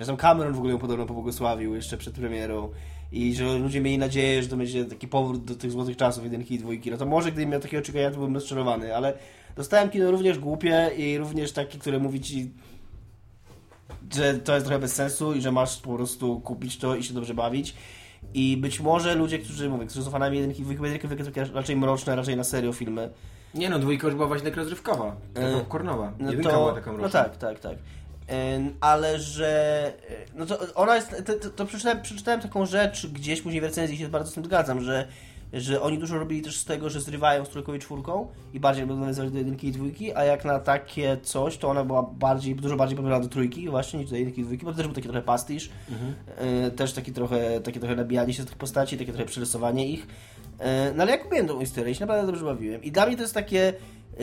Że 0.00 0.06
tam 0.06 0.16
Cameron 0.16 0.52
w 0.52 0.56
ogóle 0.56 0.72
ją 0.72 0.78
podobno 0.78 1.06
pobłogosławił 1.06 1.74
jeszcze 1.74 1.98
przed 1.98 2.14
premierą 2.14 2.68
i 3.12 3.34
że 3.34 3.58
ludzie 3.58 3.80
mieli 3.80 3.98
nadzieję, 3.98 4.42
że 4.42 4.48
to 4.48 4.56
będzie 4.56 4.84
taki 4.84 5.08
powrót 5.08 5.44
do 5.44 5.54
tych 5.54 5.70
złotych 5.70 5.96
czasów 5.96 6.24
jedynki 6.24 6.54
i 6.54 6.58
dwójki. 6.58 6.90
No 6.90 6.96
to 6.96 7.06
może 7.06 7.32
gdybym 7.32 7.50
miał 7.50 7.60
takie 7.60 7.78
oczekiwania, 7.78 8.10
to 8.10 8.16
byłbym 8.16 8.34
rozczarowany, 8.34 8.96
ale 8.96 9.14
dostałem 9.56 9.90
kino 9.90 10.10
również 10.10 10.38
głupie 10.38 10.90
i 10.96 11.18
również 11.18 11.52
takie, 11.52 11.78
które 11.78 11.98
mówi 11.98 12.20
ci 12.20 12.50
że 14.14 14.34
to 14.34 14.54
jest 14.54 14.66
trochę 14.66 14.80
bez 14.80 14.94
sensu 14.94 15.34
i 15.34 15.40
że 15.40 15.52
masz 15.52 15.76
po 15.76 15.94
prostu 15.94 16.40
kupić 16.40 16.78
to 16.78 16.96
i 16.96 17.04
się 17.04 17.14
dobrze 17.14 17.34
bawić. 17.34 17.74
I 18.34 18.56
być 18.56 18.80
może 18.80 19.14
ludzie, 19.14 19.38
którzy 19.38 19.68
mówię, 19.68 19.86
którzy 19.86 20.04
są 20.04 20.10
fanami 20.10 20.38
jedynki 20.38 20.62
dwójki, 20.62 20.82
jedynki, 20.82 21.06
dwójki, 21.08 21.24
takie 21.24 21.44
raczej 21.44 21.76
mroczne, 21.76 22.16
raczej 22.16 22.36
na 22.36 22.44
serio 22.44 22.72
filmy. 22.72 23.10
Nie 23.54 23.70
no, 23.70 23.78
dwójka 23.78 24.06
już 24.06 24.16
była 24.16 24.26
właśnie 24.28 24.48
tak 24.48 24.56
rozrywkowa. 24.56 25.16
Taka 25.34 25.46
E, 25.46 25.52
popcornowa. 25.52 26.12
No 26.18 26.30
Jedynka 26.30 26.50
to, 26.50 26.56
była 26.58 26.72
taka 26.72 26.92
no 26.92 26.98
mroczna. 26.98 27.22
tak, 27.24 27.36
tak, 27.36 27.58
tak. 27.60 27.76
Ym, 28.56 28.74
Ale 28.80 29.18
że. 29.20 29.92
y, 30.10 30.14
No 30.34 30.46
to 30.46 30.58
ona 30.74 30.96
jest. 30.96 31.22
To, 31.26 31.32
to, 31.34 31.50
to 31.50 31.66
przeczytałem, 31.66 32.02
przeczytałem 32.02 32.40
taką 32.40 32.66
rzecz 32.66 33.06
gdzieś 33.06 33.42
później 33.42 33.60
w 33.60 33.64
recenzji 33.64 33.96
i 33.96 33.98
się 33.98 34.08
bardzo 34.08 34.30
z 34.30 34.34
tym 34.34 34.44
zgadzam, 34.44 34.80
że, 34.80 35.08
że 35.52 35.82
oni 35.82 35.98
dużo 35.98 36.18
robili 36.18 36.42
też 36.42 36.56
z 36.56 36.64
tego, 36.64 36.90
że 36.90 37.00
zrywają 37.00 37.44
z 37.44 37.48
trójką 37.48 37.74
i 37.74 37.78
czwórką 37.78 38.26
i 38.54 38.60
bardziej 38.60 38.86
będą 38.86 39.00
nawiązywać 39.00 39.30
do 39.32 39.38
jedynki 39.38 39.66
i 39.68 39.72
dwójki, 39.72 40.14
a 40.14 40.24
jak 40.24 40.44
na 40.44 40.58
takie 40.58 41.16
coś, 41.22 41.56
to 41.56 41.68
ona 41.68 41.84
była 41.84 42.02
bardziej, 42.02 42.54
dużo 42.54 42.76
bardziej 42.76 42.96
popularna 42.96 43.24
do 43.24 43.30
trójki 43.32 43.68
właśnie 43.68 44.00
niż 44.00 44.10
do 44.10 44.16
jedynki 44.16 44.40
i 44.40 44.44
dwójki, 44.44 44.64
bo 44.64 44.70
to 44.70 44.76
też 44.76 44.86
był 44.86 44.94
taki 44.94 45.08
trochę 45.08 45.22
pastisz. 45.22 45.70
Y, 46.66 46.70
Też 46.70 46.92
taki 46.92 47.12
trochę, 47.12 47.60
takie 47.60 47.80
trochę 47.80 47.96
nabijanie 47.96 48.34
się 48.34 48.42
z 48.42 48.46
tych 48.46 48.56
postaci, 48.56 48.98
takie 48.98 49.12
trochę 49.12 49.26
przerysowanie 49.26 49.88
ich. 49.88 50.02
Y, 50.02 50.64
No 50.94 51.02
ale 51.02 51.12
ja 51.12 51.18
kupiłem 51.18 51.46
tą 51.48 51.60
historię 51.60 51.94
się 51.94 52.00
naprawdę 52.00 52.26
dobrze 52.26 52.44
bawiłem. 52.44 52.82
I 52.82 52.92
dla 52.92 53.06
mnie 53.06 53.16
to 53.16 53.22
jest 53.22 53.34
takie. 53.34 53.68
e, 54.20 54.22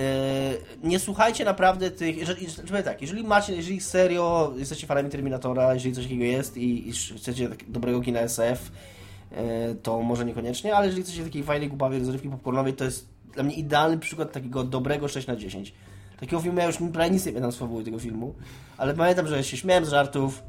Nie 0.83 0.99
słuchajcie 0.99 1.45
naprawdę 1.45 1.91
tych. 1.91 2.17
Jeżeli, 2.17 2.47
tak, 2.85 3.01
jeżeli 3.01 3.23
macie, 3.23 3.55
jeżeli 3.55 3.81
serio 3.81 4.53
jesteście 4.57 4.87
fanami 4.87 5.09
Terminatora, 5.09 5.73
jeżeli 5.73 5.95
coś 5.95 6.03
takiego 6.03 6.23
jest 6.23 6.57
i, 6.57 6.89
i 6.89 6.93
chcecie 7.17 7.49
tak, 7.49 7.69
dobrego 7.71 8.01
kina 8.01 8.19
SF, 8.19 8.41
e, 8.41 8.98
to 9.83 10.01
może 10.01 10.25
niekoniecznie, 10.25 10.75
ale 10.75 10.85
jeżeli 10.85 11.03
chcecie 11.03 11.23
takiej 11.23 11.43
fajnej, 11.43 11.69
głupawej 11.69 11.99
rozrywki 11.99 12.29
popcornowej, 12.29 12.73
to 12.73 12.83
jest 12.83 13.07
dla 13.33 13.43
mnie 13.43 13.55
idealny 13.55 13.97
przykład 13.97 14.31
takiego 14.31 14.63
dobrego 14.63 15.07
6 15.07 15.27
na 15.27 15.35
10. 15.35 15.73
Takiego 16.19 16.41
filmu 16.41 16.59
ja 16.59 16.65
już 16.65 16.77
prawie 16.93 17.09
nic 17.09 17.25
nie 17.25 17.31
pamiętam 17.31 17.51
z 17.51 17.57
fabuły 17.57 17.83
tego 17.83 17.99
filmu, 17.99 18.35
ale 18.77 18.93
pamiętam, 18.93 19.27
że 19.27 19.43
się 19.43 19.57
śmiałem 19.57 19.85
z 19.85 19.89
żartów, 19.89 20.43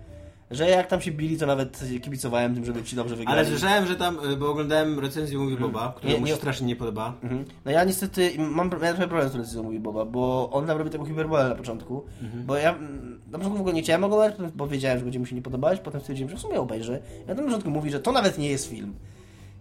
że 0.51 0.69
jak 0.71 0.87
tam 0.87 1.01
się 1.01 1.11
bili, 1.13 1.39
to 1.39 1.47
nawet 1.47 1.81
kibicowałem 2.03 2.55
tym, 2.55 2.65
żeby 2.65 2.83
ci 2.83 2.97
dobrze 2.97 3.17
wygrali. 3.17 3.39
Ale 3.41 3.49
słyszałem, 3.49 3.87
że 3.87 3.97
tam, 3.97 4.19
y, 4.33 4.37
bo 4.37 4.51
oglądałem 4.51 4.99
recenzję 4.99 5.39
Mówi 5.39 5.57
Boba, 5.57 5.93
która 5.97 6.13
Nie, 6.13 6.19
mu 6.21 6.27
się 6.27 6.33
nie- 6.33 6.37
strasznie 6.39 6.67
nie 6.67 6.77
podoba. 6.77 7.15
Mhm. 7.23 7.45
No 7.65 7.71
ja 7.71 7.85
niestety 7.85 8.31
mam 8.39 8.71
ja 8.71 8.79
trochę 8.93 9.09
problem 9.09 9.29
z 9.29 9.33
decyzją 9.37 9.63
mówi 9.63 9.81
Boba, 9.81 10.05
bo 10.05 10.51
on 10.53 10.67
tam 10.67 10.79
robi 10.79 10.91
taką 10.91 11.05
hiperbolę 11.07 11.49
na 11.49 11.55
początku, 11.55 12.05
bo 12.47 12.57
ja 12.57 12.71
mm, 12.77 13.21
na 13.31 13.39
początku 13.39 13.59
w 13.59 13.61
ogóle 13.61 13.75
nie 13.75 13.83
chciałem 13.83 14.05
oglądać, 14.05 14.35
potem- 14.35 14.53
bo 14.55 14.67
wiedziałem, 14.67 14.99
że 14.99 15.05
będzie 15.05 15.19
mu 15.19 15.27
się 15.27 15.37
nie 15.37 15.43
podobać, 15.43 15.81
potem 15.81 16.01
stwierdziłem, 16.01 16.31
że 16.31 16.37
w 16.37 16.41
sumie 16.41 16.61
obejrzę. 16.61 16.99
Ja 17.29 17.35
na 17.35 17.43
początku 17.43 17.71
mówi, 17.71 17.91
że 17.91 18.01
to 18.01 18.13
nawet 18.13 18.39
nie 18.39 18.49
jest 18.51 18.67
film. 18.71 18.95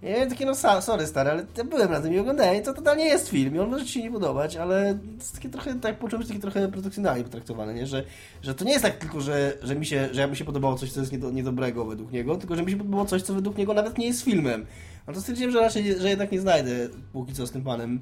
Ja 0.02 0.10
miałem 0.10 0.30
takie, 0.30 0.46
no 0.46 0.56
sorry 0.82 1.08
stary, 1.08 1.30
ale 1.30 1.46
ja 1.58 1.64
byłem 1.64 2.04
tym 2.04 2.14
i 2.14 2.20
oglądałem 2.20 2.56
i 2.56 2.62
to 2.62 2.74
totalnie 2.74 3.06
jest 3.06 3.30
film 3.30 3.56
i 3.56 3.60
on 3.60 3.70
może 3.70 3.86
ci 3.86 3.94
się 3.94 4.04
nie 4.04 4.12
podobać, 4.12 4.56
ale 4.56 4.94
to 4.94 5.16
jest 5.16 5.36
takie 5.36 5.50
trochę, 5.50 5.80
tak 5.80 6.00
poczułem 6.00 6.24
się 6.24 6.28
takie 6.28 6.42
trochę 6.42 6.68
produkcjonalnie 6.68 7.24
potraktowane, 7.24 7.74
nie? 7.74 7.88
Że, 7.88 8.04
że 8.42 8.56
to 8.56 8.66
nie 8.66 8.72
jest 8.72 8.84
tak 8.84 8.98
tylko, 8.98 9.22
że, 9.22 9.54
że 9.64 9.76
mi 9.76 9.86
się, 9.86 10.10
że 10.12 10.28
mi 10.28 10.36
się 10.36 10.46
podobało 10.46 10.76
coś, 10.76 10.92
co 10.92 11.00
jest 11.00 11.12
niedo, 11.12 11.32
niedobrego 11.32 11.86
według 11.86 12.12
niego, 12.12 12.36
tylko 12.36 12.56
że 12.56 12.64
mi 12.64 12.72
się 12.72 12.78
podobało 12.78 13.06
coś, 13.06 13.22
co 13.22 13.34
według 13.34 13.58
niego 13.58 13.74
nawet 13.74 13.98
nie 13.98 14.08
jest 14.08 14.24
filmem. 14.24 14.66
No 15.08 15.14
to 15.14 15.22
stwierdziłem, 15.22 15.52
że 15.52 15.60
raczej, 15.60 16.00
że 16.00 16.10
jednak 16.10 16.32
nie 16.32 16.42
znajdę 16.42 16.72
póki 17.14 17.34
co 17.34 17.48
z 17.48 17.52
tym 17.52 17.64
panem 17.64 18.00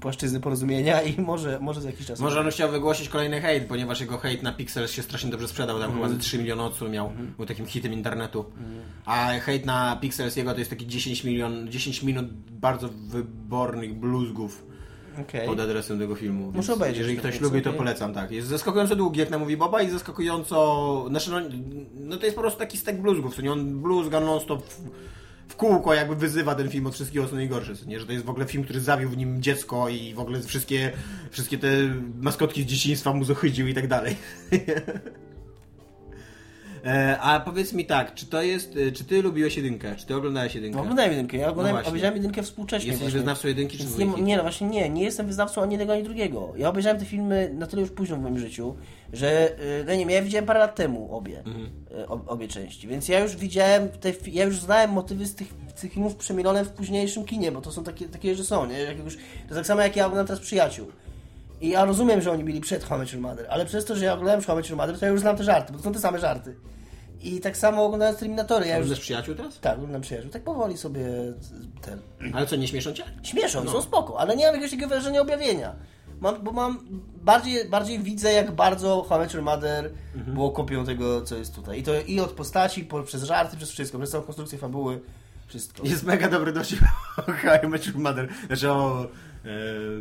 płaszczyzny 0.00 0.40
porozumienia 0.40 1.02
i 1.02 1.20
może, 1.20 1.58
może 1.60 1.80
za 1.80 1.90
jakiś 1.90 2.06
czas. 2.06 2.20
Może 2.20 2.40
on 2.40 2.50
chciał 2.50 2.70
wygłosić 2.70 3.08
kolejny 3.08 3.40
hejt, 3.40 3.64
ponieważ 3.64 4.00
jego 4.00 4.18
hejt 4.18 4.42
na 4.42 4.52
Pixels 4.52 4.90
się 4.90 5.02
strasznie 5.02 5.30
dobrze 5.30 5.48
sprzedał, 5.48 5.80
tam 5.80 5.92
chyba 5.92 6.08
ze 6.08 6.18
3 6.18 6.38
miliony 6.38 6.62
odsłon 6.62 6.90
miał, 6.90 7.12
był 7.36 7.46
takim 7.46 7.66
hitem 7.66 7.92
internetu. 7.92 8.44
A 9.04 9.32
hejt 9.38 9.66
na 9.66 9.98
Pixels 10.00 10.36
jego 10.36 10.52
to 10.52 10.58
jest 10.58 10.70
taki 10.70 10.86
10 10.86 11.24
milion, 11.24 11.68
10 11.68 12.02
minut 12.02 12.26
bardzo 12.50 12.88
wybornych 12.88 13.94
bluzgów 13.94 14.64
Okej. 15.20 15.46
pod 15.46 15.60
adresem 15.60 15.98
tego 15.98 16.14
filmu. 16.14 16.44
Więc 16.44 16.56
Muszę 16.56 16.74
obejrzeć 16.74 16.98
Jeżeli 16.98 17.16
to 17.16 17.22
ktoś 17.22 17.40
lubi, 17.40 17.62
to 17.62 17.72
polecam, 17.72 18.14
tak. 18.14 18.30
Jest 18.30 18.48
zaskakująco 18.48 18.96
długi, 18.96 19.20
jak 19.20 19.30
na 19.30 19.38
mówi 19.38 19.56
Boba 19.56 19.82
i 19.82 19.90
zaskakująco... 19.90 21.04
Znaczy, 21.08 21.30
no, 21.30 21.40
no 21.94 22.16
to 22.16 22.24
jest 22.24 22.36
po 22.36 22.42
prostu 22.42 22.58
taki 22.58 22.78
stek 22.78 23.02
bluzgów, 23.02 23.36
co 23.36 23.42
nie? 23.42 23.52
On 23.52 23.82
bluzga 23.82 24.20
non-stop 24.20 24.64
w, 24.64 24.80
w 25.50 25.56
kółko 25.56 25.94
jakby 25.94 26.16
wyzywa 26.16 26.54
ten 26.54 26.70
film 26.70 26.86
od 26.86 26.94
wszystkiego, 26.94 27.28
co 27.28 27.34
najgorsze, 27.34 27.72
nie? 27.86 28.00
Że 28.00 28.06
to 28.06 28.12
jest 28.12 28.24
w 28.24 28.30
ogóle 28.30 28.46
film, 28.46 28.64
który 28.64 28.80
zawił 28.80 29.10
w 29.10 29.16
nim 29.16 29.42
dziecko 29.42 29.88
i 29.88 30.14
w 30.14 30.20
ogóle 30.20 30.42
wszystkie, 30.42 30.92
wszystkie 31.30 31.58
te 31.58 31.68
maskotki 32.20 32.62
z 32.62 32.66
dzieciństwa 32.66 33.12
mu 33.12 33.24
zohydził 33.24 33.68
i 33.68 33.74
tak 33.74 33.88
dalej. 33.88 34.16
E, 36.84 37.18
a 37.20 37.40
powiedz 37.40 37.72
mi 37.72 37.84
tak, 37.86 38.14
czy 38.14 38.26
to 38.26 38.42
jest, 38.42 38.76
e, 38.88 38.92
czy 38.92 39.04
ty 39.04 39.22
lubiłeś 39.22 39.56
jedynkę? 39.56 39.96
Czy 39.96 40.06
ty 40.06 40.16
oglądałeś 40.16 40.54
jedynkę? 40.54 40.76
No, 40.76 40.82
oglądałem 40.82 41.10
jedynkę, 41.10 41.36
ja 41.36 41.48
oglądałem, 41.48 41.72
właśnie. 41.76 41.88
obejrzałem 41.88 42.16
jedynkę 42.16 42.42
współcześnie. 42.42 42.88
Jesteś 42.90 43.02
właśnie. 43.02 43.18
wyznawcą 43.18 43.48
jedynki 43.48 43.78
czy 43.78 43.84
nie, 43.98 44.22
nie, 44.22 44.36
no 44.36 44.42
właśnie 44.42 44.66
nie, 44.68 44.90
nie 44.90 45.02
jestem 45.02 45.26
wyznawcą 45.26 45.62
ani 45.62 45.72
jednego, 45.72 45.92
ani 45.92 46.02
drugiego. 46.02 46.52
Ja 46.56 46.68
obejrzałem 46.68 46.98
te 46.98 47.04
filmy 47.04 47.50
na 47.54 47.66
tyle 47.66 47.82
już 47.82 47.90
późno 47.90 48.16
w 48.16 48.20
moim 48.20 48.38
życiu, 48.38 48.74
że, 49.12 49.52
y, 49.80 49.84
no 49.86 49.92
nie 49.92 49.98
wiem, 49.98 50.10
ja 50.10 50.22
widziałem 50.22 50.46
parę 50.46 50.60
lat 50.60 50.74
temu 50.74 51.16
obie, 51.16 51.38
Mhm. 51.38 51.70
ob, 52.08 52.30
obie 52.30 52.48
części, 52.48 52.88
więc 52.88 53.08
ja 53.08 53.20
już 53.20 53.36
widziałem, 53.36 53.88
te, 53.88 54.12
ja 54.26 54.44
już 54.44 54.60
znałem 54.60 54.90
motywy 54.90 55.26
z 55.26 55.34
tych, 55.34 55.48
tych 55.80 55.92
filmów 55.92 56.16
przemielone 56.16 56.64
w 56.64 56.68
późniejszym 56.70 57.24
kinie, 57.24 57.52
bo 57.52 57.60
to 57.60 57.72
są 57.72 57.84
takie, 57.84 58.08
takie 58.08 58.34
że 58.34 58.44
są, 58.44 58.66
nie? 58.66 58.78
Jak 58.78 58.98
już, 59.04 59.16
to 59.48 59.54
tak 59.54 59.66
samo 59.66 59.80
jak 59.82 59.96
ja 59.96 60.06
oglądam 60.06 60.26
teraz 60.26 60.40
Przyjaciół. 60.40 60.86
I 61.60 61.68
ja 61.68 61.84
rozumiem, 61.84 62.20
że 62.20 62.32
oni 62.32 62.44
byli 62.44 62.60
przed 62.60 62.84
How 62.84 62.98
Mother, 63.18 63.46
ale 63.50 63.66
przez 63.66 63.84
to, 63.84 63.96
że 63.96 64.04
ja 64.04 64.12
oglądałem 64.12 64.42
How 64.42 64.76
Mother, 64.76 64.98
to 64.98 65.04
ja 65.04 65.10
już 65.12 65.20
znam 65.20 65.36
te 65.36 65.44
żarty, 65.44 65.72
bo 65.72 65.78
to 65.78 65.84
są 65.84 65.92
te 65.92 65.98
same 65.98 66.18
żarty. 66.18 66.56
I 67.22 67.40
tak 67.40 67.56
samo 67.56 67.84
oglądając 67.84 68.18
Terminatory, 68.18 68.66
ja 68.66 68.76
już... 68.76 68.84
Oglądasz 68.84 69.04
przyjaciół 69.04 69.34
teraz? 69.34 69.60
Tak, 69.60 69.74
oglądam 69.74 70.00
Przyjaciół, 70.00 70.30
tak 70.30 70.42
powoli 70.42 70.78
sobie 70.78 71.04
ten... 71.80 71.98
Ale 72.34 72.46
co, 72.46 72.56
nie 72.56 72.68
śmieszą 72.68 72.92
cię? 72.92 73.04
Śmieszą, 73.22 73.68
są 73.68 73.82
spoko, 73.82 74.20
ale 74.20 74.36
nie 74.36 74.44
mam 74.44 74.54
jakiegoś 74.54 74.70
takiego 74.70 74.88
wrażenia 74.88 75.20
objawienia. 75.20 75.76
Mam, 76.20 76.42
bo 76.44 76.52
mam 76.52 76.78
bardziej, 77.22 77.68
bardziej 77.68 77.98
widzę, 77.98 78.32
jak 78.32 78.52
bardzo 78.52 79.06
How 79.08 79.20
Your 79.34 79.42
Mother 79.42 79.90
było 80.14 80.50
kopią 80.50 80.84
tego, 80.84 81.22
co 81.22 81.36
jest 81.36 81.54
tutaj. 81.54 81.78
I 81.78 81.82
to 81.82 81.92
i 82.06 82.20
od 82.20 82.30
postaci, 82.30 82.84
po, 82.84 83.02
przez 83.02 83.22
żarty, 83.22 83.56
przez 83.56 83.70
wszystko, 83.70 83.98
przez 83.98 84.10
całą 84.10 84.24
konstrukcję 84.24 84.58
fabuły, 84.58 85.00
wszystko. 85.46 85.86
Jest 85.86 86.04
mega 86.04 86.28
dobry 86.28 86.52
dowcip 86.52 86.80
o 87.18 87.22
How 87.22 87.52
I 87.64 87.68
Met 87.68 87.86
Your 87.86 87.98
Mother. 87.98 88.28
Znaczy 88.46 88.70
o 88.70 89.04
e, 89.04 89.06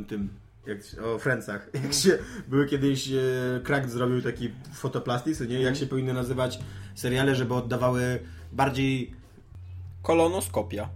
tym, 0.08 0.30
jak, 0.66 0.78
o 1.04 1.20
Friendsach. 1.20 1.70
Jak 1.84 1.94
się, 1.94 2.18
były 2.48 2.66
kiedyś, 2.66 3.10
e, 3.12 3.62
Crack 3.64 3.90
zrobił 3.90 4.22
taki 4.22 4.52
fotoplastik, 4.74 5.40
nie? 5.40 5.62
Jak 5.62 5.76
się 5.76 5.86
powinny 5.86 6.14
nazywać 6.14 6.60
seriale, 6.96 7.36
żeby 7.36 7.54
oddawały 7.54 8.20
bardziej 8.52 9.14
Kolonoskopia. 10.02 10.90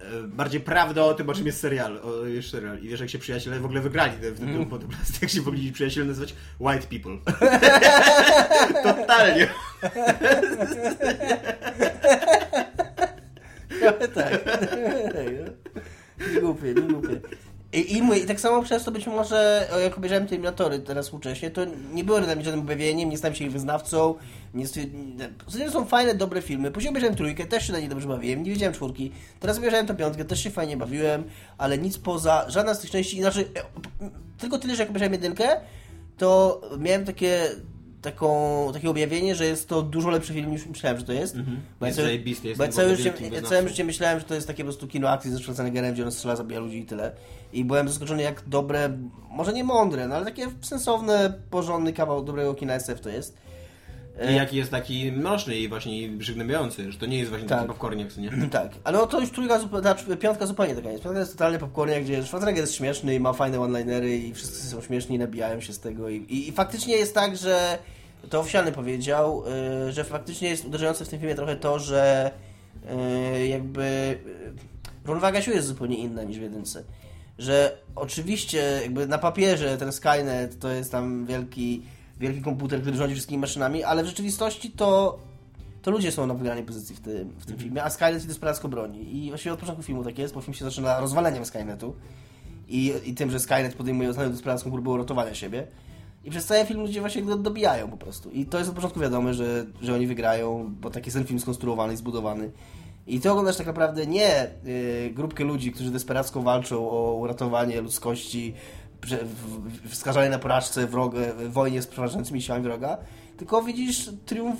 e, 0.00 0.28
bardziej 0.28 0.60
prawdę 0.60 1.04
o 1.04 1.14
tym, 1.14 1.28
o 1.28 1.34
czym 1.34 1.46
jest 1.46 1.60
serial. 1.60 1.98
O, 1.98 2.26
jest 2.26 2.50
serial. 2.50 2.78
I 2.78 2.88
wiesz, 2.88 3.00
jak 3.00 3.10
się 3.10 3.18
przyjaciele 3.18 3.60
w 3.60 3.64
ogóle 3.64 3.80
wygrali 3.80 4.12
ten, 4.20 4.34
ten 4.34 4.70
fotoplastik, 4.70 5.22
jak 5.22 5.30
się 5.30 5.42
mogli 5.42 5.72
przyjaciele 5.72 6.06
nazywać 6.06 6.34
White 6.60 6.86
People. 6.86 7.32
Totalnie. 8.94 9.48
tak. 14.14 14.44
nie 16.34 16.40
głupie, 16.40 16.74
nie 16.74 16.82
głupie. 16.82 17.20
I, 17.74 17.96
i, 17.96 18.02
mówię, 18.02 18.18
I 18.18 18.26
tak 18.26 18.40
samo 18.40 18.62
przez 18.62 18.84
to 18.84 18.90
być 18.90 19.06
może, 19.06 19.68
jak 19.82 19.98
obejrzałem 19.98 20.26
Terminatory 20.26 20.78
teraz 20.78 21.06
współcześnie, 21.06 21.50
to 21.50 21.60
nie 21.92 22.04
było 22.04 22.20
dla 22.20 22.34
mnie 22.34 22.44
żadnym 22.44 22.64
objawieniem, 22.64 23.10
nie 23.10 23.18
stałem 23.18 23.34
się 23.34 23.44
ich 23.44 23.52
wyznawcą. 23.52 24.14
Nie, 24.54 24.68
tym 25.52 25.70
są 25.70 25.84
fajne, 25.84 26.14
dobre 26.14 26.42
filmy. 26.42 26.70
Później 26.70 26.90
obejrzałem 26.90 27.16
trójkę, 27.16 27.46
też 27.46 27.66
się 27.66 27.72
na 27.72 27.80
nie 27.80 27.88
dobrze 27.88 28.08
bawiłem, 28.08 28.42
nie 28.42 28.50
wiedziałem 28.50 28.74
czwórki. 28.74 29.12
Teraz 29.40 29.58
obejrzałem 29.58 29.86
tę 29.86 29.94
piątkę, 29.94 30.24
też 30.24 30.42
się 30.42 30.50
fajnie 30.50 30.76
bawiłem, 30.76 31.24
ale 31.58 31.78
nic 31.78 31.98
poza, 31.98 32.44
żadna 32.48 32.74
z 32.74 32.80
tych 32.80 32.90
części, 32.90 33.22
e, 33.24 33.30
tylko 34.38 34.58
tyle, 34.58 34.76
że 34.76 34.82
jak 34.82 34.90
obejrzałem 34.90 35.12
jedynkę, 35.12 35.60
to 36.18 36.60
miałem 36.78 37.04
takie 37.04 37.48
taką, 38.04 38.70
takie 38.72 38.90
objawienie, 38.90 39.34
że 39.34 39.44
jest 39.46 39.68
to 39.68 39.82
dużo 39.82 40.10
lepszy 40.10 40.32
film 40.34 40.50
niż 40.50 40.66
myślałem, 40.66 40.98
że 40.98 41.04
to 41.04 41.12
jest. 41.12 41.34
Mhm. 41.36 41.60
Bo 41.80 41.86
ja 41.86 41.88
Jest 41.88 41.96
całe- 41.96 42.08
zajebisty, 42.08 42.54
bo 42.56 42.64
ja 42.64 42.72
całe 42.72 42.96
życie, 42.96 43.12
ja 43.32 43.42
całe 43.42 43.68
życie 43.68 43.84
myślałem, 43.84 44.18
że 44.18 44.24
to 44.24 44.34
jest 44.34 44.46
takie 44.46 44.62
po 44.62 44.68
prostu 44.68 44.88
kino 44.88 45.08
akcji 45.08 45.30
ze 45.30 45.38
Schwarzeneggerem, 45.38 45.94
gdzie 45.94 46.04
on 46.04 46.12
strzela, 46.12 46.36
zabija 46.36 46.60
ludzi 46.60 46.78
i 46.78 46.84
tyle. 46.86 47.12
I 47.52 47.64
byłem 47.64 47.88
zaskoczony, 47.88 48.22
jak 48.22 48.42
dobre, 48.46 48.98
może 49.30 49.52
nie 49.52 49.64
mądre, 49.64 50.08
no 50.08 50.14
ale 50.14 50.24
takie 50.24 50.46
sensowne, 50.60 51.32
porządny 51.50 51.92
kawał 51.92 52.24
dobrego 52.24 52.54
kina 52.54 52.74
SF 52.74 53.00
to 53.00 53.08
jest. 53.08 53.36
I 54.30 54.34
jaki 54.34 54.56
jest 54.56 54.70
taki 54.70 55.12
mroczny 55.12 55.56
i 55.56 55.68
właśnie 55.68 56.18
przygnębiający, 56.18 56.92
że 56.92 56.98
to 56.98 57.06
nie 57.06 57.18
jest 57.18 57.30
właśnie 57.30 57.48
Tak. 57.48 57.58
taki 57.58 57.68
popcorniak, 57.68 58.12
co 58.12 58.20
nie? 58.20 58.30
Tak, 58.50 58.68
ale 58.84 58.98
no 58.98 59.06
to 59.06 59.20
już 59.20 59.30
trójka, 59.30 59.58
ta 59.58 59.94
cz- 59.94 60.16
piątka 60.16 60.46
zupełnie 60.46 60.74
taka 60.74 60.90
jest. 60.90 61.02
Piątka 61.04 61.20
jest 61.20 61.32
totalny 61.32 61.58
popcornia, 61.58 62.00
gdzie 62.00 62.22
Schwarzenegger 62.24 62.60
jest 62.60 62.74
śmieszny 62.74 63.14
i 63.14 63.20
ma 63.20 63.32
fajne 63.32 63.60
one-linery 63.60 64.16
i 64.18 64.34
wszyscy 64.34 64.66
są 64.68 64.80
śmieszni 64.80 65.16
i 65.16 65.18
nabijają 65.18 65.60
się 65.60 65.72
z 65.72 65.80
tego. 65.80 66.08
I, 66.08 66.16
i, 66.16 66.48
i 66.48 66.52
faktycznie 66.52 66.96
jest 66.96 67.14
tak, 67.14 67.36
że 67.36 67.78
to 68.30 68.40
Owsiany 68.40 68.72
powiedział, 68.72 69.44
y, 69.88 69.92
że 69.92 70.04
faktycznie 70.04 70.48
jest 70.48 70.64
uderzające 70.64 71.04
w 71.04 71.08
tym 71.08 71.18
filmie 71.18 71.34
trochę 71.34 71.56
to, 71.56 71.78
że 71.78 72.30
y, 73.38 73.46
jakby 73.46 73.82
y, 73.84 74.52
równowaga 75.04 75.42
sił 75.42 75.54
jest 75.54 75.66
zupełnie 75.66 75.96
inna 75.96 76.22
niż 76.22 76.38
w 76.38 76.42
jedynce. 76.42 76.84
Że 77.38 77.78
oczywiście 77.96 78.80
jakby 78.82 79.06
na 79.06 79.18
papierze 79.18 79.78
ten 79.78 79.92
Skynet 79.92 80.58
to 80.58 80.68
jest 80.68 80.92
tam 80.92 81.26
wielki, 81.26 81.82
wielki 82.20 82.42
komputer, 82.42 82.80
który 82.80 82.96
rządzi 82.96 83.14
wszystkimi 83.14 83.40
maszynami, 83.40 83.84
ale 83.84 84.02
w 84.02 84.06
rzeczywistości 84.06 84.70
to 84.70 85.18
to 85.84 85.90
ludzie 85.90 86.12
są 86.12 86.26
na 86.26 86.34
wygranej 86.34 86.64
pozycji 86.64 86.96
w 86.96 87.00
tym, 87.00 87.28
w 87.38 87.46
tym 87.46 87.58
filmie, 87.58 87.84
a 87.84 87.90
Skynet 87.90 88.22
się 88.22 88.28
desperacko 88.28 88.68
broni. 88.68 89.16
I 89.16 89.28
właściwie 89.28 89.52
od 89.52 89.60
początku 89.60 89.82
filmu 89.82 90.04
tak 90.04 90.18
jest, 90.18 90.34
bo 90.34 90.40
film 90.40 90.54
się 90.54 90.64
zaczyna 90.64 91.00
rozwaleniem 91.00 91.44
Skynetu 91.44 91.94
i, 92.68 92.94
i 93.04 93.14
tym, 93.14 93.30
że 93.30 93.40
Skynet 93.40 93.74
podejmuje 93.74 94.10
ostatnią 94.10 94.32
desperacką 94.32 94.70
próbę 94.70 94.90
uratowania 94.90 95.34
siebie. 95.34 95.66
I 96.24 96.30
przez 96.30 96.46
cały 96.46 96.64
film 96.64 96.80
ludzie 96.80 97.00
właśnie 97.00 97.22
go 97.22 97.36
dobijają 97.36 97.90
po 97.90 97.96
prostu. 97.96 98.30
I 98.30 98.46
to 98.46 98.58
jest 98.58 98.70
od 98.70 98.76
początku 98.76 99.00
wiadome, 99.00 99.34
że, 99.34 99.66
że 99.82 99.94
oni 99.94 100.06
wygrają, 100.06 100.74
bo 100.80 100.90
taki 100.90 101.06
jest 101.06 101.16
ten 101.16 101.26
film 101.26 101.40
skonstruowany 101.40 101.94
i 101.94 101.96
zbudowany. 101.96 102.50
I 103.06 103.20
ty 103.20 103.30
oglądasz 103.30 103.56
tak 103.56 103.66
naprawdę 103.66 104.06
nie 104.06 104.46
y, 104.66 105.10
grupkę 105.14 105.44
ludzi, 105.44 105.72
którzy 105.72 105.90
desperacko 105.90 106.42
walczą 106.42 106.90
o 106.90 107.14
uratowanie 107.14 107.80
ludzkości, 107.80 108.54
prze- 109.00 109.24
w- 109.24 109.68
w- 109.86 109.90
wskazanie 109.90 110.30
na 110.30 110.38
porażce 110.38 110.86
wroga, 110.86 111.18
w 111.38 111.52
wojnie 111.52 111.82
z 111.82 111.86
przeważającymi 111.86 112.42
siłami 112.42 112.64
wroga, 112.64 112.98
tylko 113.36 113.62
widzisz 113.62 114.10
triumf, 114.26 114.56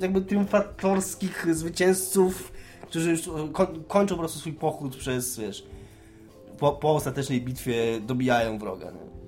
jakby 0.00 0.20
triumfatorskich 0.22 1.46
zwycięzców, 1.54 2.52
którzy 2.82 3.10
już 3.10 3.30
koń, 3.52 3.84
kończą 3.88 4.14
po 4.14 4.18
prostu 4.18 4.38
swój 4.38 4.52
pochód 4.52 4.96
przez, 4.96 5.38
wiesz, 5.38 5.66
po, 6.58 6.72
po 6.72 6.94
ostatecznej 6.94 7.40
bitwie 7.40 8.00
dobijają 8.00 8.58
wroga. 8.58 8.90
Nie? 8.90 9.19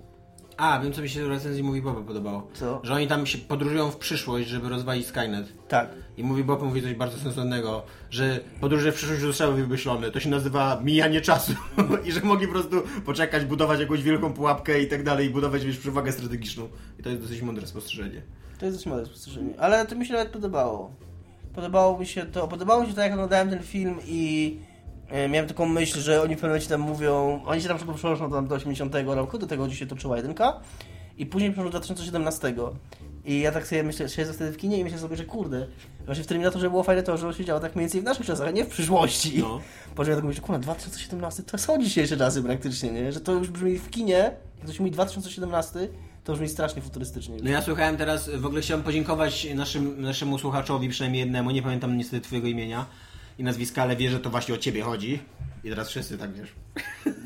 A, 0.56 0.80
wiem 0.80 0.92
co 0.92 1.02
mi 1.02 1.08
się 1.08 1.24
w 1.24 1.28
recenzji 1.28 1.62
Mówi 1.62 1.82
Boba 1.82 2.00
podobało. 2.00 2.46
Co? 2.54 2.80
Że 2.82 2.94
oni 2.94 3.08
tam 3.08 3.26
się 3.26 3.38
podróżują 3.38 3.90
w 3.90 3.96
przyszłość, 3.96 4.48
żeby 4.48 4.68
rozwalić 4.68 5.06
Skynet. 5.06 5.52
Tak. 5.68 5.88
I 6.16 6.24
Mówi 6.24 6.44
Bob 6.44 6.62
mówi 6.62 6.82
coś 6.82 6.94
bardzo 6.94 7.18
sensownego, 7.18 7.82
że 8.10 8.40
podróże 8.60 8.92
w 8.92 8.94
przyszłość 8.94 9.20
zostały 9.20 9.54
wymyślone. 9.54 10.10
To 10.10 10.20
się 10.20 10.28
nazywa 10.30 10.80
mijanie 10.84 11.20
czasu. 11.20 11.52
I 12.06 12.12
że 12.12 12.20
mogli 12.20 12.46
po 12.46 12.52
prostu 12.52 12.82
poczekać, 13.06 13.44
budować 13.44 13.80
jakąś 13.80 14.02
wielką 14.02 14.32
pułapkę 14.32 14.80
i 14.82 14.86
tak 14.86 15.02
dalej, 15.02 15.26
i 15.26 15.30
budować 15.30 15.64
wiesz, 15.64 15.78
przewagę 15.78 16.12
strategiczną. 16.12 16.68
I 16.98 17.02
to 17.02 17.08
jest 17.10 17.22
dosyć 17.22 17.42
mądre 17.42 17.66
spostrzeżenie. 17.66 18.22
To 18.58 18.66
jest 18.66 18.78
dość 18.78 18.86
małe 18.86 19.06
spostrzeżenie. 19.06 19.54
Ale 19.58 19.86
to 19.86 19.96
mi 19.96 20.06
się 20.06 20.12
nawet 20.12 20.28
podobało. 20.28 20.90
Podobało 21.54 21.98
mi 21.98 22.06
się 22.06 22.22
to, 22.26 22.48
podobało 22.48 22.82
mi 22.82 22.88
się 22.88 22.94
to, 22.94 23.00
jak 23.00 23.12
oglądałem 23.12 23.50
ten 23.50 23.62
film 23.62 23.96
i 24.06 24.58
miałem 25.28 25.48
taką 25.48 25.66
myśl, 25.66 26.00
że 26.00 26.22
oni 26.22 26.34
w 26.34 26.38
pewnym 26.38 26.50
momencie 26.50 26.68
tam 26.68 26.80
mówią, 26.80 27.42
oni 27.46 27.62
się 27.62 27.68
tam 27.68 27.78
szybko 27.78 27.94
przenoszą 27.94 28.30
tam 28.30 28.48
do 28.48 28.54
80 28.54 28.94
roku, 29.06 29.38
do 29.38 29.46
tego 29.46 29.66
gdzie 29.66 29.76
się 29.76 29.86
toczyła 29.86 30.16
jedynka 30.16 30.60
i 31.18 31.26
później 31.26 31.50
przenoszą 31.52 31.70
do 31.70 31.78
2017. 31.78 32.54
I 33.24 33.40
ja 33.40 33.52
tak 33.52 33.66
sobie 33.66 33.82
myślę, 33.82 34.08
siedzę 34.08 34.32
wtedy 34.32 34.52
w 34.52 34.56
kinie 34.56 34.78
i 34.78 34.84
myślę 34.84 34.98
sobie, 34.98 35.16
że 35.16 35.24
kurde, 35.24 35.66
właśnie 36.06 36.24
w 36.24 36.26
Terminatorze 36.26 36.70
było 36.70 36.82
fajne 36.82 37.02
to, 37.02 37.16
że 37.16 37.34
się 37.34 37.44
działo 37.44 37.60
tak 37.60 37.76
mniej 37.76 37.84
więcej 37.84 38.00
w 38.00 38.04
naszych 38.04 38.26
czasach, 38.26 38.48
a 38.48 38.50
nie 38.50 38.64
w 38.64 38.68
przyszłości. 38.68 39.38
No. 39.38 39.60
Po 39.94 40.04
czym 40.04 40.10
ja 40.10 40.16
tak 40.16 40.24
mówię, 40.24 40.34
że 40.36 40.42
kurde, 40.42 40.58
2017 40.58 41.42
to 41.42 41.58
są 41.58 41.82
dzisiejsze 41.82 42.16
czasy 42.16 42.42
praktycznie, 42.42 42.92
nie? 42.92 43.12
Że 43.12 43.20
to 43.20 43.32
już 43.32 43.50
brzmi 43.50 43.78
w 43.78 43.90
kinie, 43.90 44.14
jak 44.14 44.64
ktoś 44.64 44.78
mówi 44.80 44.90
2017, 44.90 45.88
to 46.24 46.32
brzmi 46.32 46.48
strasznie 46.48 46.82
futurystycznie. 46.82 47.36
No 47.42 47.50
ja 47.50 47.62
słuchałem 47.62 47.96
teraz, 47.96 48.30
w 48.30 48.46
ogóle 48.46 48.62
chciałem 48.62 48.82
podziękować 48.82 49.46
naszym, 49.54 50.02
naszemu 50.02 50.38
słuchaczowi, 50.38 50.88
przynajmniej 50.88 51.20
jednemu, 51.20 51.50
nie 51.50 51.62
pamiętam 51.62 51.96
niestety 51.96 52.20
twojego 52.20 52.48
imienia 52.48 52.86
i 53.38 53.44
nazwiska, 53.44 53.82
ale 53.82 53.96
wie, 53.96 54.10
że 54.10 54.20
to 54.20 54.30
właśnie 54.30 54.54
o 54.54 54.58
ciebie 54.58 54.82
chodzi. 54.82 55.18
I 55.64 55.68
teraz 55.68 55.88
wszyscy 55.88 56.18
tak 56.18 56.30
wiesz. 56.32 56.52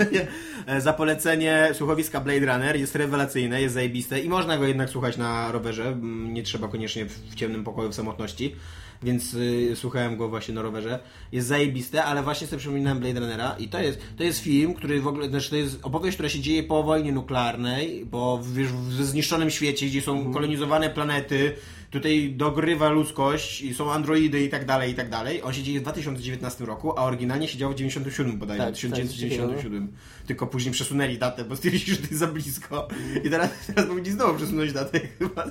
Za 0.84 0.92
polecenie 0.92 1.68
słuchowiska 1.72 2.20
Blade 2.20 2.46
Runner 2.46 2.76
jest 2.76 2.96
rewelacyjne, 2.96 3.62
jest 3.62 3.74
zajebiste 3.74 4.20
i 4.20 4.28
można 4.28 4.58
go 4.58 4.66
jednak 4.66 4.90
słuchać 4.90 5.16
na 5.16 5.52
rowerze. 5.52 5.96
Nie 6.02 6.42
trzeba 6.42 6.68
koniecznie 6.68 7.06
w 7.06 7.34
ciemnym 7.34 7.64
pokoju 7.64 7.90
w 7.90 7.94
samotności. 7.94 8.56
Więc 9.02 9.34
y, 9.34 9.72
słuchałem 9.74 10.16
go 10.16 10.28
właśnie 10.28 10.54
na 10.54 10.62
rowerze. 10.62 10.98
Jest 11.32 11.48
zajebiste, 11.48 12.04
ale 12.04 12.22
właśnie 12.22 12.46
sobie 12.46 12.60
przypominałem 12.60 12.98
Blade 12.98 13.20
Runnera 13.20 13.56
i 13.58 13.68
to 13.68 13.80
jest, 13.80 14.00
to 14.16 14.24
jest 14.24 14.38
film, 14.38 14.74
który 14.74 15.00
w 15.00 15.06
ogóle, 15.06 15.28
znaczy 15.28 15.50
to 15.50 15.56
jest 15.56 15.78
opowieść, 15.82 16.16
która 16.16 16.28
się 16.28 16.40
dzieje 16.40 16.62
po 16.62 16.82
wojnie 16.82 17.12
nuklearnej, 17.12 18.06
bo 18.06 18.42
wiesz, 18.52 18.72
w 18.72 19.04
zniszczonym 19.04 19.50
świecie, 19.50 19.86
gdzie 19.86 20.02
są 20.02 20.32
kolonizowane 20.32 20.90
planety, 20.90 21.52
tutaj 21.90 22.32
dogrywa 22.36 22.88
ludzkość 22.88 23.62
i 23.62 23.74
są 23.74 23.92
androidy 23.92 24.44
i 24.44 24.48
tak 24.48 24.64
dalej, 24.64 24.92
i 24.92 24.94
tak 24.94 25.10
dalej. 25.10 25.42
On 25.42 25.52
się 25.52 25.62
dzieje 25.62 25.78
w 25.80 25.82
2019 25.82 26.64
roku, 26.64 26.98
a 26.98 27.04
oryginalnie 27.04 27.48
się 27.48 27.58
działo 27.58 27.72
w 27.72 27.76
97 27.76 28.38
bodajże, 28.38 28.64
Tak, 28.64 28.74
1997. 28.74 29.92
Tylko 30.26 30.46
później 30.46 30.72
przesunęli 30.72 31.18
datę, 31.18 31.44
bo 31.44 31.56
stwierdzili, 31.56 31.84
że 31.92 31.96
to 31.96 32.02
jest 32.02 32.18
za 32.18 32.26
blisko. 32.26 32.88
I 33.24 33.30
teraz, 33.30 33.50
teraz 33.66 33.86
powinni 33.86 34.10
znowu 34.10 34.34
przesunąć 34.36 34.72
datę 34.72 35.00
chyba. 35.18 35.44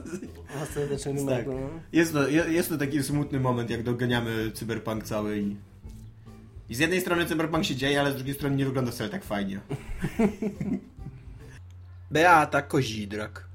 Tak. 1.35 1.45
no. 1.47 1.69
Jest 1.93 2.13
to, 2.13 2.27
je- 2.29 2.45
jest 2.49 2.69
to 2.69 2.77
taki 2.77 3.03
smutny 3.03 3.39
moment, 3.39 3.69
jak 3.69 3.83
doganiamy 3.83 4.51
cyberpunk 4.53 5.03
cały 5.03 5.39
i... 5.39 5.55
I 6.69 6.75
z 6.75 6.79
jednej 6.79 7.01
strony 7.01 7.25
cyberpunk 7.25 7.65
się 7.65 7.75
dzieje, 7.75 7.99
ale 7.99 8.11
z 8.11 8.15
drugiej 8.15 8.35
strony 8.35 8.55
nie 8.55 8.65
wygląda 8.65 8.91
wcale 8.91 9.09
tak 9.09 9.23
fajnie. 9.23 9.59
Beata 12.11 12.61
Kozidrak. 12.61 13.45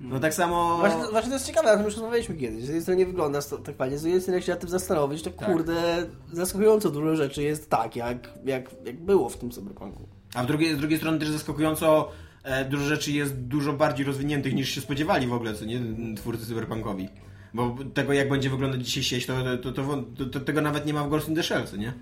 No 0.00 0.20
tak 0.20 0.34
samo... 0.34 0.78
Właśnie, 0.78 1.02
właśnie 1.10 1.28
to 1.28 1.34
jest 1.34 1.46
ciekawe, 1.46 1.72
o 1.72 1.76
tym 1.76 1.84
już 1.84 1.94
rozmawialiśmy 1.94 2.34
kiedyś. 2.34 2.60
Z 2.60 2.66
jednej 2.66 2.82
strony 2.82 2.98
nie 2.98 3.06
wygląda 3.06 3.42
to 3.42 3.58
tak 3.58 3.76
fajnie, 3.76 3.98
z 3.98 4.02
drugiej 4.02 4.20
strony 4.20 4.36
jak 4.36 4.44
się 4.44 4.52
nad 4.52 4.60
tym 4.60 4.68
zastanowić, 4.70 5.22
to 5.22 5.30
kurde, 5.30 6.06
zaskakująco 6.32 6.90
dużo 6.90 7.16
rzeczy 7.16 7.42
jest 7.42 7.70
tak, 7.70 7.96
jak, 7.96 8.28
jak, 8.44 8.70
jak 8.84 9.00
było 9.00 9.28
w 9.28 9.36
tym 9.36 9.50
cyberpunku. 9.50 10.08
A 10.34 10.42
w 10.42 10.46
drugiej, 10.46 10.74
z 10.74 10.78
drugiej 10.78 10.98
strony 10.98 11.18
też 11.18 11.28
zaskakująco 11.28 12.08
e, 12.42 12.64
dużo 12.64 12.84
rzeczy 12.84 13.12
jest 13.12 13.36
dużo 13.36 13.72
bardziej 13.72 14.06
rozwiniętych 14.06 14.54
niż 14.54 14.68
się 14.68 14.80
spodziewali 14.80 15.26
w 15.26 15.32
ogóle, 15.32 15.54
co 15.54 15.64
nie, 15.64 15.80
twórcy 16.16 16.46
cyberpunkowi. 16.46 17.08
Bo 17.54 17.76
tego 17.94 18.12
jak 18.12 18.28
będzie 18.28 18.50
wyglądać 18.50 18.86
dzisiaj 18.86 19.02
sieć, 19.02 19.26
to, 19.26 19.34
to, 19.62 19.72
to, 19.72 20.04
to, 20.18 20.24
to 20.24 20.40
tego 20.40 20.60
nawet 20.60 20.86
nie 20.86 20.94
ma 20.94 21.04
w 21.04 21.08
Ghost 21.08 21.28
in 21.28 21.34
the 21.34 21.42
Shell, 21.42 21.66
co 21.66 21.76
nie? 21.76 21.92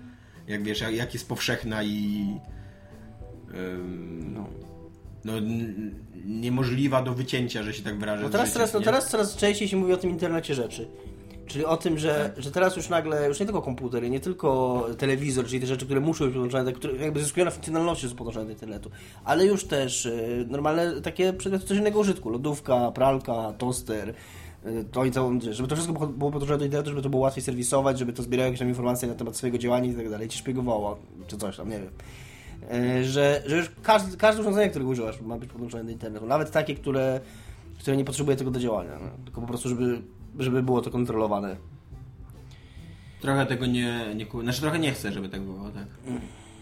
Jak 0.47 0.63
wiesz, 0.63 0.81
jak, 0.81 0.95
jak 0.95 1.13
jest 1.13 1.29
powszechna 1.29 1.83
i... 1.83 2.25
ym, 3.53 4.33
No. 4.33 4.68
No, 5.25 5.33
niemożliwa 6.25 7.03
do 7.03 7.13
wycięcia, 7.13 7.63
że 7.63 7.73
się 7.73 7.83
tak 7.83 7.99
wyrażę. 7.99 8.23
No 8.23 8.29
teraz, 8.29 8.49
z 8.49 8.53
teraz, 8.53 8.73
no 8.73 8.81
teraz 8.81 9.09
coraz 9.09 9.35
częściej 9.35 9.67
się 9.67 9.77
mówi 9.77 9.93
o 9.93 9.97
tym 9.97 10.09
internecie 10.09 10.55
rzeczy. 10.55 10.87
Czyli 11.47 11.65
o 11.65 11.77
tym, 11.77 11.97
że, 11.99 12.33
że 12.37 12.51
teraz 12.51 12.75
już 12.75 12.89
nagle, 12.89 13.27
już 13.27 13.39
nie 13.39 13.45
tylko 13.45 13.61
komputery, 13.61 14.09
nie 14.09 14.19
tylko 14.19 14.87
telewizor, 14.97 15.45
czyli 15.45 15.61
te 15.61 15.67
rzeczy, 15.67 15.85
które 15.85 15.99
muszą 16.01 16.25
być 16.25 16.33
podłączone, 16.33 16.73
które 16.73 16.95
jakby 16.95 17.19
zyskują 17.19 17.45
na 17.45 17.51
funkcjonalności, 17.51 18.09
są 18.09 18.15
podłączone 18.15 18.45
do 18.45 18.51
internetu, 18.51 18.89
ale 19.23 19.45
już 19.45 19.63
też 19.65 20.05
y, 20.05 20.45
normalne 20.49 21.01
takie 21.01 21.33
przedmioty 21.33 21.65
codziennego 21.65 21.99
użytku, 21.99 22.29
lodówka, 22.29 22.91
pralka, 22.91 23.53
toster, 23.57 24.09
y, 24.65 24.85
to 24.91 25.05
i 25.05 25.11
całą, 25.11 25.39
żeby 25.41 25.67
to 25.69 25.75
wszystko 25.75 25.93
było- 25.93 26.07
było 26.07 26.31
podłączone 26.31 26.57
do 26.59 26.65
internetu, 26.65 26.89
żeby 26.89 27.01
to 27.01 27.09
było 27.09 27.21
łatwiej 27.21 27.43
serwisować, 27.43 27.99
żeby 27.99 28.13
to 28.13 28.23
zbierało 28.23 28.45
jakieś 28.45 28.59
tam 28.59 28.69
informacje 28.69 29.07
na 29.07 29.15
temat 29.15 29.37
swojego 29.37 29.57
działania 29.57 29.91
i 29.91 29.95
tak 29.95 30.09
dalej, 30.09 30.29
ci 30.29 30.37
szpiegowało, 30.37 30.97
czy 31.27 31.37
coś 31.37 31.57
tam, 31.57 31.69
nie 31.69 31.79
wiem. 31.79 31.89
Y, 32.73 33.05
Że, 33.05 33.43
że 33.45 33.57
już 33.57 33.71
każde, 33.83 34.17
każde 34.17 34.41
urządzenie, 34.41 34.69
którego 34.69 34.91
używasz, 34.91 35.21
ma 35.21 35.37
być 35.37 35.49
podłączone 35.49 35.83
do 35.83 35.91
internetu. 35.91 36.25
Nawet 36.25 36.51
takie, 36.51 36.75
które, 36.75 37.21
które 37.79 37.97
nie 37.97 38.05
potrzebuje 38.05 38.37
tego 38.37 38.51
do 38.51 38.59
działania. 38.59 38.91
No. 39.01 39.25
Tylko 39.25 39.41
po 39.41 39.47
prostu, 39.47 39.69
żeby, 39.69 40.01
żeby 40.39 40.63
było 40.63 40.81
to 40.81 40.91
kontrolowane. 40.91 41.55
Trochę 43.21 43.45
tego 43.45 43.65
nie, 43.65 44.15
nie 44.15 44.25
Znaczy 44.41 44.61
trochę 44.61 44.79
nie 44.79 44.91
chcę, 44.91 45.11
żeby 45.11 45.29
tak 45.29 45.41
było, 45.41 45.69
tak. 45.69 45.87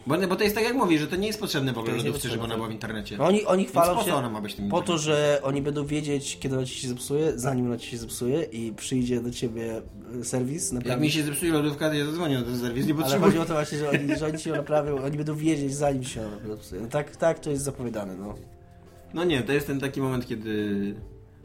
Bo, 0.07 0.17
bo 0.27 0.35
to 0.35 0.43
jest 0.43 0.55
tak 0.55 0.63
jak 0.63 0.73
mówisz, 0.73 1.01
że 1.01 1.07
to 1.07 1.15
nie 1.15 1.27
jest 1.27 1.39
potrzebne 1.39 1.73
w 1.73 1.77
ogóle 1.77 1.95
lodówce, 1.95 2.29
żeby 2.29 2.43
ona 2.43 2.55
była 2.55 2.67
w 2.67 2.71
internecie. 2.71 3.17
No 3.17 3.25
oni, 3.25 3.45
oni 3.45 3.63
Więc 3.63 3.71
chwalą 3.71 3.95
po 3.95 4.03
się 4.03 4.13
ona 4.13 4.29
ma 4.29 4.41
być 4.41 4.55
tym 4.55 4.69
po 4.69 4.81
to, 4.81 4.97
że 4.97 5.39
oni 5.43 5.61
będą 5.61 5.85
wiedzieć, 5.85 6.37
kiedy 6.39 6.55
ona 6.57 6.65
ci 6.65 6.79
się 6.79 6.87
zepsuje, 6.87 7.33
zanim 7.35 7.65
ona 7.65 7.77
ci 7.77 7.89
się 7.89 7.97
zepsuje 7.97 8.43
i 8.43 8.73
przyjdzie 8.73 9.21
do 9.21 9.31
ciebie 9.31 9.81
y, 10.21 10.25
serwis. 10.25 10.73
Jak 10.85 10.99
mi 10.99 11.11
się 11.11 11.23
zepsuje 11.23 11.51
lodówka, 11.51 11.89
to 11.89 11.95
ja 11.95 12.05
zadzwonię 12.05 12.37
na 12.37 12.43
ten 12.43 12.59
serwis, 12.59 12.87
nie 12.87 12.93
Ale 12.93 13.03
potrzebuję. 13.03 13.31
chodzi 13.31 13.39
o 13.41 13.45
to 13.45 13.53
właśnie, 13.53 13.77
że 13.77 13.89
oni, 13.89 14.15
że 14.19 14.25
oni 14.25 14.37
ją 14.45 14.55
naprawią, 14.55 15.03
oni 15.03 15.17
będą 15.17 15.35
wiedzieć, 15.35 15.75
zanim 15.75 16.03
się 16.03 16.21
ona 16.27 16.55
zepsuje. 16.55 16.81
No 16.81 16.87
tak, 16.87 17.15
tak 17.15 17.39
to 17.39 17.49
jest 17.49 17.63
zapowiadane, 17.63 18.15
no. 18.15 18.35
No 19.13 19.23
nie, 19.23 19.41
to 19.41 19.53
jest 19.53 19.67
ten 19.67 19.79
taki 19.79 20.01
moment, 20.01 20.27
kiedy 20.27 20.95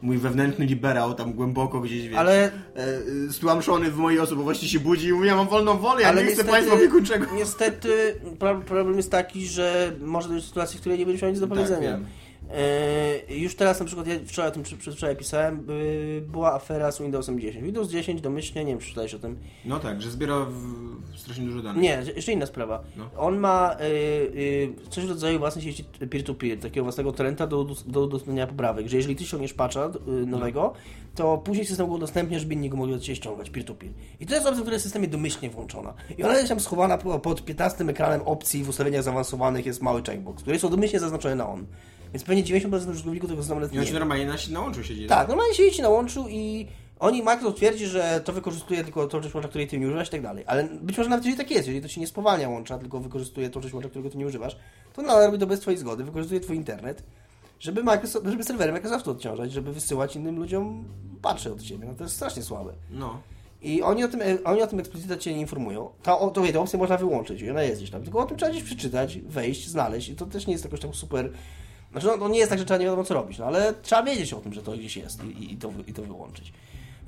mój 0.03 0.17
wewnętrzny 0.17 0.65
liberał 0.65 1.13
tam 1.13 1.33
głęboko 1.33 1.79
gdzieś, 1.79 2.07
wiesz, 2.07 2.17
Ale 2.17 2.43
e, 2.45 2.49
e, 2.75 3.31
stłamszony 3.31 3.91
w 3.91 3.97
mojej 3.97 4.19
osobowości 4.19 4.69
się 4.69 4.79
budzi 4.79 5.07
i 5.07 5.13
mówi, 5.13 5.27
ja 5.27 5.35
mam 5.35 5.47
wolną 5.47 5.77
wolę, 5.77 6.01
ja 6.01 6.07
Ale 6.07 6.15
nie 6.17 6.27
chcę 6.27 6.31
niestety- 6.31 6.51
państwa 6.51 6.75
opiekuńczego. 6.75 7.25
Niestety 7.35 8.15
pro- 8.39 8.61
problem 8.61 8.97
jest 8.97 9.11
taki, 9.11 9.47
że 9.47 9.91
może 10.01 10.29
dojść 10.29 10.43
do 10.45 10.47
sytuacji, 10.49 10.77
w 10.77 10.81
której 10.81 10.99
nie 10.99 11.05
będziesz 11.05 11.21
miał 11.21 11.31
nic 11.31 11.39
do 11.39 11.47
powiedzenia. 11.47 11.91
wiem. 11.91 12.05
E, 12.51 13.35
już 13.35 13.55
teraz 13.55 13.79
na 13.79 13.85
przykład, 13.85 14.07
ja 14.07 14.15
wczoraj 14.25 14.49
o 14.49 14.53
tym 14.53 14.63
przedwczoraj 14.63 15.15
pisałem, 15.15 15.65
y, 15.69 16.21
była 16.27 16.53
afera 16.53 16.91
z 16.91 17.01
Windowsem 17.01 17.39
10. 17.39 17.65
Windows 17.65 17.89
10 17.89 18.21
domyślnie, 18.21 18.65
nie 18.65 18.71
wiem 18.71 18.79
czy 18.79 18.87
czytałeś 18.89 19.13
o 19.13 19.19
tym, 19.19 19.37
No 19.65 19.79
tak, 19.79 20.01
że 20.01 20.11
zbiera 20.11 20.45
w, 20.49 21.19
strasznie 21.19 21.45
dużo 21.45 21.61
danych. 21.61 21.81
nie, 21.83 22.03
jeszcze 22.15 22.31
inna 22.31 22.45
sprawa. 22.45 22.83
No. 22.97 23.09
On 23.17 23.37
ma 23.37 23.75
y, 23.81 23.83
y, 23.85 24.73
coś 24.89 25.05
w 25.05 25.09
rodzaju 25.09 25.39
własnej 25.39 25.65
sieci 25.65 25.83
peer-to-peer, 25.83 26.59
takiego 26.59 26.83
własnego 26.83 27.11
torrenta 27.11 27.47
do, 27.47 27.65
do 27.87 28.01
udostępniania 28.01 28.47
poprawek, 28.47 28.87
że 28.87 28.97
jeżeli 28.97 29.15
ty 29.15 29.25
ściągniesz 29.25 29.53
patcha 29.53 29.91
nowego, 30.27 30.73
to 31.15 31.37
później 31.37 31.65
system 31.65 31.87
go 31.87 31.93
udostępnia, 31.93 32.39
żeby 32.39 32.53
inni 32.53 32.69
go 32.69 32.77
mogli 32.77 32.93
od 32.95 33.01
ciebie 33.01 33.15
ściągać 33.15 33.49
peer-to-peer. 33.49 33.91
I 34.19 34.25
to 34.25 34.33
jest 34.35 34.47
opcja, 34.47 34.61
która 34.61 34.73
jest 34.73 34.83
w 34.83 34.87
systemie 34.87 35.07
domyślnie 35.07 35.49
włączona. 35.49 35.93
I 36.17 36.23
ona 36.23 36.33
jest 36.37 36.49
tam 36.49 36.59
schowana 36.59 36.97
po- 36.97 37.19
pod 37.19 37.45
15 37.45 37.83
ekranem 37.89 38.21
opcji 38.21 38.63
w 38.63 38.69
ustawieniach 38.69 39.03
zaawansowanych 39.03 39.65
jest 39.65 39.81
mały 39.81 40.01
checkbox, 40.03 40.41
które 40.41 40.59
są 40.59 40.69
domyślnie 40.69 40.99
zaznaczone 40.99 41.35
na 41.35 41.49
on. 41.49 41.65
Więc 42.13 42.23
pewnie 42.23 42.43
90% 42.43 42.89
użytkowników 42.89 43.29
tego 43.29 43.41
systemu 43.41 43.61
I 43.71 43.79
on 43.79 43.85
się 43.85 43.93
normalnie 43.93 44.25
na, 44.25 44.35
na 44.51 44.59
łączu 44.59 44.83
siedzi. 44.83 45.07
Tak, 45.07 45.27
normalnie 45.27 45.53
siedzi 45.53 45.81
na 45.81 45.89
łączu 45.89 46.25
i 46.29 46.67
oni, 46.99 47.23
Microsoft 47.23 47.57
twierdzi, 47.57 47.85
że 47.85 48.21
to 48.25 48.33
wykorzystuje 48.33 48.83
tylko 48.83 49.07
tą 49.07 49.21
część 49.21 49.33
łącza, 49.33 49.49
której 49.49 49.67
ty 49.67 49.79
nie 49.79 49.87
używasz 49.87 50.07
i 50.07 50.11
tak 50.11 50.21
dalej. 50.21 50.43
Ale 50.47 50.63
być 50.63 50.97
może 50.97 51.09
nawet 51.09 51.25
jeżeli 51.25 51.43
tak 51.43 51.51
jest, 51.51 51.67
jeżeli 51.67 51.81
to 51.81 51.89
ci 51.89 51.99
nie 51.99 52.07
spowalnia 52.07 52.49
łącza, 52.49 52.77
tylko 52.77 52.99
wykorzystuje 52.99 53.49
tą 53.49 53.61
część 53.61 53.73
łącza, 53.73 53.89
którego 53.89 54.09
ty 54.09 54.17
nie 54.17 54.25
używasz, 54.25 54.57
to 54.93 55.01
nadal 55.01 55.25
robi 55.25 55.39
to 55.39 55.47
bez 55.47 55.59
twojej 55.59 55.77
zgody, 55.77 56.03
wykorzystuje 56.03 56.39
twój 56.41 56.55
internet, 56.55 57.03
żeby, 57.59 57.83
Microsoft, 57.83 58.25
żeby 58.27 58.43
serwery 58.43 58.71
Microsoftu 58.71 59.11
odciążać, 59.11 59.51
żeby 59.51 59.73
wysyłać 59.73 60.15
innym 60.15 60.39
ludziom 60.39 60.85
patchy 61.21 61.51
od 61.51 61.61
ciebie. 61.61 61.87
No 61.87 61.93
to 61.93 62.03
jest 62.03 62.15
strasznie 62.15 62.43
słabe. 62.43 62.73
No. 62.89 63.21
I 63.61 63.81
oni 63.81 64.03
o 64.03 64.07
tym, 64.07 64.21
oni 64.43 64.61
o 64.61 64.67
tym 64.67 64.79
eksplicitnie 64.79 65.17
cię 65.17 65.33
nie 65.33 65.39
informują. 65.41 65.89
Ta, 66.03 66.19
o, 66.19 66.29
to, 66.29 66.41
wie, 66.41 66.53
tę 66.53 66.59
opcję 66.59 66.79
można 66.79 66.97
wyłączyć 66.97 67.41
i 67.41 67.49
ona 67.49 67.63
jest 67.63 67.77
gdzieś 67.77 67.91
tam. 67.91 68.03
Tylko 68.03 68.19
o 68.19 68.25
tym 68.25 68.37
trzeba 68.37 68.51
gdzieś 68.51 68.63
przeczytać, 68.63 69.19
wejść, 69.19 69.67
znaleźć 69.67 70.09
i 70.09 70.15
to 70.15 70.25
też 70.25 70.47
nie 70.47 70.53
jest 70.53 70.65
jakoś 70.65 70.79
tam 70.79 70.93
super... 70.93 71.31
Znaczy, 71.93 72.07
no, 72.07 72.17
to 72.17 72.29
nie 72.29 72.39
jest 72.39 72.49
tak, 72.49 72.59
że 72.59 72.65
trzeba 72.65 72.77
nie 72.77 72.85
wiadomo 72.85 73.03
co 73.03 73.13
robić, 73.13 73.37
no 73.37 73.45
ale 73.45 73.73
trzeba 73.81 74.03
wiedzieć 74.03 74.33
o 74.33 74.39
tym, 74.39 74.53
że 74.53 74.61
to 74.61 74.71
gdzieś 74.71 74.97
jest 74.97 75.23
i, 75.23 75.53
i, 75.53 75.57
to, 75.57 75.73
i 75.87 75.93
to 75.93 76.01
wyłączyć. 76.01 76.53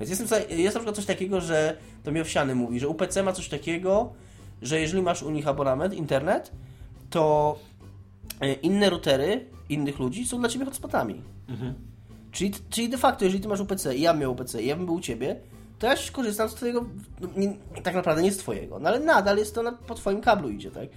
Więc 0.00 0.10
jest, 0.10 0.50
jest 0.50 0.74
na 0.74 0.80
przykład 0.80 0.96
coś 0.96 1.06
takiego, 1.06 1.40
że 1.40 1.76
to 2.04 2.12
mi 2.12 2.20
Owsiany 2.20 2.54
mówi, 2.54 2.80
że 2.80 2.88
UPC 2.88 3.22
ma 3.22 3.32
coś 3.32 3.48
takiego, 3.48 4.12
że 4.62 4.80
jeżeli 4.80 5.02
masz 5.02 5.22
u 5.22 5.30
nich 5.30 5.48
abonament, 5.48 5.94
internet, 5.94 6.52
to 7.10 7.58
e, 8.40 8.52
inne 8.52 8.90
routery 8.90 9.46
innych 9.68 9.98
ludzi 9.98 10.26
są 10.26 10.38
dla 10.38 10.48
ciebie 10.48 10.64
hotspotami. 10.64 11.22
Czyli, 12.32 12.52
czyli 12.70 12.88
de 12.88 12.98
facto, 12.98 13.24
jeżeli 13.24 13.42
ty 13.42 13.48
masz 13.48 13.60
UPC 13.60 13.94
i 13.94 14.00
ja 14.00 14.12
miał 14.12 14.32
UPC 14.32 14.62
i 14.62 14.66
ja 14.66 14.76
bym 14.76 14.86
był 14.86 14.94
u 14.94 15.00
ciebie, 15.00 15.36
to 15.78 15.86
ja 15.86 15.94
korzystam 16.12 16.48
z 16.48 16.54
twojego, 16.54 16.86
no, 17.20 17.28
nie, 17.36 17.56
tak 17.82 17.94
naprawdę 17.94 18.22
nie 18.22 18.32
z 18.32 18.36
twojego, 18.36 18.78
no 18.78 18.88
ale 18.88 19.00
nadal 19.00 19.38
jest 19.38 19.54
to 19.54 19.62
na, 19.62 19.72
po 19.72 19.94
twoim 19.94 20.20
kablu 20.20 20.48
idzie, 20.48 20.70
tak? 20.70 20.88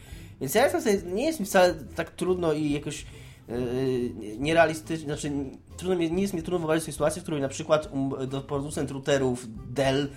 Więc 0.41 0.55
ja 0.55 0.63
jestem 0.63 0.81
sobie, 0.81 1.01
nie 1.13 1.25
jest 1.25 1.39
mi 1.39 1.45
wcale 1.45 1.75
tak 1.95 2.11
trudno 2.11 2.53
i 2.53 2.71
jakoś 2.71 3.05
yy, 3.49 4.37
nierealistycznie, 4.37 5.05
znaczy 5.05 5.31
trudno 5.77 5.95
mi, 5.95 6.11
nie 6.11 6.21
jest 6.21 6.33
mi 6.33 6.43
trudno 6.43 6.59
wyobrazić 6.59 6.83
sobie 6.83 6.93
sytuację, 6.93 7.19
w 7.21 7.23
której 7.23 7.41
na 7.41 7.47
przykład 7.47 7.89
um, 7.93 8.29
do 8.29 8.41
producent 8.41 8.91
routerów 8.91 9.47
Dell, 9.73 10.09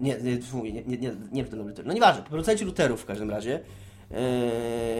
nie, 0.00 0.16
nie, 0.22 0.38
nie, 0.62 0.72
nie, 0.72 0.98
nie, 0.98 1.12
nie 1.32 1.44
Dell 1.44 1.74
no 1.84 1.92
nieważne, 1.92 2.22
producenci 2.22 2.64
routerów 2.64 3.02
w 3.02 3.06
każdym 3.06 3.30
razie, 3.30 3.60
yy, 4.10 4.16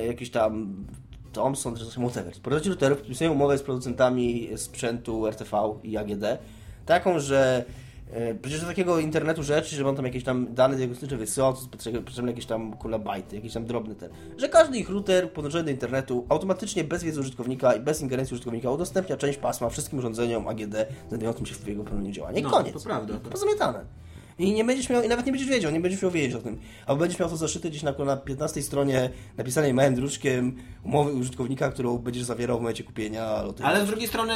jakiś 0.07 0.31
tam 0.31 0.85
Thomson, 1.33 1.77
czy 1.77 1.85
coś, 1.85 1.95
whatever. 1.95 2.35
Producenci 2.35 2.69
routerów 2.69 2.99
podpisują 2.99 3.33
umowę 3.33 3.59
z 3.59 3.63
producentami 3.63 4.49
sprzętu 4.57 5.27
RTV 5.27 5.57
i 5.83 5.97
AGD, 5.97 6.25
taką, 6.87 7.21
że 7.21 7.65
przecież 8.43 8.61
do 8.61 8.67
takiego 8.67 8.99
internetu 8.99 9.43
rzeczy, 9.43 9.77
że 9.77 9.85
mam 9.85 9.97
tam 9.97 10.05
jakieś 10.05 10.25
tam 10.25 10.55
dane 10.55 10.77
diagnostyczne 10.77 11.19
to 11.19 11.55
potrzebne 12.05 12.31
jakieś 12.31 12.47
tam 12.47 12.77
kulabajty, 12.77 13.37
jakieś 13.37 13.53
tam 13.53 13.65
drobny 13.67 13.95
ten, 13.95 14.11
że 14.39 14.49
każdy 14.49 14.79
ich 14.79 14.91
router 14.91 15.33
podłączony 15.33 15.65
do 15.65 15.71
internetu 15.71 16.27
automatycznie 16.29 16.85
bez 16.85 17.05
wiedzy 17.05 17.21
użytkownika 17.21 17.75
i 17.75 17.81
bez 17.81 18.01
ingerencji 18.03 18.35
użytkownika 18.35 18.71
udostępnia 18.71 19.17
część 19.17 19.39
pasma 19.39 19.69
wszystkim 19.69 19.99
urządzeniom 19.99 20.49
AGD 20.49 20.75
znajdującym 21.09 21.47
się 21.47 21.55
w 21.55 21.69
jego 21.69 21.85
pełnieniu 21.85 22.13
działania. 22.13 22.39
I 22.39 22.43
No, 22.43 22.51
koniec. 22.51 22.73
to 22.75 22.81
prawda. 22.81 23.15
Pozamiatane. 23.31 23.85
I 24.39 24.53
nie 24.53 24.65
będziesz 24.65 24.89
miał, 24.91 25.03
i 25.03 25.09
nawet 25.09 25.27
nie 25.27 25.33
będziesz 25.33 25.49
wiedział, 25.51 25.73
nie 25.73 25.81
będziesz 25.81 26.03
miał 26.03 26.11
wiedzieć 26.11 26.35
o 26.35 26.39
tym. 26.39 26.59
Albo 26.87 27.01
będziesz 27.01 27.21
miał 27.21 27.29
to 27.29 27.37
zaszyte 27.37 27.71
gdzieś 27.71 27.83
na, 27.83 27.93
na 27.93 28.17
15 28.17 28.63
stronie 28.63 29.11
napisanej 29.37 29.75
małym 29.75 29.95
druczkiem 29.95 30.57
umowy 30.85 31.13
użytkownika, 31.13 31.71
którą 31.71 31.99
będziesz 31.99 32.25
zawierał 32.25 32.59
w 32.59 32.61
momencie 32.61 32.85
kupienia. 32.85 33.45
Ale 33.63 33.85
z 33.85 33.89
drugiej 33.89 34.09
strony, 34.09 34.33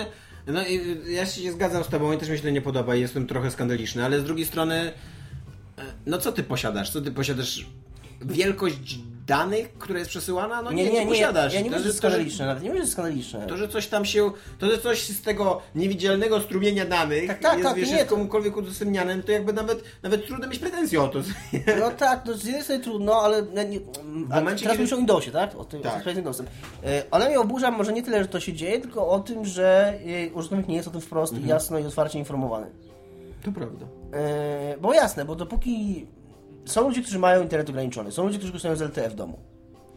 no 0.47 0.66
i 0.66 0.80
ja 1.12 1.26
się 1.26 1.53
zgadzam 1.53 1.84
z 1.84 1.88
tobą 1.88 2.12
i 2.12 2.18
też 2.18 2.28
mi 2.28 2.36
się 2.36 2.42
to 2.42 2.51
nie 2.51 2.62
podoba 2.62 2.97
i 2.97 3.01
jestem 3.01 3.26
trochę 3.26 3.51
skandaliczny, 3.51 4.05
ale 4.05 4.20
z 4.20 4.24
drugiej 4.24 4.47
strony, 4.47 4.74
e, 4.74 4.92
no 6.07 6.18
co 6.18 6.32
ty 6.32 6.42
posiadasz? 6.42 6.90
Co 6.90 7.01
ty 7.01 7.11
posiadasz? 7.11 7.66
Wielkość 8.20 8.99
danych, 9.27 9.72
która 9.79 9.99
jest 9.99 10.11
przesyłana? 10.11 10.62
No 10.62 10.72
nie, 10.72 10.91
nie, 10.93 11.07
posiadasz. 11.07 11.55
Ja 11.55 11.61
nie 11.61 11.70
to, 11.70 11.77
mówię, 11.77 11.79
że 11.79 11.83
że, 11.85 11.89
jest 11.89 12.01
to, 12.03 12.09
że, 12.09 12.12
skandaliczne, 12.14 12.47
nawet 12.47 12.62
nie 12.62 12.68
mówię, 12.68 12.81
że 12.83 12.87
skandaliczne. 12.91 13.47
to, 13.47 13.57
że 13.57 13.68
coś 13.68 13.87
tam 13.87 14.05
się, 14.05 14.31
to, 14.59 14.66
że 14.66 14.79
coś 14.79 15.09
z 15.09 15.22
tego 15.22 15.61
niewidzialnego 15.75 16.41
strumienia 16.41 16.85
danych 16.85 17.27
Tak, 17.27 17.41
tak, 17.41 17.53
jest, 17.59 17.68
tak, 17.68 17.77
wiesz, 17.77 17.89
nie, 17.91 17.97
jest 17.97 18.09
komukolwiek 18.11 18.57
udostępniane, 18.57 19.22
to 19.22 19.33
jakby 19.33 19.53
nawet, 19.53 19.85
nawet 20.03 20.27
trudno 20.27 20.49
mieć 20.49 20.59
pretensje 20.59 21.03
o 21.03 21.09
to. 21.09 21.18
No 21.81 21.91
tak, 21.91 22.22
no 22.27 22.35
z 22.35 22.45
jednej 22.45 22.62
strony 22.62 22.83
trudno, 22.83 23.14
ale 23.22 23.43
nie, 23.43 23.64
nie, 23.64 23.79
a 24.31 24.35
momencie, 24.37 24.43
teraz 24.43 24.61
kiedy- 24.61 24.75
mówisz 24.79 24.93
o 24.93 24.97
Windowsie, 24.97 25.31
tak? 25.31 25.55
O 25.57 25.64
tym, 25.64 25.81
Tak. 25.83 26.01
o 26.01 26.05
tym 26.05 26.14
Windowsem. 26.14 26.47
E, 26.85 27.03
Ona 27.11 27.27
mnie 27.27 27.41
oburza 27.41 27.70
może 27.70 27.93
nie 27.93 28.03
tyle, 28.03 28.22
że 28.22 28.29
to 28.29 28.41
się 28.41 28.53
dzieje, 28.53 28.81
tylko 28.81 29.09
o 29.09 29.20
tym, 29.20 29.45
że 29.45 29.95
e, 30.31 30.33
użytkownik 30.33 30.68
nie 30.68 30.77
jest 30.77 30.89
o 30.89 30.91
tym 30.91 31.01
wprost 31.01 31.33
Mhm. 31.33 31.49
jasno 31.51 31.79
i 31.79 31.85
otwarcie 31.87 32.18
informowany. 32.18 32.66
To 33.45 33.53
prawda. 33.53 33.87
E, 34.12 34.77
bo 34.81 34.95
jasne, 34.95 35.25
bo 35.25 35.35
dopóki 35.35 36.07
są 36.65 36.89
ludzie, 36.89 37.03
którzy 37.03 37.19
mają 37.19 37.43
internet 37.43 37.71
ograniczony, 37.71 38.12
są 38.12 38.25
ludzie, 38.25 38.39
którzy 38.39 38.53
korzystają 38.53 38.77
z 38.77 38.81
LTE 38.81 39.11
w 39.11 39.15
domu, 39.15 39.39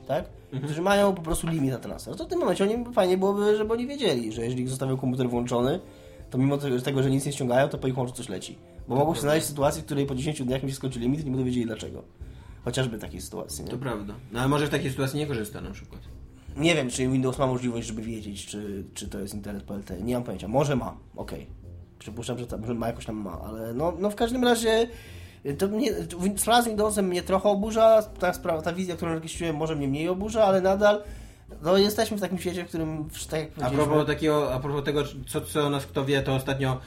tak? 0.08 0.26
Mhm. 0.44 0.64
Którzy 0.64 0.82
mają 0.82 1.14
po 1.14 1.22
prostu 1.22 1.48
limit 1.48 1.72
na 1.72 1.80
transfer. 1.80 2.16
To 2.16 2.26
w 2.26 2.28
tym 2.28 2.40
momencie 2.40 2.64
oni, 2.64 2.94
fajnie 2.94 3.18
byłoby, 3.18 3.58
żeby 3.58 3.74
oni 3.74 3.88
wiedzieli, 3.88 4.32
że 4.32 4.44
jeżeli 4.44 4.68
zostawią 4.68 4.98
komputer 4.98 5.30
włączony, 5.30 5.80
to 6.30 6.38
mimo 6.38 6.58
tego, 6.58 7.04
że 7.04 7.10
nic 7.10 7.26
nie 7.26 7.32
ściągają, 7.32 7.68
to 7.70 7.78
po 7.78 7.88
ich 7.88 7.98
łączu 7.98 8.14
coś 8.14 8.30
leci. 8.30 8.58
Bo 8.88 8.96
mogą 8.96 9.16
się 9.16 9.22
znaleźć 9.22 9.46
w 9.46 9.50
sytuacji, 9.50 9.82
w 9.82 9.86
której 9.86 10.06
po 10.06 10.16
10 10.16 10.44
dniach 10.44 10.64
im 10.64 10.70
się 10.70 10.76
skończy 10.76 11.00
limit 11.00 11.22
i 11.22 11.26
nie 11.26 11.32
będą 11.32 11.46
wiedzieli 11.46 11.66
dlaczego. 11.66 12.04
Chociażby 12.66 12.98
takiej 12.98 13.22
sytuacji. 13.22 13.66
Nie? 13.66 13.72
To 13.72 13.78
prawda. 13.78 14.14
No 14.32 14.40
ale 14.40 14.48
może 14.48 14.68
w 14.68 14.70
takiej 14.70 14.90
sytuacji 14.92 15.20
nie 15.20 15.28
korzysta 15.28 15.62
na 15.62 15.72
przykład. 15.72 16.02
nie 16.58 16.76
wiem, 16.76 16.90
czy 16.90 17.08
Windows 17.08 17.40
ma 17.40 17.48
możliwość, 17.48 17.88
żeby 17.88 18.02
wiedzieć, 18.02 18.46
czy, 18.46 18.84
czy 18.94 19.08
to 19.08 19.20
jest 19.20 19.34
internet 19.34 19.64
po 19.64 19.76
LTE. 19.76 20.02
Nie 20.02 20.14
mam 20.14 20.24
pojęcia. 20.24 20.48
Może 20.48 20.76
ma, 20.76 20.98
okej. 21.16 21.48
Przypuszczam, 22.00 22.38
że, 22.38 22.46
że 22.68 22.74
ma 22.74 22.88
jakoś 22.88 23.06
tam 23.06 23.16
ma, 23.16 23.42
ale 23.42 23.74
no, 23.74 23.94
no 24.00 24.10
w 24.10 24.16
każdym 24.16 24.44
razie 24.44 24.88
to 25.58 25.68
mnie, 25.68 25.92
sprawa 26.38 26.62
z 26.62 26.66
Windowsem 26.66 27.08
mnie 27.08 27.24
trochę 27.24 27.50
oburza, 27.50 28.04
ta 28.20 28.34
sprawa, 28.34 28.62
ta 28.62 28.74
wizja, 28.74 28.96
którą 28.96 29.18
określiłem 29.18 29.56
może 29.56 29.76
mnie 29.76 29.88
mniej 29.88 30.10
oburza, 30.10 30.44
ale 30.44 30.62
nadal 30.62 31.04
no 31.62 31.78
jesteśmy 31.78 32.18
w 32.18 32.22
takim 32.22 32.38
świecie, 32.38 32.66
w 32.66 32.68
którym 32.68 33.10
tak 33.30 33.40
jak 33.40 33.50
a 33.62 33.70
propos, 33.70 34.08
takiego, 34.08 34.54
a 34.54 34.60
propos 34.60 34.84
tego, 34.84 35.04
co, 35.28 35.42
co 35.42 35.70
nas 35.70 35.86
kto 35.86 36.06
wie, 36.06 36.22
to 36.22 36.36
ostatnio 36.36 36.80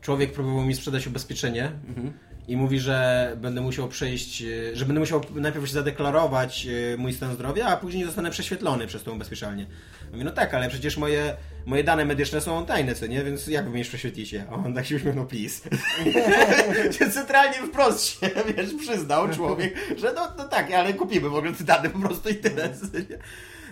człowiek 0.00 0.32
próbował 0.32 0.62
mi 0.62 0.74
sprzedać 0.74 1.06
ubezpieczenie 1.06 1.72
mhm. 1.88 2.12
I 2.48 2.56
mówi, 2.56 2.80
że 2.80 3.36
będę 3.36 3.60
musiał 3.60 3.88
przejść, 3.88 4.42
e, 4.42 4.76
że 4.76 4.84
będę 4.86 5.00
musiał 5.00 5.20
najpierw 5.34 5.66
się 5.66 5.72
zadeklarować 5.72 6.66
e, 6.66 6.96
mój 6.96 7.12
stan 7.12 7.34
zdrowia, 7.34 7.66
a 7.66 7.76
później 7.76 8.04
zostanę 8.04 8.30
prześwietlony 8.30 8.86
przez 8.86 9.02
tą 9.02 9.12
ubezpieczalnię. 9.12 9.66
Mówię, 10.12 10.24
no 10.24 10.30
tak, 10.30 10.54
ale 10.54 10.68
przecież 10.68 10.96
moje, 10.96 11.36
moje 11.66 11.84
dane 11.84 12.04
medyczne 12.04 12.40
są 12.40 12.66
tajne, 12.66 12.94
co 12.94 13.06
nie? 13.06 13.24
Więc 13.24 13.46
jak 13.46 13.66
mnie 13.66 13.84
prześwietlicie? 13.84 14.44
A 14.50 14.54
on 14.54 14.74
tak 14.74 14.86
się 14.86 14.96
uśmiechnął, 14.96 15.26
please. 15.26 15.70
Centralnie 17.14 17.66
wprost 17.66 18.04
się, 18.04 18.30
wiesz, 18.56 18.74
przyznał 18.74 19.28
człowiek, 19.28 19.74
że 19.96 20.12
no, 20.12 20.32
no 20.38 20.44
tak, 20.44 20.72
ale 20.72 20.94
kupimy 20.94 21.28
w 21.28 21.34
ogóle 21.34 21.52
te 21.52 21.64
dane 21.64 21.90
po 21.90 21.98
prostu 21.98 22.28
i 22.28 22.34
tyle. 22.34 22.74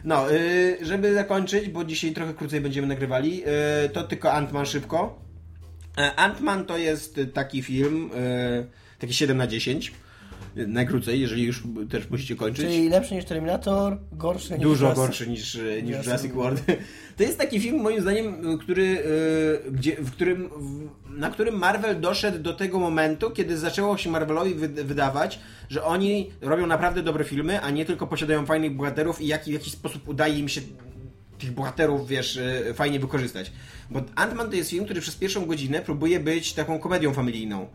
No, 0.05 0.33
y, 0.33 0.79
żeby 0.81 1.15
zakończyć, 1.15 1.69
bo 1.69 1.85
dzisiaj 1.85 2.13
trochę 2.13 2.35
krócej 2.35 2.61
będziemy 2.61 2.87
nagrywali, 2.87 3.43
y, 3.85 3.89
to 3.89 4.03
tylko 4.03 4.29
Ant-Man 4.29 4.67
szybko. 4.67 5.32
E, 5.99 6.11
Ant-Man 6.17 6.65
to 6.65 6.79
jest 6.79 7.21
taki 7.35 7.63
film, 7.63 8.11
y, 8.13 8.67
taki 8.99 9.15
7 9.15 9.37
na 9.37 9.47
10 9.47 9.93
najkrócej, 10.57 11.21
jeżeli 11.21 11.43
już 11.43 11.63
też 11.91 12.11
musicie 12.11 12.37
kończyć. 12.37 12.67
Czyli 12.67 12.89
lepszy 12.89 13.15
niż 13.15 13.25
Terminator, 13.25 13.99
gorszy 14.13 14.53
niż 14.53 14.63
Dużo 14.63 14.85
Jurassic. 14.87 15.07
gorszy 15.07 15.27
niż, 15.27 15.59
niż 15.83 15.97
Jurassic 15.97 16.33
World. 16.33 16.63
To 17.17 17.23
jest 17.23 17.39
taki 17.39 17.61
film, 17.61 17.81
moim 17.81 18.01
zdaniem, 18.01 18.59
który, 18.59 19.03
gdzie, 19.71 19.97
w 19.97 20.11
którym, 20.11 20.51
na 21.11 21.31
którym 21.31 21.59
Marvel 21.59 22.01
doszedł 22.01 22.39
do 22.39 22.53
tego 22.53 22.79
momentu, 22.79 23.31
kiedy 23.31 23.59
zaczęło 23.59 23.99
się 23.99 24.11
Marvelowi 24.11 24.55
wydawać, 24.85 25.39
że 25.69 25.85
oni 25.85 26.31
robią 26.41 26.67
naprawdę 26.67 27.03
dobre 27.03 27.25
filmy, 27.25 27.61
a 27.61 27.71
nie 27.71 27.85
tylko 27.85 28.07
posiadają 28.07 28.47
fajnych 28.47 28.77
bohaterów 28.77 29.21
i 29.21 29.27
jak, 29.27 29.45
w 29.45 29.47
jakiś 29.47 29.73
sposób 29.73 30.09
udaje 30.09 30.39
im 30.39 30.49
się 30.49 30.61
tych 31.43 31.53
bohaterów, 31.53 32.09
wiesz, 32.09 32.37
e, 32.37 32.75
fajnie 32.75 33.01
wykorzystać. 33.01 33.53
Bo 33.91 34.01
Ant-Man 34.01 34.49
to 34.49 34.57
jest 34.57 34.71
film, 34.71 34.85
który 34.85 35.01
przez 35.01 35.17
pierwszą 35.17 35.47
godzinę 35.47 35.81
próbuje 35.81 36.21
być 36.21 36.53
taką 36.53 36.79
komedią 36.79 37.15
familijną. 37.15 37.69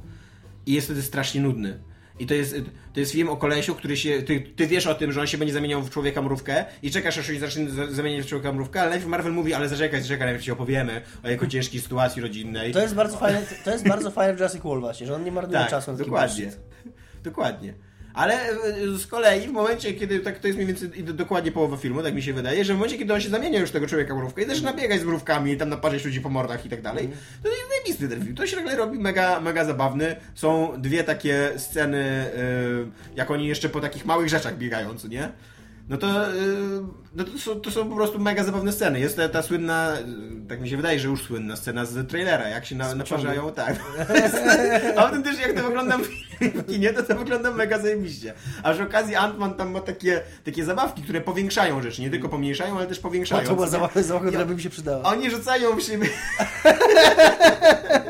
I 0.66 0.74
jest 0.74 0.88
wtedy 0.88 1.02
strasznie 1.02 1.42
nudny. 1.42 1.80
I 2.20 2.26
to 2.26 2.34
jest, 2.34 2.56
to 2.94 3.00
jest 3.00 3.12
film 3.12 3.30
o 3.30 3.38
kolesiu, 3.38 3.76
który 3.76 3.98
się. 3.98 4.22
Ty, 4.22 4.40
ty, 4.40 4.68
wiesz 4.68 4.88
o 4.88 4.96
tym, 4.96 5.12
że 5.12 5.22
on 5.22 5.28
się 5.28 5.38
będzie 5.38 5.54
zamieniał 5.54 5.82
w 5.82 5.90
człowieka 5.90 6.22
mrówkę 6.22 6.66
i 6.84 6.92
czekasz, 6.92 7.18
aż 7.18 7.28
się 7.28 7.40
zacznie 7.40 7.70
zamieniać 7.90 8.26
w 8.26 8.30
człowieka 8.30 8.54
mrówkę, 8.54 8.82
ale 8.82 8.90
najpierw 8.90 9.10
Marvel 9.10 9.34
mówi, 9.34 9.54
ale 9.54 9.70
zaczekaj, 9.70 10.02
zaczekaj, 10.02 10.28
najpierw 10.28 10.46
ci 10.46 10.52
opowiemy 10.52 11.02
o 11.24 11.30
jego 11.30 11.48
ciężkiej 11.48 11.82
sytuacji 11.82 12.22
rodzinnej. 12.22 12.74
To 12.74 12.82
jest 12.82 12.96
bardzo 12.96 13.18
fajne, 13.18 13.42
to 13.64 13.72
jest 13.72 13.88
bardzo 13.88 14.12
fajne 14.12 14.34
w 14.34 14.38
Jurassic 14.38 14.62
World 14.62 14.82
właśnie, 14.82 15.08
że 15.08 15.16
on 15.16 15.24
nie 15.24 15.32
marnuje 15.32 15.60
tak, 15.60 15.70
czasu 15.70 15.92
na 15.92 15.98
dokładnie. 15.98 16.52
Dokładnie. 17.24 17.74
Ale 18.18 18.34
e, 18.34 18.54
z 18.98 19.08
kolei 19.08 19.48
w 19.48 19.52
momencie, 19.52 19.94
kiedy 19.94 20.20
tak 20.20 20.40
to 20.40 20.48
jest 20.48 20.60
mniej 20.60 20.68
więcej 20.68 21.04
dokładnie 21.04 21.52
połowa 21.52 21.78
filmu, 21.78 22.04
tak 22.04 22.16
mi 22.16 22.22
się 22.22 22.34
wydaje, 22.34 22.66
że 22.66 22.74
w 22.74 22.78
momencie, 22.78 22.98
kiedy 22.98 23.14
on 23.14 23.22
się 23.22 23.30
zamienia 23.30 23.60
już 23.60 23.72
tego 23.72 23.88
człowieka 23.88 24.16
mrówkę 24.16 24.42
i 24.42 24.46
zaczyna 24.46 24.74
biegać 24.74 25.02
z 25.02 25.04
mrówkami 25.04 25.52
i 25.52 25.58
tam 25.58 25.70
naparzać 25.70 26.06
ludzi 26.06 26.22
po 26.22 26.30
mordach 26.30 26.66
i 26.66 26.70
tak 26.70 26.82
dalej, 26.82 27.06
mm. 27.06 27.18
to 27.44 27.50
jest 27.50 27.62
najbisty 27.76 28.10
ten 28.10 28.24
film. 28.24 28.36
To 28.36 28.48
się 28.48 28.56
nagle 28.56 28.76
robi 28.76 29.00
mega, 29.00 29.40
mega 29.40 29.66
zabawny. 29.66 30.16
Są 30.36 30.74
dwie 30.78 31.04
takie 31.04 31.52
sceny, 31.58 32.32
yy, 32.38 32.88
jak 33.16 33.32
oni 33.32 33.48
jeszcze 33.48 33.70
po 33.70 33.80
takich 33.80 34.06
małych 34.06 34.30
rzeczach 34.30 34.58
biegają, 34.58 34.98
co 34.98 35.08
nie? 35.08 35.30
No 35.90 35.98
to, 35.98 36.34
y, 36.34 36.38
no 37.16 37.24
to, 37.24 37.38
są, 37.40 37.62
to 37.62 37.72
są 37.72 37.90
po 37.90 37.96
prostu 37.96 38.20
mega 38.20 38.44
zabawne 38.44 38.72
sceny. 38.72 39.00
Jest 39.00 39.18
ta, 39.18 39.30
ta 39.30 39.42
słynna, 39.42 39.94
tak 40.50 40.62
mi 40.62 40.70
się 40.70 40.78
wydaje, 40.78 41.00
że 41.00 41.08
już 41.08 41.24
słynna 41.24 41.56
scena 41.56 41.86
z 41.86 42.08
trailera, 42.08 42.48
jak 42.48 42.66
się 42.66 42.76
na, 42.76 42.96
naparzają, 42.96 43.52
tak. 43.52 43.76
Autentycznie 44.98 45.42
jak 45.42 45.54
to 45.54 45.64
wygląda 45.64 45.98
w 45.98 46.66
kinie, 46.66 46.94
to 46.94 47.04
to 47.04 47.16
wygląda 47.16 47.52
mega 47.52 47.80
zajebiście. 47.80 48.34
A 48.64 48.74
przy 48.74 48.84
okazji 48.84 49.16
Ant-Man 49.16 49.56
tam 49.56 49.72
ma 49.72 49.80
takie, 49.80 50.22
takie 50.44 50.66
zabawki, 50.66 51.04
które 51.04 51.22
powiększają 51.22 51.82
rzeczy, 51.82 52.02
nie 52.02 52.10
tylko 52.10 52.30
pomniejszają, 52.30 52.78
ale 52.78 52.88
też 52.88 53.00
powiększają. 53.00 53.42
No 53.42 53.50
to 53.50 53.56
była 53.56 53.68
zabawka, 53.68 54.04
zabawka, 54.04 54.28
która 54.28 54.46
by 54.46 54.56
mi 54.56 54.62
się 54.62 54.70
przydała. 54.70 55.04
Oni 55.04 55.30
rzucają 55.32 55.76
w 55.76 55.82
siebie... 55.82 56.10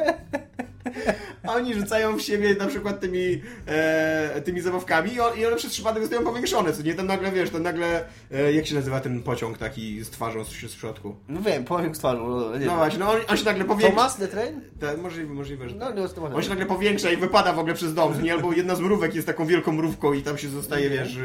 oni 1.58 1.74
rzucają 1.74 2.18
w 2.18 2.22
siebie 2.22 2.56
na 2.56 2.68
przykład 2.68 3.00
tymi, 3.00 3.42
e, 3.68 4.42
tymi 4.42 4.62
zabawkami 4.62 5.14
i, 5.14 5.20
on, 5.20 5.38
i 5.38 5.46
one 5.46 5.56
przez 5.56 5.72
przypadek 5.72 6.04
zostają 6.04 6.24
powiększone, 6.24 6.74
co 6.74 6.84
nie? 6.84 6.94
Tam 6.94 7.08
nagle, 7.08 7.32
wiesz, 7.32 7.50
to 7.50 7.60
nagle, 7.60 8.06
e, 8.32 8.54
jak 8.54 8.68
się 8.68 8.76
nazywa 8.76 9.00
ten 9.00 9.24
pociąg 9.24 9.58
taki 9.58 10.04
z 10.04 10.10
twarzą 10.10 10.44
z, 10.44 10.50
z 10.50 10.76
przodku? 10.76 11.16
No 11.28 11.42
wiem, 11.42 11.66
pociąg 11.66 11.96
z 11.96 12.00
twarzą, 12.00 12.30
no, 12.30 12.58
nie 12.58 12.66
No 12.66 12.76
właśnie, 12.76 13.00
no 13.00 13.12
on, 13.12 13.18
on, 13.28 13.38
się 13.38 13.46
nagle 13.46 13.66
powiększa. 13.66 13.96
Thomas 13.96 14.18
the 14.18 14.28
Train? 14.28 14.62
Tak, 14.80 15.02
możliwe, 15.02 15.34
możliwe, 15.34 15.70
że 15.70 15.76
no, 15.76 15.86
tak. 15.86 15.96
no, 15.96 16.36
On 16.36 16.44
się 16.44 16.50
nagle 16.50 16.66
powiększa 16.66 17.12
i 17.12 17.18
wypada 17.18 17.54
w 17.54 17.60
ogóle 17.60 17.74
przez 17.74 17.94
dom, 17.94 18.24
nie? 18.24 18.34
Albo 18.34 18.54
jedna 18.54 18.76
z 18.76 18.80
mrówek 18.80 19.16
jest 19.16 19.28
taką 19.28 19.46
wielką 19.46 19.72
mrówką 19.72 20.14
i 20.14 20.22
tam 20.22 20.38
się 20.38 20.50
zostaje, 20.50 20.90
wiesz, 20.90 21.18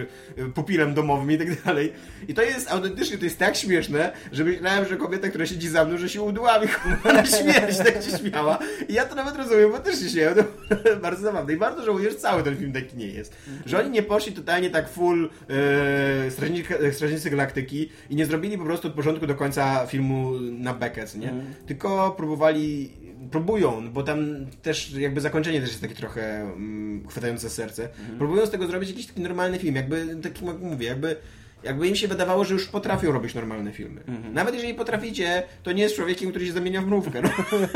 pupilem 0.54 0.94
domowym 0.94 1.32
i 1.32 1.38
tak 1.38 1.62
dalej. 1.62 1.92
I 2.28 2.34
to 2.34 2.42
jest, 2.42 2.70
autentycznie 2.70 3.18
to 3.18 3.24
jest 3.24 3.38
tak 3.38 3.56
śmieszne, 3.56 4.12
że 4.32 4.44
myślałem, 4.44 4.88
że 4.88 4.96
kobieta, 4.96 5.28
która 5.28 5.46
siedzi 5.46 5.68
za 5.68 5.84
mną, 5.84 5.98
że 5.98 6.08
się 6.08 6.22
udławi 6.22 6.68
na 7.04 7.26
śmierć, 7.26 7.78
tak 7.78 8.02
się 8.02 8.18
śmiała. 8.18 8.58
I 8.88 8.94
ja 8.94 9.04
to 9.04 9.14
nawet 9.14 9.36
rozumiem, 9.36 9.72
bo 9.72 9.78
też 9.78 9.98
się 9.98 10.08
śmiałem 10.22 10.44
bardzo 11.02 11.22
zabawne. 11.22 11.54
I 11.54 11.56
bardzo 11.56 11.84
żałuję, 11.84 12.10
że 12.10 12.16
cały 12.16 12.42
ten 12.42 12.56
film 12.56 12.72
taki 12.72 12.96
nie 12.96 13.06
jest. 13.06 13.36
Że 13.66 13.78
oni 13.80 13.90
nie 13.90 14.02
poszli 14.02 14.32
totalnie 14.32 14.70
tak 14.70 14.88
full 14.88 15.30
e, 15.48 16.30
Strażnicy, 16.30 16.92
Strażnicy 16.92 17.30
Galaktyki 17.30 17.88
i 18.10 18.16
nie 18.16 18.26
zrobili 18.26 18.58
po 18.58 18.64
prostu 18.64 18.88
od 18.88 18.94
początku 18.94 19.26
do 19.26 19.34
końca 19.34 19.86
filmu 19.86 20.32
na 20.40 20.74
bekę, 20.74 21.04
nie? 21.18 21.30
Mm. 21.30 21.54
Tylko 21.66 22.14
próbowali 22.16 22.90
próbują, 23.30 23.92
bo 23.92 24.02
tam 24.02 24.46
też 24.62 24.92
jakby 24.92 25.20
zakończenie 25.20 25.60
też 25.60 25.68
jest 25.68 25.82
takie 25.82 25.94
trochę 25.94 26.40
mm, 26.40 27.08
chwytające 27.08 27.50
serce. 27.50 27.88
Mm. 28.06 28.18
Próbują 28.18 28.46
z 28.46 28.50
tego 28.50 28.66
zrobić 28.66 28.90
jakiś 28.90 29.06
taki 29.06 29.20
normalny 29.20 29.58
film, 29.58 29.76
jakby, 29.76 30.16
tak 30.22 30.42
jak 30.42 30.60
mówię, 30.60 30.86
jakby 30.86 31.16
jakby 31.64 31.88
im 31.88 31.96
się 31.96 32.08
wydawało, 32.08 32.44
że 32.44 32.54
już 32.54 32.66
potrafią 32.66 33.12
robić 33.12 33.34
normalne 33.34 33.72
filmy. 33.72 34.00
Mhm. 34.06 34.34
Nawet 34.34 34.54
jeżeli 34.54 34.74
potraficie, 34.74 35.42
to 35.62 35.72
nie 35.72 35.82
jest 35.82 35.96
człowiekiem, 35.96 36.30
który 36.30 36.46
się 36.46 36.52
zamienia 36.52 36.82
w 36.82 36.86
mrówkę. 36.86 37.22
No. 37.22 37.30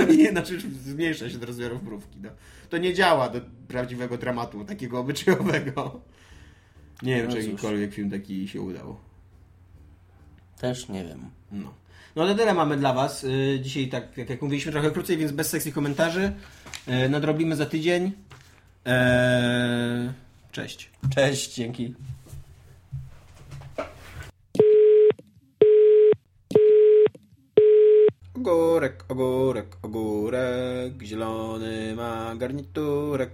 nie, 0.18 0.30
znaczy 0.30 0.60
zmniejsza 0.84 1.30
się 1.30 1.38
do 1.38 1.46
rozmiarów 1.46 1.82
mrówki. 1.82 2.18
No. 2.22 2.30
To 2.70 2.78
nie 2.78 2.94
działa 2.94 3.28
do 3.28 3.40
prawdziwego 3.68 4.18
dramatu, 4.18 4.64
takiego 4.64 5.00
obyczajowego. 5.00 6.00
Nie 7.02 7.16
wiem, 7.16 7.26
no 7.26 7.32
czy 7.32 7.42
jakikolwiek 7.42 7.94
film 7.94 8.10
taki 8.10 8.48
się 8.48 8.60
udał. 8.60 8.96
Też 10.60 10.88
nie 10.88 11.04
wiem. 11.04 11.30
No. 11.52 11.74
No 12.16 12.26
to 12.26 12.34
tyle 12.34 12.54
mamy 12.54 12.76
dla 12.76 12.92
Was. 12.92 13.24
Y, 13.24 13.58
dzisiaj, 13.62 13.88
tak 13.88 14.16
jak 14.16 14.42
mówiliśmy, 14.42 14.72
trochę 14.72 14.90
krócej, 14.90 15.16
więc 15.16 15.32
bez 15.32 15.48
sekcji 15.48 15.72
komentarzy. 15.72 16.32
Y, 16.88 17.08
nadrobimy 17.08 17.56
za 17.56 17.66
tydzień. 17.66 18.12
Eee... 18.84 20.10
Cześć. 20.52 20.90
Cześć, 21.14 21.54
dzięki. 21.54 21.94
Ogórek, 28.46 29.04
ogórek, 29.08 29.76
ogórek, 29.82 31.02
zielony 31.02 31.94
ma 31.96 32.34
garniturek 32.36 33.30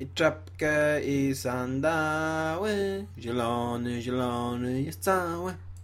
i 0.00 0.06
czapkę 0.14 1.04
i 1.04 1.34
sandały. 1.34 3.06
Zielony, 3.18 4.02
zielony 4.02 4.82
jest 4.82 5.00
cały. 5.02 5.54